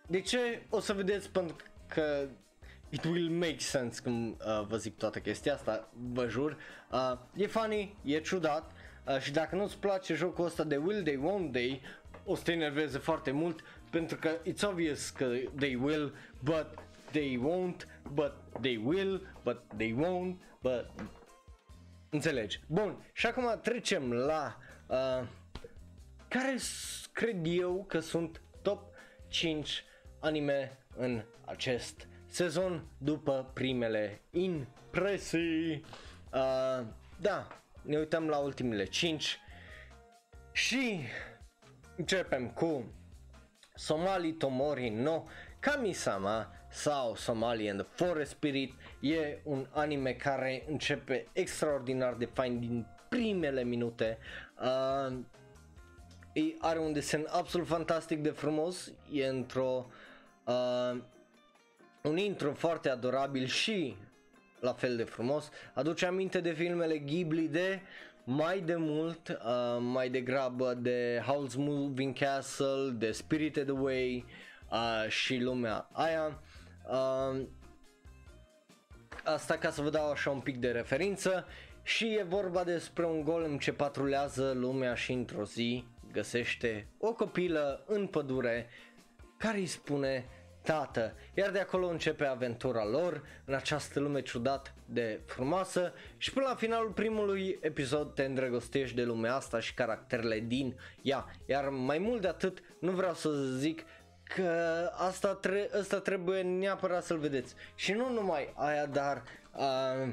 De 0.06 0.20
ce? 0.20 0.62
O 0.68 0.80
să 0.80 0.92
vedeți 0.92 1.30
pentru 1.30 1.56
că 1.88 2.28
it 2.88 3.04
will 3.04 3.30
make 3.30 3.58
sense 3.58 4.00
când 4.02 4.34
uh, 4.40 4.66
vă 4.68 4.76
zic 4.76 4.96
toată 4.96 5.18
chestia 5.18 5.54
asta, 5.54 5.88
vă 6.12 6.28
jur. 6.28 6.56
Uh, 6.92 7.12
e 7.36 7.46
funny, 7.46 7.96
e 8.04 8.20
ciudat 8.20 8.70
uh, 9.06 9.18
și 9.18 9.32
dacă 9.32 9.56
nu-ți 9.56 9.78
place 9.78 10.14
jocul 10.14 10.44
ăsta 10.44 10.64
de 10.64 10.76
will 10.76 11.02
they, 11.02 11.16
won't 11.16 11.52
they, 11.52 11.80
o 12.24 12.34
să 12.34 12.42
te 12.42 12.52
enerveze 12.52 12.98
foarte 12.98 13.30
mult 13.30 13.60
pentru 13.90 14.16
că 14.16 14.30
it's 14.30 14.68
obvious 14.68 15.10
că 15.10 15.26
they 15.56 15.74
will, 15.74 16.14
but 16.42 16.66
they 17.10 17.40
won't, 17.48 17.86
but 18.12 18.32
they 18.60 18.76
will, 18.76 19.26
but 19.42 19.62
they 19.76 19.94
won't, 19.98 20.36
but... 20.62 20.90
Înțelegi? 22.10 22.60
Bun, 22.66 23.04
și 23.12 23.26
acum 23.26 23.60
trecem 23.62 24.12
la 24.12 24.56
uh, 24.86 25.26
care 26.28 26.56
cred 27.12 27.46
eu 27.46 27.84
că 27.88 28.00
sunt 28.00 28.40
top 28.62 28.94
5 29.28 29.84
anime 30.20 30.78
în 30.96 31.24
acest 31.44 32.08
sezon 32.26 32.86
după 32.98 33.50
primele 33.52 34.20
impresii. 34.30 35.84
Uh, 36.32 36.86
da, 37.20 37.46
ne 37.82 37.96
uităm 37.98 38.28
la 38.28 38.36
ultimele 38.36 38.84
5 38.84 39.38
și 40.52 41.00
începem 41.96 42.50
cu 42.50 42.84
Somali 43.74 44.32
Tomori 44.32 44.88
no 44.88 45.22
Kamisama 45.58 46.52
sau 46.70 47.14
Somali 47.14 47.68
and 47.70 47.80
the 47.80 48.04
Forest 48.04 48.30
Spirit 48.30 48.72
e 49.00 49.38
un 49.44 49.66
anime 49.70 50.12
care 50.12 50.64
începe 50.68 51.26
extraordinar 51.32 52.14
de 52.14 52.28
fain 52.32 52.60
din 52.60 52.86
primele 53.08 53.64
minute 53.64 54.18
uh, 54.62 55.18
are 56.58 56.78
un 56.78 56.92
desen 56.92 57.26
absolut 57.28 57.66
fantastic 57.66 58.22
de 58.22 58.30
frumos 58.30 58.92
e 59.12 59.26
într-o 59.26 59.86
uh, 60.44 61.00
un 62.02 62.16
intro 62.16 62.52
foarte 62.52 62.88
adorabil 62.88 63.46
și 63.46 63.96
la 64.60 64.72
fel 64.72 64.96
de 64.96 65.04
frumos. 65.04 65.50
Aduce 65.74 66.06
aminte 66.06 66.40
de 66.40 66.52
filmele 66.52 66.98
Ghibli 66.98 67.48
de 67.48 67.80
mai 68.24 68.60
de 68.60 68.74
mult, 68.76 69.28
uh, 69.28 69.78
mai 69.80 70.08
degrabă 70.08 70.74
de 70.74 71.22
Howl's 71.22 71.54
Moving 71.56 72.18
Castle, 72.18 72.90
de 72.90 73.10
Spirited 73.10 73.68
Away 73.68 74.24
uh, 74.70 75.08
și 75.08 75.38
lumea 75.38 75.88
aia. 75.92 76.40
Uh, 76.90 77.46
asta 79.24 79.56
ca 79.56 79.70
să 79.70 79.82
vă 79.82 79.90
dau 79.90 80.10
așa 80.10 80.30
un 80.30 80.40
pic 80.40 80.56
de 80.56 80.70
referință. 80.70 81.46
Și 81.82 82.14
e 82.14 82.22
vorba 82.22 82.64
despre 82.64 83.06
un 83.06 83.22
golem 83.22 83.58
ce 83.58 83.72
patrulează 83.72 84.52
lumea 84.54 84.94
și 84.94 85.12
într-o 85.12 85.44
zi 85.44 85.84
găsește 86.12 86.88
o 86.98 87.12
copilă 87.12 87.84
în 87.86 88.06
pădure 88.06 88.68
care 89.36 89.58
îi 89.58 89.66
spune 89.66 90.28
tată, 90.62 91.14
iar 91.34 91.50
de 91.50 91.58
acolo 91.58 91.86
începe 91.86 92.24
aventura 92.24 92.84
lor 92.84 93.22
în 93.44 93.54
această 93.54 94.00
lume 94.00 94.22
ciudat 94.22 94.74
de 94.84 95.20
frumoasă. 95.26 95.92
Și 96.16 96.32
până 96.32 96.46
la 96.48 96.54
finalul 96.54 96.90
primului 96.90 97.58
episod 97.60 98.14
te 98.14 98.24
îndrăgostești 98.24 98.96
de 98.96 99.04
lumea 99.04 99.34
asta 99.34 99.60
și 99.60 99.74
caracterele 99.74 100.40
din 100.40 100.76
ea, 101.02 101.26
iar 101.46 101.68
mai 101.68 101.98
mult 101.98 102.20
de 102.20 102.28
atât 102.28 102.58
nu 102.80 102.90
vreau 102.90 103.14
să 103.14 103.30
zic 103.56 103.84
că 104.34 104.90
asta, 104.96 105.34
tre- 105.34 105.70
asta 105.78 106.00
trebuie 106.00 106.42
neapărat 106.42 107.04
să-l 107.04 107.18
vedeți. 107.18 107.54
Și 107.74 107.92
nu 107.92 108.12
numai 108.12 108.52
aia, 108.54 108.86
dar 108.86 109.22
uh, 109.56 110.12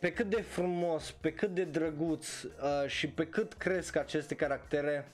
pe 0.00 0.12
cât 0.12 0.30
de 0.30 0.40
frumos, 0.40 1.10
pe 1.10 1.32
cât 1.32 1.54
de 1.54 1.64
drăguț 1.64 2.42
uh, 2.42 2.50
și 2.86 3.08
pe 3.08 3.26
cât 3.26 3.52
cresc 3.52 3.96
aceste 3.96 4.34
caractere, 4.34 5.08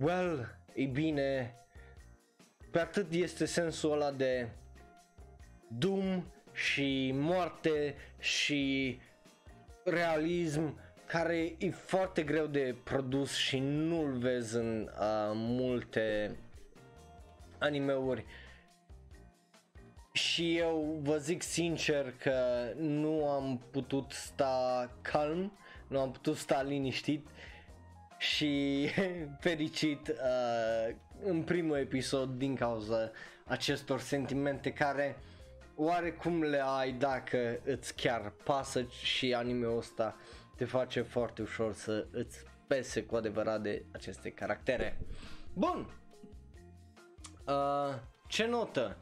well, 0.00 0.58
e 0.74 0.84
bine, 0.84 1.54
pe 2.70 2.78
atât 2.78 3.12
este 3.12 3.44
sensul 3.44 3.92
ăla 3.92 4.10
de 4.10 4.48
doom 5.68 6.24
și 6.52 7.10
moarte 7.14 7.94
și 8.18 8.98
realism 9.84 10.78
care 11.06 11.54
e 11.58 11.70
foarte 11.70 12.22
greu 12.22 12.46
de 12.46 12.74
produs 12.84 13.34
și 13.34 13.58
nu-l 13.58 14.12
vezi 14.18 14.56
în 14.56 14.90
uh, 15.00 15.30
multe 15.34 16.36
animeuri 17.58 18.24
și 20.16 20.56
eu 20.56 20.98
vă 21.02 21.16
zic 21.16 21.42
sincer 21.42 22.14
că 22.18 22.68
nu 22.76 23.28
am 23.28 23.62
putut 23.70 24.12
sta 24.12 24.90
calm, 25.02 25.52
nu 25.86 26.00
am 26.00 26.10
putut 26.12 26.36
sta 26.36 26.62
liniștit 26.62 27.26
și 28.18 28.86
fericit 29.40 30.08
uh, 30.08 30.94
în 31.22 31.42
primul 31.42 31.76
episod 31.76 32.38
din 32.38 32.54
cauza 32.54 33.10
acestor 33.44 34.00
sentimente 34.00 34.72
care 34.72 35.16
oarecum 35.74 36.42
le 36.42 36.62
ai 36.64 36.92
dacă 36.92 37.60
îți 37.64 37.94
chiar 37.94 38.32
pasă 38.44 38.86
și 39.02 39.34
anime-ul 39.34 39.78
ăsta 39.78 40.16
te 40.56 40.64
face 40.64 41.00
foarte 41.00 41.42
ușor 41.42 41.72
să 41.74 42.06
îți 42.10 42.44
pese 42.66 43.02
cu 43.02 43.16
adevărat 43.16 43.62
de 43.62 43.84
aceste 43.92 44.30
caractere. 44.30 44.98
Bun! 45.52 46.05
Uh, 47.46 47.94
ce 48.28 48.46
notă? 48.46 48.96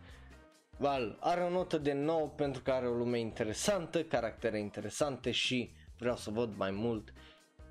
Val, 0.77 1.17
are 1.21 1.41
o 1.41 1.51
notă 1.51 1.79
de 1.79 1.93
9 1.93 2.29
pentru 2.29 2.63
că 2.63 2.71
are 2.71 2.87
o 2.87 2.95
lume 2.95 3.19
interesantă, 3.19 4.03
caractere 4.03 4.59
interesante 4.59 5.31
și 5.31 5.73
vreau 5.99 6.17
să 6.17 6.31
văd 6.31 6.57
mai 6.57 6.71
mult 6.71 7.13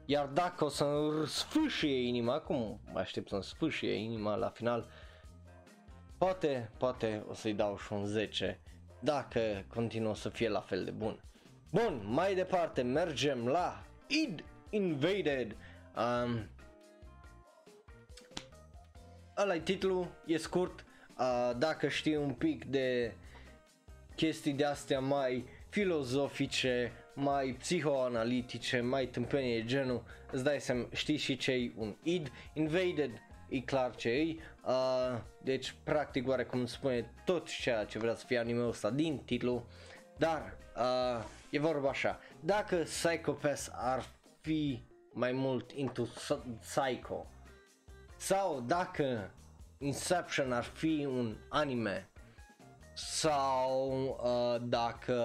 iar 0.05 0.26
dacă 0.26 0.63
o 0.63 0.69
să 0.69 0.86
sfâșie 1.26 2.07
inima, 2.07 2.39
cum 2.39 2.80
mă 2.91 2.99
aștept 2.99 3.30
să-mi 3.30 3.43
sfâșie 3.43 3.93
inima 3.93 4.36
la 4.36 4.49
final, 4.49 4.89
poate, 6.17 6.71
poate 6.78 7.24
o 7.30 7.34
să-i 7.34 7.53
dau 7.53 7.78
și 7.78 7.93
un 7.93 8.05
10 8.05 8.59
dacă 8.99 9.65
continuă 9.67 10.15
să 10.15 10.30
fie 10.30 10.49
la 10.49 10.59
fel 10.59 10.84
de 10.84 10.91
bun. 10.91 11.24
Bun, 11.69 12.01
mai 12.05 12.36
departe 12.36 12.82
mergem 12.82 13.47
la 13.47 13.84
id 14.07 14.43
Invaded. 14.69 15.55
Um, 15.95 16.49
ăla 19.38 19.59
titlul, 19.59 20.07
e 20.25 20.38
scurt, 20.38 20.86
uh, 21.17 21.51
dacă 21.57 21.88
știi 21.88 22.15
un 22.15 22.34
pic 22.34 22.65
de 22.65 23.13
chestii 24.15 24.53
de 24.53 24.65
astea 24.65 24.99
mai 24.99 25.45
filozofice, 25.69 26.91
mai 27.13 27.55
psihoanalitice, 27.59 28.79
mai 28.79 29.05
tâmpenie 29.05 29.65
genul, 29.65 30.03
îți 30.31 30.43
dai 30.43 30.61
seama, 30.61 30.88
știi 30.93 31.17
și 31.17 31.38
ce 31.38 31.71
un 31.75 31.95
id, 32.03 32.31
invaded, 32.53 33.11
e 33.49 33.59
clar 33.59 33.95
ce 33.95 34.09
e, 34.09 34.36
uh, 34.65 35.19
deci 35.43 35.75
practic 35.84 36.27
oarecum 36.27 36.65
spune 36.65 37.13
tot 37.25 37.47
ceea 37.47 37.84
ce 37.84 37.99
vrea 37.99 38.15
să 38.15 38.25
fie 38.25 38.38
anime 38.38 38.67
ăsta 38.67 38.89
din 38.89 39.17
titlu, 39.25 39.67
dar 40.17 40.57
uh, 40.75 41.23
e 41.49 41.59
vorba 41.59 41.89
așa, 41.89 42.19
dacă 42.39 42.75
Psycho 42.75 43.31
Pass 43.31 43.69
ar 43.73 44.05
fi 44.41 44.84
mai 45.13 45.31
mult 45.31 45.71
into 45.71 46.07
Psycho 46.59 47.27
sau 48.26 48.63
dacă 48.67 49.32
Inception 49.78 50.51
ar 50.51 50.63
fi 50.63 51.07
un 51.09 51.36
anime 51.49 52.09
sau 52.93 54.03
uh, 54.24 54.61
dacă 54.67 55.15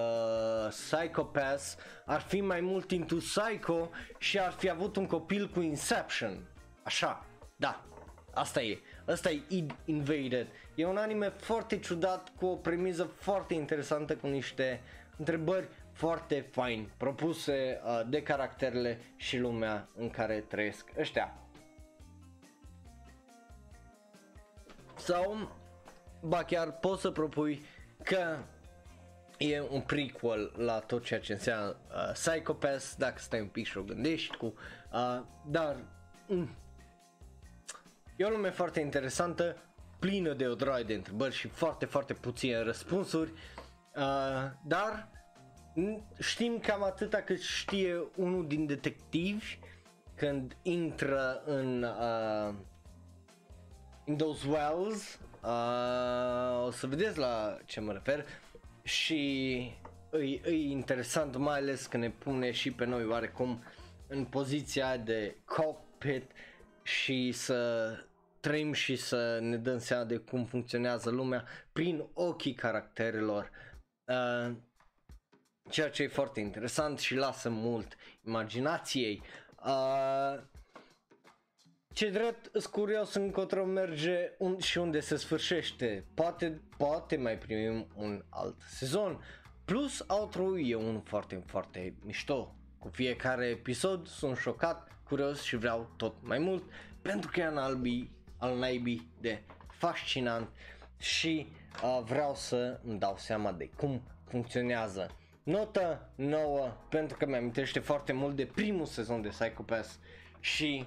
Psychopath 0.69 1.63
ar 2.05 2.21
fi 2.21 2.41
mai 2.41 2.61
mult 2.61 2.91
into 2.91 3.15
Psycho 3.15 3.89
și 4.17 4.39
ar 4.39 4.51
fi 4.51 4.69
avut 4.69 4.95
un 4.95 5.05
copil 5.05 5.49
cu 5.49 5.61
Inception. 5.61 6.47
Așa, 6.83 7.25
da, 7.55 7.83
asta 8.33 8.61
e. 8.61 8.79
Asta 9.05 9.31
e 9.31 9.41
Id 9.47 9.75
Invaded. 9.85 10.47
E 10.75 10.85
un 10.85 10.97
anime 10.97 11.29
foarte 11.29 11.79
ciudat 11.79 12.31
cu 12.37 12.45
o 12.45 12.55
premiză 12.55 13.03
foarte 13.03 13.53
interesantă 13.53 14.15
cu 14.15 14.27
niște 14.27 14.81
întrebări 15.17 15.67
foarte 15.91 16.47
fain 16.51 16.89
propuse 16.97 17.81
uh, 17.83 18.01
de 18.09 18.23
caracterele 18.23 18.99
și 19.15 19.37
lumea 19.37 19.87
în 19.95 20.09
care 20.09 20.39
trăiesc 20.39 20.91
ăștia. 20.97 21.33
Sau, 25.09 25.51
ba 26.21 26.43
chiar 26.43 26.71
poți 26.71 27.01
să 27.01 27.11
propui 27.11 27.65
că 28.03 28.37
e 29.37 29.61
un 29.69 29.81
prequel 29.81 30.53
la 30.57 30.79
tot 30.79 31.03
ceea 31.03 31.19
ce 31.19 31.33
înseamnă 31.33 31.75
uh, 31.89 32.11
Psychopath, 32.13 32.85
dacă 32.97 33.19
stai 33.19 33.41
un 33.41 33.47
pic 33.47 33.65
și 33.65 33.77
o 33.77 33.81
gândești 33.81 34.37
cu, 34.37 34.45
uh, 34.93 35.21
dar 35.45 35.75
mm, 36.27 36.55
e 38.15 38.25
o 38.25 38.29
lume 38.29 38.49
foarte 38.49 38.79
interesantă, 38.79 39.55
plină 39.99 40.33
de 40.33 40.47
o 40.47 40.55
droaie 40.55 40.83
de 40.83 40.93
întrebări 40.93 41.35
și 41.35 41.47
foarte, 41.47 41.85
foarte 41.85 42.13
puține 42.13 42.61
răspunsuri, 42.61 43.31
uh, 43.95 44.51
dar 44.65 45.09
știm 46.19 46.59
cam 46.59 46.83
atâta 46.83 47.17
cât 47.17 47.39
știe 47.39 48.03
unul 48.15 48.47
din 48.47 48.65
detectivi 48.65 49.59
când 50.15 50.57
intră 50.61 51.41
în 51.45 51.83
uh, 51.83 52.53
in 54.09 54.17
those 54.17 54.47
wells, 54.47 55.19
uh, 55.43 56.65
o 56.65 56.71
să 56.71 56.87
vedeți 56.87 57.17
la 57.17 57.57
ce 57.65 57.79
mă 57.79 57.91
refer 57.91 58.25
și 58.83 59.55
e, 60.11 60.39
e 60.45 60.69
interesant 60.69 61.35
mai 61.35 61.57
ales 61.57 61.85
că 61.85 61.97
ne 61.97 62.09
pune 62.09 62.51
și 62.51 62.71
pe 62.71 62.85
noi 62.85 63.05
oarecum 63.05 63.63
în 64.07 64.25
poziția 64.25 64.97
de 64.97 65.35
cockpit 65.45 66.31
și 66.83 67.31
să 67.31 67.91
trăim 68.39 68.73
și 68.73 68.95
să 68.95 69.39
ne 69.41 69.57
dăm 69.57 69.79
seama 69.79 70.03
de 70.03 70.17
cum 70.17 70.45
funcționează 70.45 71.09
lumea 71.09 71.45
prin 71.71 72.05
ochii 72.13 72.53
caracterelor. 72.53 73.49
Uh, 74.05 74.55
ceea 75.69 75.89
ce 75.89 76.03
e 76.03 76.07
foarte 76.07 76.39
interesant 76.39 76.99
și 76.99 77.15
lasă 77.15 77.49
mult 77.49 77.95
imaginației. 78.25 79.21
Uh, 79.65 80.41
ce 81.99 82.09
drept, 82.09 82.49
sunt 82.51 82.73
curios 82.73 83.13
încotro 83.13 83.65
merge 83.65 84.31
un, 84.37 84.59
și 84.59 84.77
unde 84.77 84.99
se 84.99 85.15
sfârșește. 85.15 86.05
Poate, 86.13 86.61
poate 86.77 87.17
mai 87.17 87.37
primim 87.37 87.87
un 87.95 88.23
alt 88.29 88.55
sezon. 88.67 89.23
Plus, 89.65 90.03
outro 90.07 90.57
e 90.57 90.75
un 90.75 91.01
foarte, 91.01 91.43
foarte 91.45 91.95
mișto. 92.05 92.55
Cu 92.77 92.87
fiecare 92.87 93.45
episod 93.45 94.07
sunt 94.07 94.37
șocat, 94.37 94.91
curios 95.03 95.41
și 95.41 95.55
vreau 95.55 95.93
tot 95.97 96.15
mai 96.21 96.39
mult 96.39 96.63
pentru 97.01 97.29
că 97.33 97.39
e 97.39 97.43
în 97.43 97.57
albii, 97.57 98.11
al 98.37 98.57
naibii 98.57 99.11
de 99.21 99.41
fascinant 99.67 100.49
și 100.97 101.47
uh, 101.83 102.01
vreau 102.03 102.35
să 102.35 102.79
îmi 102.83 102.99
dau 102.99 103.15
seama 103.17 103.51
de 103.51 103.69
cum 103.77 104.01
funcționează. 104.29 105.17
Notă 105.43 106.09
nouă 106.15 106.77
pentru 106.89 107.17
că 107.17 107.25
mi-amintește 107.25 107.79
foarte 107.79 108.13
mult 108.13 108.35
de 108.35 108.45
primul 108.45 108.85
sezon 108.85 109.21
de 109.21 109.27
Psychopath 109.27 109.89
și 110.39 110.85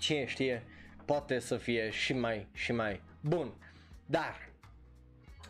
cine 0.00 0.26
știe, 0.26 0.62
poate 1.04 1.38
să 1.38 1.56
fie 1.56 1.90
și 1.90 2.12
mai 2.12 2.46
și 2.52 2.72
mai 2.72 3.00
bun. 3.20 3.52
Dar 4.06 4.48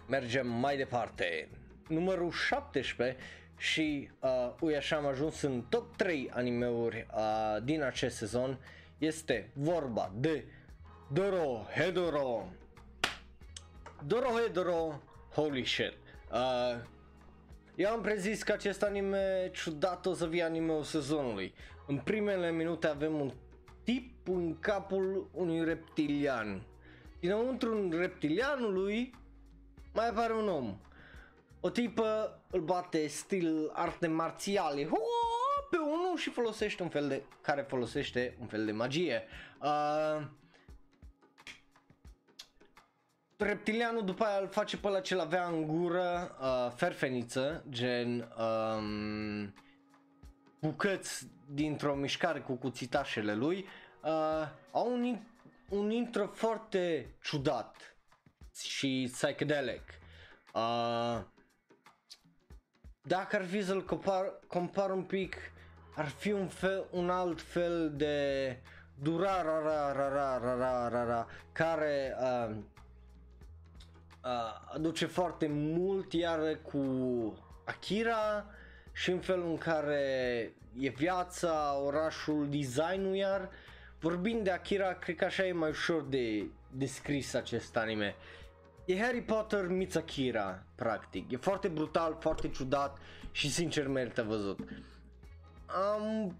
mergem 0.08 0.46
mai 0.46 0.76
departe. 0.76 1.48
Numărul 1.88 2.30
17 2.30 3.16
și 3.56 4.10
uh, 4.20 4.52
ui 4.60 4.76
așa 4.76 4.96
am 4.96 5.06
ajuns 5.06 5.40
în 5.42 5.64
top 5.68 5.96
3 5.96 6.30
animeuri 6.32 7.06
uh, 7.14 7.62
din 7.62 7.82
acest 7.82 8.16
sezon 8.16 8.58
este 8.98 9.50
vorba 9.52 10.12
de 10.16 10.44
Doro 11.12 11.66
Hedoro 11.74 12.48
Doro 14.06 14.28
Hedoro 14.28 15.00
Holy 15.34 15.64
shit 15.64 15.92
uh, 16.32 16.80
Eu 17.74 17.90
am 17.90 18.00
prezis 18.00 18.42
că 18.42 18.52
acest 18.52 18.82
anime 18.82 19.50
ciudat 19.52 20.06
o 20.06 20.14
să 20.14 20.26
fie 20.26 20.42
animeul 20.42 20.82
sezonului 20.82 21.54
În 21.86 21.96
primele 21.96 22.50
minute 22.50 22.86
avem 22.86 23.20
un 23.20 23.32
tip 23.84 24.28
în 24.28 24.58
capul 24.58 25.30
unui 25.32 25.64
reptilian. 25.64 26.62
Dinăuntru 27.20 27.90
reptilianului 27.90 29.14
mai 29.94 30.08
apare 30.08 30.32
un 30.32 30.48
om. 30.48 30.76
O 31.60 31.70
tipă 31.70 32.40
îl 32.50 32.60
bate 32.60 33.06
stil 33.06 33.70
arte 33.72 34.06
marțiale 34.06 34.88
pe 35.70 35.76
unul 35.76 36.16
și 36.16 36.30
folosește 36.30 36.82
un 36.82 36.88
fel 36.88 37.08
de, 37.08 37.22
care 37.40 37.62
folosește 37.62 38.36
un 38.40 38.46
fel 38.46 38.64
de 38.64 38.72
magie. 38.72 39.22
Uh, 39.62 40.26
reptilianul 43.36 44.04
după 44.04 44.24
aia 44.24 44.40
îl 44.40 44.48
face 44.48 44.76
pe 44.76 44.86
ăla 44.86 45.00
ce 45.00 45.18
avea 45.18 45.46
în 45.46 45.66
gură 45.66 46.36
uh, 46.40 46.72
ferfeniță, 46.76 47.64
gen 47.68 48.32
um, 48.38 49.54
bucăți 50.60 51.26
dintr-o 51.46 51.94
mișcare 51.94 52.40
cu 52.40 52.54
cuțitașele 52.54 53.34
lui 53.34 53.66
uh, 54.02 54.48
au 54.72 54.92
un, 54.92 55.18
un 55.68 55.90
intro 55.90 56.26
foarte 56.26 57.14
ciudat 57.22 57.96
și 58.62 59.08
psychedelic. 59.12 59.82
Uh, 60.54 61.20
dacă 63.02 63.36
ar 63.36 63.44
fi 63.44 63.64
să-l 63.64 63.84
compar, 63.84 64.38
compar 64.46 64.90
un 64.90 65.02
pic, 65.02 65.36
ar 65.94 66.06
fi 66.06 66.32
un, 66.32 66.48
fel, 66.48 66.86
un 66.90 67.10
alt 67.10 67.40
fel 67.40 67.92
de 67.96 68.56
durararararararara 68.94 71.26
care 71.52 72.16
uh, 72.20 72.50
uh, 74.24 74.72
aduce 74.74 75.06
foarte 75.06 75.46
mult 75.48 76.12
iar 76.12 76.58
cu 76.62 76.78
Akira 77.64 78.46
și 79.00 79.10
în 79.10 79.18
felul 79.18 79.50
în 79.50 79.58
care 79.58 80.52
e 80.80 80.88
viața, 80.88 81.80
orașul, 81.84 82.48
designul 82.50 83.14
iar 83.14 83.48
vorbind 84.00 84.44
de 84.44 84.50
Akira, 84.50 84.94
cred 84.94 85.16
că 85.16 85.24
așa 85.24 85.46
e 85.46 85.52
mai 85.52 85.68
ușor 85.70 86.02
de 86.02 86.44
descris 86.70 87.34
acest 87.34 87.76
anime. 87.76 88.14
E 88.84 89.00
Harry 89.00 89.22
Potter 89.22 89.66
meets 89.66 89.94
Akira, 89.94 90.62
practic. 90.74 91.30
E 91.30 91.36
foarte 91.36 91.68
brutal, 91.68 92.16
foarte 92.20 92.48
ciudat 92.48 92.98
și 93.32 93.50
sincer 93.50 93.88
merită 93.88 94.22
văzut. 94.22 94.58
Am 95.66 96.36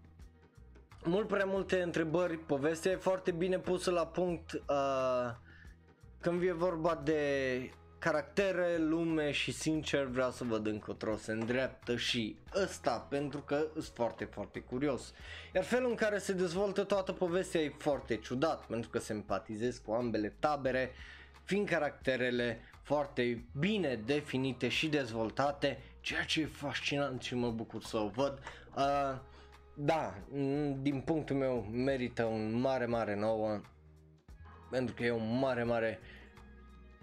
mult 1.05 1.29
prea 1.29 1.45
multe 1.45 1.83
întrebări, 1.83 2.37
povestea 2.39 2.93
e 2.93 2.97
foarte 2.97 3.31
bine 3.31 3.59
pusă 3.59 3.91
la 3.91 4.07
punct 4.07 4.53
uh, 4.53 5.31
când 6.21 6.43
e 6.43 6.53
vorba 6.53 7.01
de 7.05 7.71
caractere, 8.01 8.77
lume 8.79 9.31
și 9.31 9.53
sincer 9.53 10.05
vreau 10.05 10.31
să 10.31 10.45
văd 10.45 10.67
încotro 10.67 11.17
se 11.17 11.33
îndreaptă 11.33 11.97
și 11.97 12.37
ăsta 12.63 13.07
pentru 13.09 13.41
că 13.41 13.67
sunt 13.73 13.91
foarte, 13.95 14.25
foarte 14.25 14.61
curios. 14.61 15.13
Iar 15.55 15.65
felul 15.65 15.91
în 15.91 15.97
care 15.97 16.19
se 16.19 16.33
dezvoltă 16.33 16.85
toată 16.85 17.13
povestea 17.13 17.61
e 17.61 17.73
foarte 17.79 18.17
ciudat 18.17 18.65
pentru 18.67 18.91
că 18.91 18.99
se 18.99 19.13
empatizez 19.13 19.79
cu 19.79 19.93
ambele 19.93 20.35
tabere, 20.39 20.91
fiind 21.45 21.69
caracterele 21.69 22.61
foarte 22.83 23.45
bine 23.59 24.01
definite 24.05 24.69
și 24.69 24.89
dezvoltate, 24.89 25.79
ceea 26.01 26.25
ce 26.25 26.41
e 26.41 26.47
fascinant 26.47 27.23
și 27.23 27.35
mă 27.35 27.51
bucur 27.51 27.83
să 27.83 27.97
o 27.97 28.09
văd. 28.09 28.39
Uh, 28.77 29.19
da, 29.75 30.15
din 30.83 31.03
punctul 31.05 31.37
meu 31.37 31.67
merită 31.73 32.25
un 32.25 32.61
mare, 32.61 32.87
mare 32.87 33.17
nouă 33.17 33.61
pentru 34.71 34.95
că 34.95 35.05
e 35.05 35.11
un 35.11 35.39
mare, 35.39 35.65
mare 35.65 36.01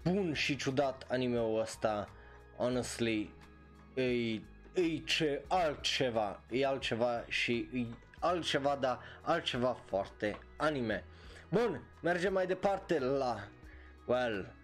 bun 0.02 0.32
și 0.32 0.56
ciudat 0.56 1.06
anime-ul 1.08 1.60
ăsta, 1.60 2.08
honestly, 2.56 3.30
e, 3.94 4.02
e 4.02 4.98
ce 5.04 5.42
altceva, 5.48 6.40
e 6.50 6.66
altceva 6.66 7.24
și 7.28 7.68
e 7.72 7.86
altceva, 8.18 8.76
dar 8.80 8.98
altceva 9.22 9.76
foarte 9.86 10.38
anime. 10.56 11.04
Bun, 11.48 11.82
mergem 12.02 12.32
mai 12.32 12.46
departe 12.46 12.98
la, 12.98 13.48
well, 14.06 14.54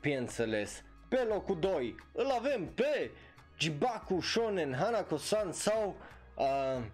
bineînțeles, 0.00 0.82
pe 1.08 1.26
locul 1.28 1.58
2 1.58 1.96
îl 2.12 2.30
avem 2.30 2.66
pe 2.66 3.10
Jibaku 3.58 4.20
Shonen 4.20 4.74
Hanako-san 4.74 5.52
sau 5.52 5.96
uh, 6.34 6.84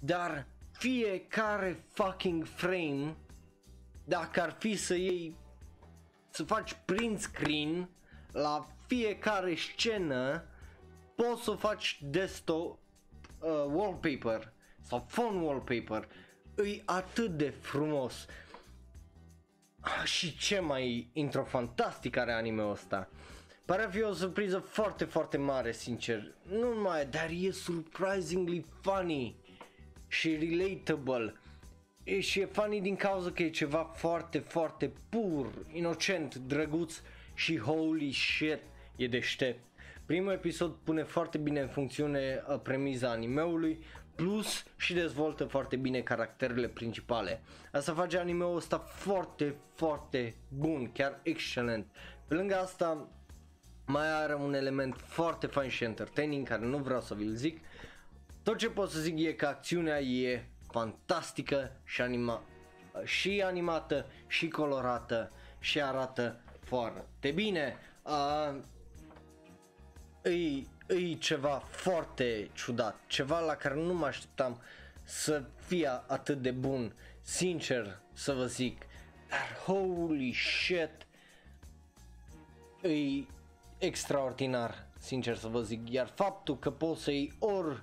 dar 0.00 0.46
fiecare 0.84 1.84
fucking 1.92 2.44
frame, 2.44 3.16
dacă 4.04 4.40
ar 4.42 4.56
fi 4.58 4.76
să 4.76 4.94
iei, 4.94 5.36
să 6.30 6.44
faci 6.44 6.76
print 6.84 7.20
screen 7.20 7.88
la 8.32 8.66
fiecare 8.86 9.54
scenă, 9.54 10.44
poți 11.14 11.42
să 11.42 11.50
faci 11.50 11.98
desktop 12.02 12.78
uh, 13.38 13.48
wallpaper 13.68 14.52
sau 14.80 15.00
phone 15.00 15.44
wallpaper. 15.44 16.08
E 16.56 16.82
atât 16.84 17.30
de 17.30 17.50
frumos. 17.50 18.26
Și 20.04 20.36
ce 20.36 20.58
mai 20.58 21.10
intro 21.12 21.44
fantastic 21.44 22.16
are 22.16 22.32
anime-ul 22.32 22.70
ăsta. 22.70 23.08
Pare 23.64 23.82
a 23.82 23.88
fi 23.88 24.02
o 24.02 24.12
surpriză 24.12 24.58
foarte, 24.58 25.04
foarte 25.04 25.36
mare, 25.36 25.72
sincer. 25.72 26.34
Nu 26.42 26.74
numai, 26.74 27.06
dar 27.06 27.30
e 27.30 27.50
surprisingly 27.50 28.64
funny 28.82 29.43
și 30.14 30.36
relatable. 30.36 31.34
E 32.04 32.20
și 32.20 32.40
e 32.40 32.44
funny 32.46 32.80
din 32.80 32.96
cauza 32.96 33.30
că 33.30 33.42
e 33.42 33.50
ceva 33.50 33.90
foarte, 33.94 34.38
foarte 34.38 34.92
pur, 35.08 35.52
inocent, 35.72 36.34
drăguț 36.34 37.00
și 37.34 37.58
holy 37.58 38.12
shit, 38.12 38.58
e 38.96 39.06
deștept. 39.06 39.60
Primul 40.06 40.32
episod 40.32 40.74
pune 40.84 41.02
foarte 41.02 41.38
bine 41.38 41.60
în 41.60 41.68
funcțiune 41.68 42.44
uh, 42.48 42.60
premiza 42.62 43.10
animeului, 43.10 43.78
plus 44.14 44.64
și 44.76 44.94
dezvoltă 44.94 45.44
foarte 45.44 45.76
bine 45.76 46.00
caracterele 46.00 46.68
principale. 46.68 47.42
Asta 47.72 47.92
face 47.92 48.18
animeul 48.18 48.56
ăsta 48.56 48.78
foarte, 48.78 49.54
foarte 49.74 50.34
bun, 50.48 50.90
chiar 50.92 51.20
excelent. 51.22 51.86
Pe 52.28 52.34
lângă 52.34 52.54
asta, 52.56 53.08
mai 53.86 54.22
are 54.22 54.34
un 54.34 54.54
element 54.54 54.94
foarte 54.96 55.46
fain 55.46 55.68
și 55.68 55.84
entertaining 55.84 56.48
care 56.48 56.64
nu 56.64 56.78
vreau 56.78 57.00
să 57.00 57.14
vi-l 57.14 57.34
zic. 57.34 57.58
Tot 58.44 58.58
ce 58.58 58.70
pot 58.70 58.90
să 58.90 59.00
zic 59.00 59.18
e 59.18 59.32
că 59.32 59.46
acțiunea 59.46 60.00
e 60.00 60.48
fantastică 60.70 61.72
și, 61.84 62.02
anima- 62.02 62.42
și 63.04 63.42
animată 63.44 64.06
și 64.26 64.48
colorată 64.48 65.30
și 65.58 65.82
arată 65.82 66.40
foarte 66.60 67.30
bine. 67.30 67.76
Uh, 68.02 68.60
e, 70.22 70.94
e 70.94 71.14
ceva 71.14 71.62
foarte 71.70 72.50
ciudat, 72.52 73.00
ceva 73.06 73.40
la 73.40 73.54
care 73.54 73.74
nu 73.74 73.94
mă 73.94 74.06
așteptam 74.06 74.60
să 75.02 75.44
fie 75.66 75.88
atât 76.06 76.42
de 76.42 76.50
bun, 76.50 76.94
sincer 77.22 78.00
să 78.12 78.32
vă 78.32 78.46
zic, 78.46 78.86
dar 79.28 79.58
holy 79.64 80.32
shit, 80.32 81.06
e 82.90 83.24
extraordinar, 83.78 84.86
sincer 84.98 85.36
să 85.36 85.48
vă 85.48 85.60
zic, 85.62 85.90
iar 85.90 86.12
faptul 86.14 86.58
că 86.58 86.70
poți 86.70 87.02
să 87.02 87.10
iei 87.10 87.32
ori 87.38 87.82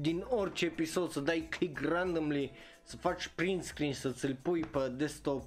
din 0.00 0.24
orice 0.28 0.64
episod 0.64 1.10
să 1.10 1.20
dai 1.20 1.46
click 1.50 1.80
randomly, 1.80 2.52
să 2.82 2.96
faci 2.96 3.28
print 3.28 3.64
screen, 3.64 3.92
să 3.92 4.10
ți-l 4.10 4.36
pui 4.42 4.60
pe 4.60 4.88
desktop, 4.88 5.42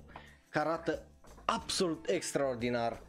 că 0.49 0.59
arată 0.59 1.03
absolut 1.45 2.09
extraordinar. 2.09 3.01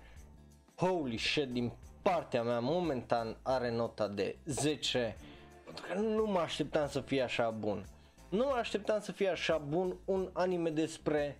Holy 0.74 1.18
shit, 1.18 1.48
din 1.48 1.72
partea 2.02 2.42
mea 2.42 2.60
momentan 2.60 3.36
are 3.42 3.70
nota 3.70 4.08
de 4.08 4.36
10, 4.44 5.16
pentru 5.64 5.84
că 5.88 5.98
nu 5.98 6.26
mă 6.26 6.38
așteptam 6.38 6.88
să 6.88 7.00
fie 7.00 7.22
așa 7.22 7.50
bun. 7.50 7.86
Nu 8.28 8.44
mă 8.44 8.56
așteptam 8.58 9.00
să 9.00 9.12
fie 9.12 9.28
așa 9.28 9.58
bun 9.58 9.96
un 10.04 10.30
anime 10.32 10.70
despre 10.70 11.38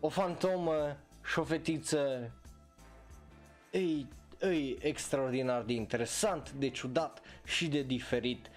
o 0.00 0.08
fantomă 0.08 0.96
și 1.24 1.38
o 1.38 1.44
fetiță. 1.44 2.30
Ei, 3.70 4.06
e 4.40 4.86
extraordinar 4.86 5.62
de 5.62 5.72
interesant, 5.72 6.52
de 6.52 6.68
ciudat 6.68 7.20
și 7.44 7.68
de 7.68 7.82
diferit. 7.82 8.50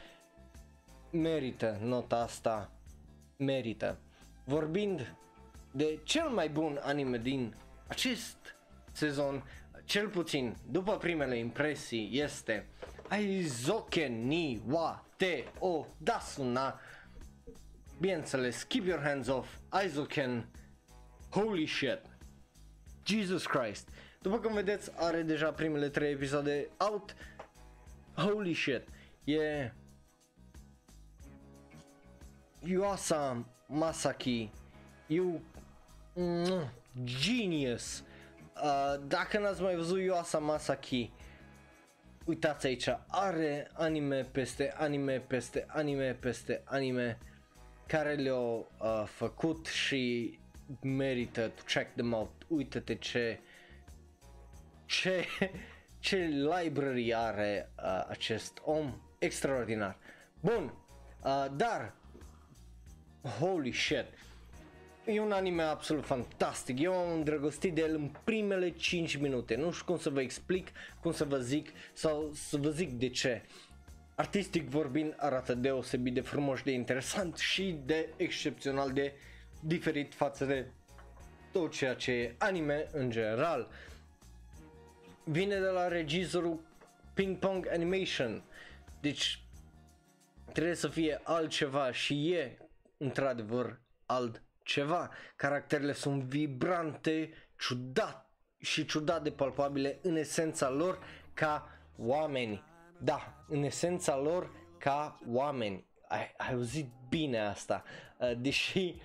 Merită 1.12 1.78
nota 1.82 2.16
asta, 2.16 2.72
merită. 3.38 3.98
Vorbind 4.44 5.16
de 5.72 6.00
cel 6.04 6.30
mai 6.30 6.50
bun 6.50 6.80
anime 6.82 7.18
din 7.18 7.56
acest 7.88 8.38
sezon, 8.92 9.44
cel 9.86 10.08
puțin 10.08 10.56
după 10.72 10.98
primele 10.98 11.38
impresii, 11.38 12.10
este 12.12 12.68
Aizoken 13.08 14.28
ni 14.28 14.62
wa 14.68 15.06
te 15.18 15.44
o 15.60 15.86
dasuna. 15.98 16.80
Bineînțeles, 18.00 18.64
keep 18.64 18.86
your 18.86 19.02
hands 19.02 19.28
off, 19.28 19.58
Aizoken, 19.70 20.50
holy 21.30 21.66
shit, 21.66 22.02
Jesus 23.04 23.46
Christ. 23.46 23.90
După 24.22 24.40
cum 24.40 24.54
vedeți, 24.54 24.92
are 24.96 25.22
deja 25.22 25.52
primele 25.52 25.90
trei 25.90 26.12
episoade 26.12 26.70
out. 26.78 27.16
Holy 28.16 28.54
shit. 28.54 28.88
E 29.24 29.72
Yuasa 32.64 33.46
Masaki. 33.68 34.50
You 35.08 35.42
mm, 36.14 36.72
genius. 37.04 38.04
Uh, 38.64 38.96
dacă 39.08 39.40
n-ați 39.40 39.62
mai 39.62 39.76
văzut 39.76 40.00
Yuasa 40.00 40.40
Masaki, 40.40 41.12
uitați 42.26 42.66
aici, 42.66 42.90
are 43.08 43.70
anime 43.74 44.24
peste 44.24 44.74
anime 44.78 45.20
peste 45.20 45.66
anime 45.68 46.14
peste 46.14 46.62
anime 46.66 47.18
care 47.88 48.14
le-au 48.14 48.72
uh, 48.82 49.04
făcut 49.06 49.66
și 49.66 50.34
merită 50.82 51.48
to 51.48 51.62
check 51.66 51.96
them 51.96 52.14
out. 52.14 52.32
Uită-te 52.48 52.96
ce 52.96 53.40
ce, 54.90 55.26
ce 56.00 56.16
library 56.18 57.14
are 57.14 57.70
uh, 57.84 58.06
acest 58.08 58.62
om 58.64 59.02
extraordinar. 59.20 59.98
Bun, 60.40 60.74
uh, 61.24 61.46
dar 61.56 61.94
holy 63.22 63.72
shit, 63.72 64.06
e 65.06 65.20
un 65.20 65.32
anime 65.32 65.64
absolut 65.64 66.06
fantastic. 66.06 66.80
Eu 66.80 66.94
am 66.94 67.14
îndrăgostit 67.14 67.74
de 67.74 67.82
el 67.82 67.96
în 67.96 68.12
primele 68.24 68.70
5 68.70 69.16
minute. 69.16 69.56
Nu 69.56 69.72
știu 69.72 69.86
cum 69.86 69.98
să 69.98 70.10
vă 70.10 70.22
explic, 70.22 70.68
cum 71.02 71.12
să 71.12 71.24
vă 71.24 71.38
zic 71.38 71.70
sau 71.94 72.32
să 72.34 72.58
vă 72.58 72.70
zic 72.70 72.90
de 72.92 73.10
ce. 73.10 73.42
Artistic 74.16 74.70
vorbind 74.70 75.14
arată 75.18 75.54
deosebit 75.54 76.14
de 76.14 76.22
frumos, 76.22 76.62
de 76.62 76.72
interesant 76.72 77.38
și 77.38 77.80
de 77.86 78.10
excepțional 78.18 78.92
de 78.92 79.14
diferit 79.60 80.14
față 80.14 80.46
de 80.46 80.66
tot 81.52 81.72
ceea 81.72 81.94
ce 81.94 82.12
e 82.12 82.36
anime 82.38 82.88
în 82.92 83.10
general 83.10 83.70
vine 85.24 85.60
de 85.60 85.68
la 85.68 85.88
regizorul 85.88 86.60
Ping 87.14 87.38
Pong 87.38 87.68
Animation. 87.72 88.44
Deci 89.02 89.44
trebuie 90.54 90.76
să 90.76 90.88
fie 90.88 91.22
altceva 91.24 91.92
și 91.92 92.32
e 92.32 92.58
într-adevăr 93.00 93.82
altceva. 94.06 95.10
Caracterele 95.36 95.94
sunt 95.94 96.24
vibrante, 96.24 97.34
ciudat 97.58 98.30
și 98.58 98.86
ciudat 98.86 99.24
de 99.24 99.32
palpabile 99.32 100.00
în 100.02 100.16
esența 100.16 100.70
lor 100.70 101.00
ca 101.34 101.70
oameni. 101.98 102.64
Da, 102.98 103.46
în 103.48 103.64
esența 103.64 104.18
lor 104.18 104.52
ca 104.78 105.20
oameni. 105.28 105.86
Ai, 106.08 106.34
ai 106.38 106.54
auzit 106.54 106.92
bine 107.10 107.40
asta. 107.40 107.84
Uh, 108.18 108.32
deși 108.38 108.96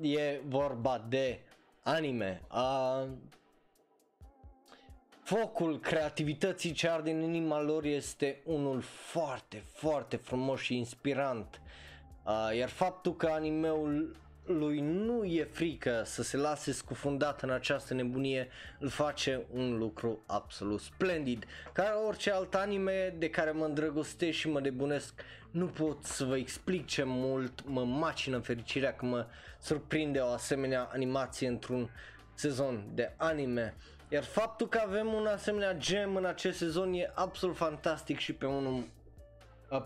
e 0.00 0.40
vorba 0.44 1.04
de 1.08 1.40
anime. 1.82 2.42
Uh, 2.52 3.08
focul 5.22 5.80
creativității 5.80 6.72
ce 6.72 6.88
arde 6.88 7.10
în 7.10 7.22
inima 7.22 7.60
lor 7.60 7.84
este 7.84 8.42
unul 8.44 8.80
foarte, 8.80 9.62
foarte 9.72 10.16
frumos 10.16 10.60
și 10.60 10.76
inspirant. 10.76 11.60
Uh, 11.64 11.70
iar 12.56 12.68
faptul 12.68 13.16
că 13.16 13.26
animeul 13.26 14.16
lui 14.46 14.80
nu 14.80 15.24
e 15.24 15.44
frică 15.44 16.02
să 16.04 16.22
se 16.22 16.36
lase 16.36 16.72
scufundat 16.72 17.42
în 17.42 17.50
această 17.50 17.94
nebunie, 17.94 18.48
îl 18.78 18.88
face 18.88 19.46
un 19.52 19.78
lucru 19.78 20.22
absolut 20.26 20.80
splendid. 20.80 21.44
Ca 21.72 22.02
orice 22.06 22.30
alt 22.30 22.54
anime 22.54 23.14
de 23.18 23.30
care 23.30 23.50
mă 23.50 23.64
îndrăgostesc 23.64 24.38
și 24.38 24.48
mă 24.48 24.60
debunesc, 24.60 25.14
nu 25.50 25.66
pot 25.66 26.04
să 26.04 26.24
vă 26.24 26.36
explic 26.36 26.86
ce 26.86 27.02
mult 27.02 27.64
mă 27.66 27.84
macină 27.84 28.38
fericirea 28.38 28.94
că 28.94 29.04
mă 29.04 29.26
surprinde 29.60 30.18
o 30.18 30.26
asemenea 30.26 30.88
animație 30.92 31.48
într-un 31.48 31.90
sezon 32.34 32.84
de 32.94 33.12
anime. 33.16 33.74
Iar 34.08 34.24
faptul 34.24 34.68
că 34.68 34.82
avem 34.86 35.12
un 35.12 35.26
asemenea 35.26 35.74
gem 35.74 36.16
în 36.16 36.24
acest 36.24 36.58
sezon 36.58 36.92
e 36.92 37.10
absolut 37.14 37.56
fantastic 37.56 38.18
și 38.18 38.32
pe 38.32 38.46
unul 38.46 38.88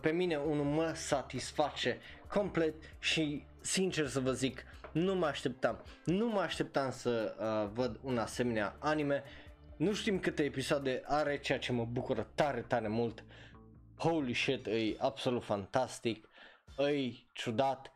pe 0.01 0.11
mine 0.11 0.37
unul 0.37 0.65
mă 0.65 0.93
satisface 0.95 1.99
complet 2.29 2.75
și 2.99 3.45
sincer 3.61 4.07
să 4.07 4.21
vă 4.21 4.33
zic, 4.33 4.65
nu 4.93 5.15
mă 5.15 5.27
așteptam, 5.27 5.83
nu 6.05 6.29
mă 6.29 6.41
așteptam 6.41 6.91
să 6.91 7.35
uh, 7.39 7.71
văd 7.73 7.99
un 8.03 8.19
asemenea 8.19 8.77
anime. 8.79 9.23
Nu 9.77 9.93
știm 9.93 10.19
câte 10.19 10.43
episoade 10.43 11.03
are, 11.05 11.39
ceea 11.39 11.59
ce 11.59 11.73
mă 11.73 11.85
bucură 11.85 12.31
tare, 12.35 12.61
tare 12.61 12.89
mult. 12.89 13.25
Holy 13.97 14.35
shit, 14.35 14.67
e 14.67 14.95
absolut 14.99 15.45
fantastic, 15.45 16.29
e 16.79 17.13
ciudat. 17.33 17.93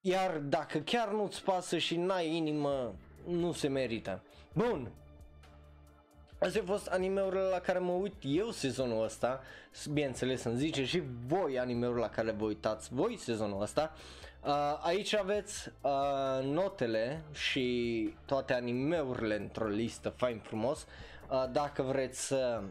Iar 0.00 0.38
dacă 0.38 0.78
chiar 0.78 1.12
nu-ți 1.12 1.44
pasă 1.44 1.78
și 1.78 1.96
n-ai 1.96 2.36
inimă, 2.36 2.94
nu 3.26 3.52
se 3.52 3.68
merită. 3.68 4.22
Bun, 4.52 4.92
Astea 6.38 6.60
au 6.60 6.66
fost 6.66 6.86
animeurile 6.86 7.42
la 7.42 7.58
care 7.58 7.78
mă 7.78 7.92
uit 7.92 8.14
eu 8.20 8.50
sezonul 8.50 9.04
ăsta, 9.04 9.40
bineînțeles 9.92 10.44
îmi 10.44 10.56
zice 10.56 10.84
și 10.84 11.02
voi 11.26 11.58
animeurile 11.58 12.00
la 12.00 12.08
care 12.08 12.30
vă 12.30 12.44
uitați 12.44 12.94
voi 12.94 13.16
sezonul 13.16 13.62
ăsta. 13.62 13.92
Uh, 14.44 14.80
aici 14.82 15.14
aveți 15.14 15.72
uh, 15.80 16.44
notele 16.44 17.22
și 17.32 18.14
toate 18.24 18.54
animeurile 18.54 19.36
într-o 19.36 19.66
listă 19.66 20.08
fain 20.08 20.38
frumos. 20.38 20.86
Uh, 21.30 21.44
dacă 21.52 21.82
vreți 21.82 22.26
să 22.26 22.62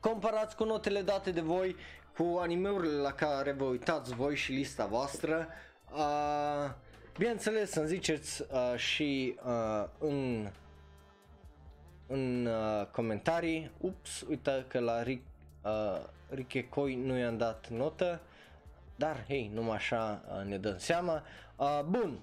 comparați 0.00 0.56
cu 0.56 0.64
notele 0.64 1.02
date 1.02 1.30
de 1.30 1.40
voi 1.40 1.76
cu 2.16 2.38
animeurile 2.40 2.96
la 2.96 3.12
care 3.12 3.52
vă 3.52 3.64
uitați 3.64 4.14
voi 4.14 4.36
și 4.36 4.52
lista 4.52 4.86
voastră, 4.86 5.48
uh, 5.92 6.70
bineînțeles 7.18 7.70
să-mi 7.70 7.86
ziceți 7.86 8.42
uh, 8.42 8.76
și 8.76 9.38
uh, 9.44 9.84
în 9.98 10.50
în 12.12 12.46
uh, 12.46 12.86
comentarii, 12.86 13.70
ups, 13.78 14.24
uite 14.28 14.64
că 14.68 14.78
la 14.78 15.02
Rick, 15.02 15.22
uh, 15.62 15.98
Rick 16.28 16.68
Koi 16.68 16.94
nu 16.94 17.16
i-am 17.16 17.36
dat 17.36 17.68
notă, 17.68 18.20
dar 18.96 19.24
hei, 19.28 19.50
numai 19.54 19.76
așa 19.76 20.24
uh, 20.28 20.44
ne 20.44 20.58
dăm 20.58 20.78
seama. 20.78 21.22
Uh, 21.56 21.80
bun, 21.88 22.18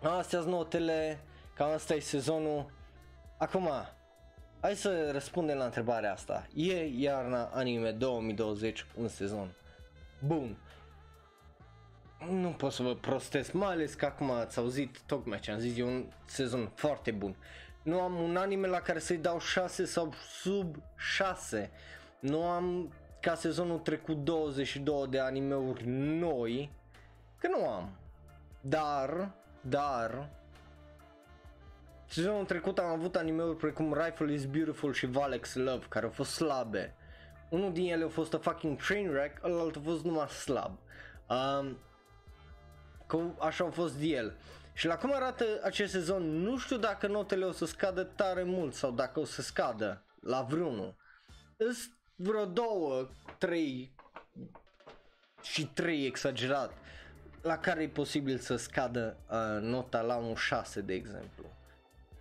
astea 0.00 0.40
sunt 0.40 0.52
notele, 0.52 1.20
cam 1.54 1.70
asta 1.70 1.94
e 1.94 2.00
sezonul. 2.00 2.70
Acum, 3.38 3.70
hai 4.60 4.74
să 4.74 5.10
răspundem 5.12 5.56
la 5.56 5.64
întrebarea 5.64 6.12
asta. 6.12 6.46
E 6.54 6.84
iarna 6.84 7.44
anime 7.44 7.90
2020 7.90 8.86
un 8.96 9.08
sezon 9.08 9.54
bun? 10.26 10.56
Nu 12.30 12.48
pot 12.48 12.72
să 12.72 12.82
vă 12.82 12.94
prostesc, 12.94 13.52
mai 13.52 13.72
ales 13.72 13.94
că 13.94 14.04
acum 14.04 14.30
ați 14.30 14.58
auzit 14.58 15.00
tocmai 15.06 15.40
ce 15.40 15.50
am 15.50 15.58
zis, 15.58 15.78
e 15.78 15.82
un 15.82 16.04
sezon 16.24 16.70
foarte 16.74 17.10
bun 17.10 17.36
nu 17.82 18.00
am 18.00 18.14
un 18.14 18.36
anime 18.36 18.66
la 18.66 18.80
care 18.80 18.98
să-i 18.98 19.16
dau 19.16 19.38
6 19.38 19.84
sau 19.84 20.12
sub 20.40 20.76
6. 20.96 21.70
Nu 22.20 22.42
am 22.42 22.92
ca 23.20 23.34
sezonul 23.34 23.78
trecut 23.78 24.24
22 24.24 25.06
de 25.10 25.18
animeuri 25.18 25.84
noi, 25.86 26.70
că 27.38 27.48
nu 27.48 27.68
am. 27.68 27.96
Dar, 28.60 29.30
dar, 29.60 30.28
sezonul 32.06 32.44
trecut 32.44 32.78
am 32.78 32.90
avut 32.90 33.16
animeuri 33.16 33.56
precum 33.56 33.94
Rifle 33.94 34.32
is 34.32 34.44
Beautiful 34.44 34.92
și 34.92 35.06
Valex 35.06 35.54
Love, 35.54 35.86
care 35.88 36.04
au 36.04 36.10
fost 36.10 36.30
slabe. 36.30 36.94
Unul 37.48 37.72
din 37.72 37.92
ele 37.92 38.04
a 38.04 38.08
fost 38.08 38.34
a 38.34 38.38
fucking 38.38 38.82
train 38.82 39.08
wreck, 39.08 39.44
ălalt 39.44 39.76
a 39.76 39.80
fost 39.84 40.04
numai 40.04 40.28
slab. 40.28 40.78
Um, 41.28 41.78
așa 43.38 43.64
a 43.64 43.70
fost 43.70 43.94
de 43.94 44.06
el. 44.06 44.36
Și 44.72 44.86
la 44.86 44.96
cum 44.96 45.14
arată 45.14 45.44
acest 45.62 45.92
sezon, 45.92 46.22
nu 46.22 46.58
știu 46.58 46.76
dacă 46.76 47.06
notele 47.06 47.44
o 47.44 47.52
să 47.52 47.64
scadă 47.64 48.02
tare 48.02 48.42
mult 48.42 48.74
sau 48.74 48.90
dacă 48.90 49.20
o 49.20 49.24
să 49.24 49.42
scadă 49.42 50.04
la 50.20 50.42
vreunul. 50.42 50.96
Îs 51.56 51.90
vreo 52.16 52.44
două, 52.44 53.08
trei 53.38 53.94
și 55.42 55.66
trei 55.66 56.06
exagerat 56.06 56.72
la 57.42 57.58
care 57.58 57.82
e 57.82 57.88
posibil 57.88 58.38
să 58.38 58.56
scadă 58.56 59.16
uh, 59.30 59.62
nota 59.62 60.00
la 60.00 60.16
un 60.16 60.34
6 60.34 60.80
de 60.80 60.94
exemplu. 60.94 61.44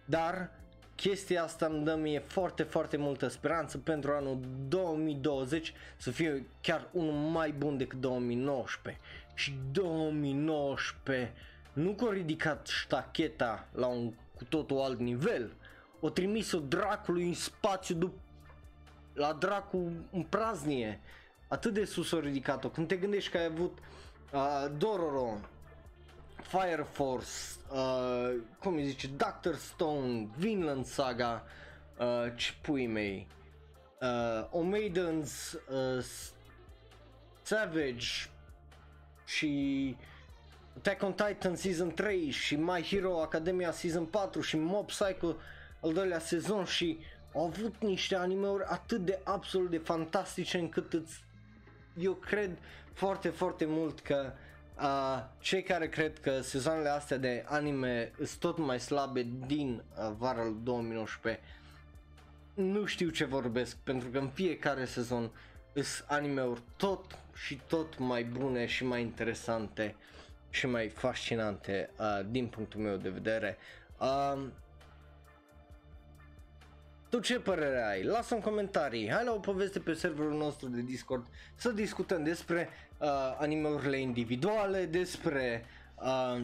Dar 0.06 0.50
chestia 0.96 1.44
asta 1.44 1.66
îmi 1.66 1.84
dă 1.84 1.96
mie 1.96 2.20
foarte, 2.20 2.64
foarte 2.64 2.98
multă 2.98 3.28
speranță 3.28 3.78
pentru 3.78 4.12
anul 4.12 4.40
2020 4.68 5.74
să 5.98 6.12
fie 6.12 6.46
chiar 6.62 6.88
unul 6.92 7.14
mai 7.14 7.52
bun 7.52 7.78
decât 7.78 8.00
2019. 8.00 9.02
Și 9.34 9.56
2019 9.72 11.34
nu 11.74 11.92
că 11.92 12.06
a 12.06 12.14
ridicat 12.14 12.68
ștacheta 12.68 13.68
la 13.72 13.88
un 13.88 14.14
cu 14.36 14.44
totul 14.44 14.82
alt 14.82 15.00
nivel, 15.00 15.54
o 16.00 16.10
trimis-o 16.10 16.60
dracului 16.60 17.28
în 17.28 17.34
spațiu 17.34 17.96
dup- 17.96 18.22
la 19.14 19.34
dracu 19.34 19.92
în 20.12 20.24
praznie. 20.24 21.00
Atât 21.48 21.74
de 21.74 21.86
sus 21.86 22.12
o 22.12 22.20
ridicat-o. 22.20 22.70
Când 22.70 22.88
te 22.88 22.96
gândești 22.96 23.32
că 23.32 23.38
ai 23.38 23.46
avut 23.46 23.78
uh, 24.34 24.66
Dororo, 24.78 25.38
Fire 26.42 26.88
Force, 26.92 27.30
uh, 27.72 28.36
cum 28.60 28.74
îi 28.74 28.86
zice, 28.86 29.08
Doctor 29.08 29.56
Stone, 29.56 30.30
Vinland 30.38 30.86
Saga, 30.86 31.44
uh, 31.98 32.32
ce 32.36 32.54
pui 32.62 32.88
mei, 32.88 33.28
uh, 34.02 34.48
O 34.50 34.62
Maidens, 34.62 35.52
uh, 35.54 36.06
Savage 37.42 38.30
și 39.26 39.96
Attack 40.78 41.04
on 41.04 41.14
Titan 41.14 41.56
Season 41.56 41.94
3 41.94 42.30
și 42.30 42.56
My 42.56 42.84
Hero 42.84 43.22
Academia 43.22 43.72
Season 43.72 44.06
4 44.06 44.42
și 44.42 44.58
Mob 44.58 44.86
Psycho 44.86 45.36
al 45.82 45.94
doilea 45.94 46.20
sezon 46.20 46.66
și 46.66 47.00
au 47.34 47.46
avut 47.46 47.76
niște 47.80 48.16
animeuri 48.16 48.64
atât 48.64 49.06
de 49.06 49.20
absolut 49.24 49.70
de 49.70 49.78
fantastice 49.78 50.58
încât 50.58 50.94
îți, 50.94 51.24
eu 52.00 52.14
cred 52.14 52.58
foarte 52.94 53.30
foarte 53.30 53.66
mult 53.68 54.00
că 54.00 54.32
uh, 54.80 55.24
cei 55.40 55.64
care 55.64 55.90
cred 55.90 56.20
că 56.20 56.42
sezoanele 56.42 56.90
astea 56.90 57.18
de 57.18 57.44
anime 57.48 58.12
sunt 58.16 58.40
tot 58.40 58.58
mai 58.58 58.80
slabe 58.80 59.28
din 59.46 59.84
uh, 59.98 60.12
vara 60.18 60.54
2019 60.64 61.42
nu 62.54 62.86
știu 62.86 63.10
ce 63.10 63.26
vorbesc 63.26 63.76
pentru 63.84 64.10
că 64.10 64.18
în 64.18 64.30
fiecare 64.30 64.86
sezon 64.86 65.32
sunt 65.74 66.06
animeuri 66.08 66.62
tot 66.78 67.18
și 67.34 67.62
tot 67.68 67.98
mai 67.98 68.24
bune 68.24 68.66
și 68.66 68.86
mai 68.86 69.02
interesante 69.02 69.96
și 70.52 70.68
mai 70.68 70.90
fascinante 70.90 71.90
uh, 72.00 72.20
din 72.30 72.48
punctul 72.48 72.80
meu 72.80 72.96
de 72.96 73.10
vedere. 73.10 73.58
Uh, 74.00 74.44
tu 77.10 77.20
ce 77.20 77.40
părere 77.40 77.84
ai? 77.84 78.04
Lasă 78.04 78.34
în 78.36 78.42
comentarii, 78.42 79.12
hai 79.12 79.24
la 79.24 79.34
o 79.34 79.40
poveste 79.40 79.80
pe 79.80 79.94
serverul 79.94 80.38
nostru 80.38 80.68
de 80.68 80.82
Discord 80.82 81.28
să 81.56 81.72
discutăm 81.72 82.24
despre 82.24 82.70
uh, 82.98 83.08
animeurile 83.38 84.00
individuale, 84.00 84.86
despre 84.86 85.66
uh, 85.96 86.42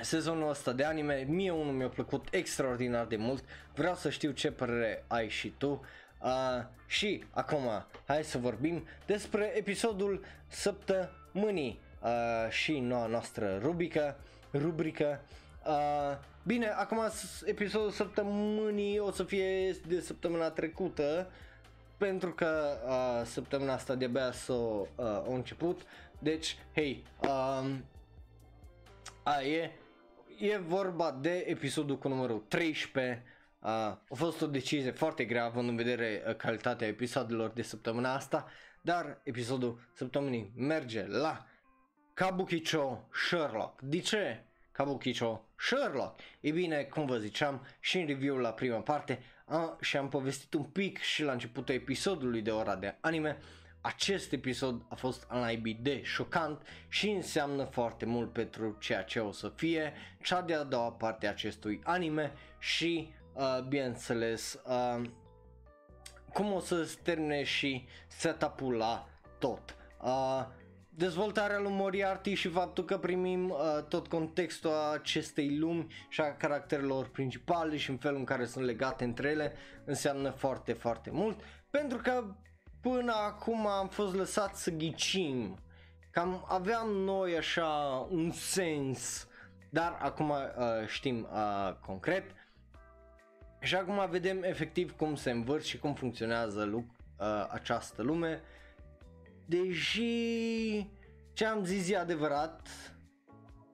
sezonul 0.00 0.48
ăsta 0.48 0.72
de 0.72 0.84
anime. 0.84 1.26
Mie 1.28 1.50
unul 1.50 1.72
mi-a 1.72 1.88
plăcut 1.88 2.26
extraordinar 2.30 3.06
de 3.06 3.16
mult, 3.16 3.44
vreau 3.74 3.94
să 3.94 4.10
știu 4.10 4.30
ce 4.30 4.50
părere 4.50 5.04
ai 5.06 5.28
și 5.28 5.48
tu. 5.58 5.84
Uh, 6.22 6.64
și 6.86 7.24
acum 7.30 7.86
hai 8.06 8.24
să 8.24 8.38
vorbim 8.38 8.86
despre 9.06 9.52
episodul 9.56 10.24
săptămânii 10.48 11.80
uh, 12.06 12.50
și 12.50 12.78
noua 12.78 13.06
noastră 13.06 13.58
rubrică. 13.62 14.16
rubrică. 14.52 15.20
Uh, 15.66 16.18
bine, 16.42 16.66
acum 16.66 16.98
episodul 17.44 17.90
săptămânii 17.90 18.98
o 18.98 19.10
să 19.10 19.24
fie 19.24 19.70
de 19.86 20.00
săptămâna 20.00 20.50
trecută, 20.50 21.30
pentru 21.96 22.32
că 22.32 22.78
uh, 22.86 23.26
săptămâna 23.26 23.72
asta 23.72 23.94
de-abia 23.94 24.32
s-a 24.32 24.54
uh, 24.54 24.88
început. 25.28 25.80
Deci, 26.18 26.56
hei, 26.74 27.04
um, 27.20 27.84
a, 29.22 29.42
e, 29.42 29.70
e 30.38 30.58
vorba 30.58 31.18
de 31.20 31.44
episodul 31.46 31.98
cu 31.98 32.08
numărul 32.08 32.44
13. 32.48 33.24
Uh, 33.58 33.68
a 33.68 34.02
fost 34.14 34.42
o 34.42 34.46
decizie 34.46 34.90
foarte 34.90 35.24
grea 35.24 35.44
având 35.44 35.68
în 35.68 35.76
vedere 35.76 36.22
uh, 36.26 36.36
calitatea 36.36 36.86
episoadelor 36.86 37.50
de 37.50 37.62
săptămâna 37.62 38.14
asta, 38.14 38.46
dar 38.80 39.20
episodul 39.22 39.88
săptămânii 39.92 40.52
merge 40.56 41.06
la 41.06 41.46
Kabukicho 42.16 43.08
Sherlock. 43.28 43.82
De 43.82 44.00
ce 44.00 44.42
Kabukicho 44.72 45.44
Sherlock? 45.56 46.20
E 46.40 46.50
bine, 46.50 46.82
cum 46.82 47.06
vă 47.06 47.18
ziceam 47.18 47.66
și 47.80 47.98
în 47.98 48.06
review 48.06 48.36
la 48.36 48.52
prima 48.52 48.78
parte 48.78 49.22
a, 49.44 49.76
și 49.80 49.96
am 49.96 50.08
povestit 50.08 50.54
un 50.54 50.62
pic 50.62 50.98
și 50.98 51.22
la 51.22 51.32
începutul 51.32 51.74
episodului 51.74 52.42
de 52.42 52.50
ora 52.50 52.76
de 52.76 52.96
anime, 53.00 53.38
acest 53.80 54.32
episod 54.32 54.82
a 54.88 54.94
fost 54.94 55.24
al 55.28 55.40
naibii 55.40 55.78
de 55.82 56.02
șocant 56.02 56.66
și 56.88 57.10
înseamnă 57.10 57.64
foarte 57.64 58.04
mult 58.04 58.32
pentru 58.32 58.76
ceea 58.80 59.02
ce 59.02 59.18
o 59.18 59.32
să 59.32 59.52
fie 59.56 59.92
cea 60.22 60.42
de-a 60.42 60.62
doua 60.62 60.92
parte 60.92 61.26
a 61.26 61.30
acestui 61.30 61.80
anime 61.84 62.32
și, 62.58 63.12
uh, 63.32 63.62
bineînțeles, 63.68 64.60
uh, 64.66 65.08
cum 66.32 66.52
o 66.52 66.60
să 66.60 66.84
se 66.84 66.98
termine 67.02 67.42
și 67.42 67.86
setup-ul 68.06 68.74
la 68.74 69.08
tot. 69.38 69.76
Uh, 70.02 70.46
dezvoltarea 70.96 71.58
lui 71.58 71.72
Moriarty 71.72 72.34
și 72.34 72.48
faptul 72.48 72.84
că 72.84 72.98
primim 72.98 73.50
uh, 73.50 73.56
tot 73.88 74.06
contextul 74.06 74.70
acestei 74.92 75.58
lumi 75.58 75.86
și 76.08 76.20
a 76.20 76.36
caracterelor 76.36 77.08
principale 77.08 77.76
și 77.76 77.90
în 77.90 77.96
felul 77.96 78.18
în 78.18 78.24
care 78.24 78.44
sunt 78.44 78.64
legate 78.64 79.04
între 79.04 79.28
ele 79.28 79.52
înseamnă 79.84 80.30
foarte, 80.30 80.72
foarte 80.72 81.10
mult. 81.10 81.40
Pentru 81.70 81.98
că 81.98 82.24
până 82.80 83.12
acum 83.12 83.66
am 83.66 83.88
fost 83.88 84.14
lăsat 84.14 84.56
să 84.56 84.70
ghicim. 84.70 85.58
Cam 86.10 86.44
aveam 86.48 86.88
noi 86.88 87.36
așa 87.36 87.66
un 88.10 88.30
sens 88.30 89.28
dar 89.76 89.98
acum 90.00 90.30
uh, 90.30 90.86
știm 90.86 91.28
uh, 91.32 91.74
concret. 91.86 92.24
Și 93.60 93.74
acum 93.74 94.10
vedem 94.10 94.42
efectiv 94.42 94.96
cum 94.96 95.14
se 95.14 95.30
învârt 95.30 95.64
și 95.64 95.78
cum 95.78 95.94
funcționează 95.94 96.64
lu- 96.64 96.86
uh, 97.18 97.46
această 97.50 98.02
lume 98.02 98.40
deși 99.46 100.90
ce 101.32 101.44
am 101.44 101.64
zis 101.64 101.90
e 101.90 101.96
adevărat, 101.96 102.68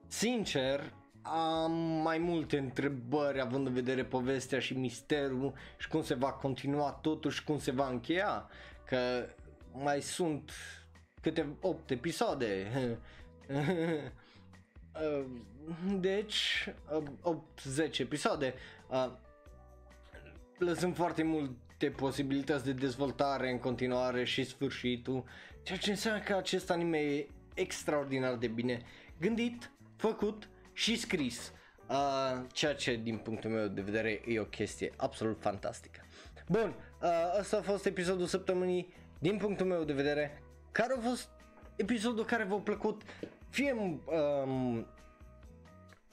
sincer, 0.07 0.93
am 1.21 1.71
mai 2.01 2.17
multe 2.17 2.57
întrebări 2.57 3.41
având 3.41 3.67
în 3.67 3.73
vedere 3.73 4.05
povestea 4.05 4.59
și 4.59 4.77
misterul 4.77 5.53
și 5.77 5.87
cum 5.87 6.03
se 6.03 6.13
va 6.13 6.31
continua 6.31 6.91
totuși, 6.91 7.43
cum 7.43 7.59
se 7.59 7.71
va 7.71 7.89
încheia, 7.89 8.49
că 8.85 9.29
mai 9.71 10.01
sunt 10.01 10.51
câte 11.21 11.57
8 11.61 11.89
episoade. 11.89 12.67
Deci, 15.99 16.73
8-10 17.89 17.97
episoade. 17.97 18.53
Lăsând 20.57 20.95
foarte 20.95 21.23
multe 21.23 21.89
posibilități 21.89 22.65
de 22.65 22.71
dezvoltare 22.71 23.51
în 23.51 23.59
continuare 23.59 24.23
și 24.23 24.43
sfârșitul, 24.43 25.23
ceea 25.63 25.77
ce 25.77 25.89
înseamnă 25.89 26.21
că 26.23 26.35
acest 26.35 26.69
anime 26.69 26.97
e 26.97 27.27
extraordinar 27.53 28.35
de 28.35 28.47
bine 28.47 28.81
gândit, 29.19 29.71
făcut 29.95 30.49
și 30.73 30.97
scris. 30.97 31.53
Uh, 31.89 32.45
ceea 32.51 32.73
ce 32.75 32.95
din 32.95 33.17
punctul 33.17 33.49
meu 33.49 33.67
de 33.67 33.81
vedere 33.81 34.21
e 34.27 34.39
o 34.39 34.45
chestie 34.45 34.93
absolut 34.97 35.41
fantastică. 35.41 36.01
Bun, 36.47 36.75
uh, 37.01 37.39
ăsta 37.39 37.57
a 37.57 37.61
fost 37.61 37.85
episodul 37.85 38.25
săptămânii 38.25 38.93
din 39.19 39.37
punctul 39.37 39.65
meu 39.65 39.83
de 39.83 39.93
vedere. 39.93 40.43
Care 40.71 40.93
a 40.97 41.01
fost 41.09 41.29
episodul 41.75 42.25
care 42.25 42.43
v-a 42.43 42.55
plăcut? 42.55 43.01
Fie 43.49 43.71
um, 43.73 44.87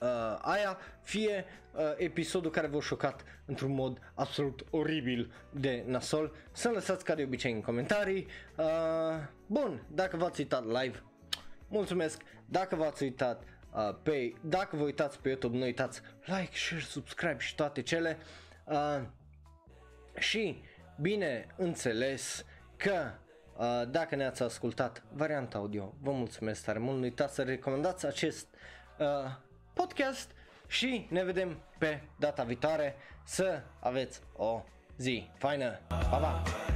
uh, 0.00 0.38
aia, 0.40 0.78
fie 1.02 1.44
uh, 1.72 1.80
episodul 1.96 2.50
care 2.50 2.66
v-a 2.66 2.80
șocat 2.80 3.24
într-un 3.44 3.74
mod 3.74 3.98
absolut 4.14 4.64
oribil 4.70 5.32
de 5.50 5.84
nasol. 5.86 6.32
Să 6.52 6.68
lăsați 6.68 7.04
ca 7.04 7.14
de 7.14 7.22
obicei 7.22 7.52
în 7.52 7.60
comentarii. 7.60 8.26
Uh, 8.56 8.66
bun, 9.46 9.82
dacă 9.88 10.16
v-ați 10.16 10.40
uitat 10.40 10.64
live, 10.66 11.02
mulțumesc, 11.68 12.22
dacă 12.46 12.76
v-ați 12.76 13.02
uitat 13.02 13.42
uh, 13.74 13.94
pe, 14.02 14.32
dacă 14.40 14.76
vă 14.76 14.82
uitați 14.82 15.20
pe 15.20 15.28
YouTube, 15.28 15.56
nu 15.56 15.64
uitați 15.64 16.00
like, 16.24 16.50
share, 16.52 16.82
subscribe 16.82 17.38
și 17.38 17.54
toate 17.54 17.82
cele. 17.82 18.18
Uh, 18.64 19.00
și, 20.18 20.62
bine 21.00 21.46
înțeles 21.56 22.44
că 22.76 23.10
uh, 23.56 23.82
dacă 23.90 24.14
ne-ați 24.14 24.42
ascultat 24.42 25.02
varianta 25.12 25.58
audio, 25.58 25.94
vă 26.00 26.10
mulțumesc 26.10 26.64
tare 26.64 26.78
mult, 26.78 26.96
nu 26.96 27.02
uitați 27.02 27.34
să 27.34 27.42
recomandați 27.42 28.06
acest 28.06 28.46
uh, 28.98 29.06
podcast 29.72 30.30
și 30.68 31.06
ne 31.10 31.24
vedem 31.24 31.60
pe 31.78 32.00
data 32.18 32.42
viitoare, 32.42 32.94
să 33.24 33.62
aveți 33.80 34.20
o 34.36 34.62
zi 34.96 35.30
faină, 35.38 35.80
pa, 35.88 35.96
pa! 35.96 36.69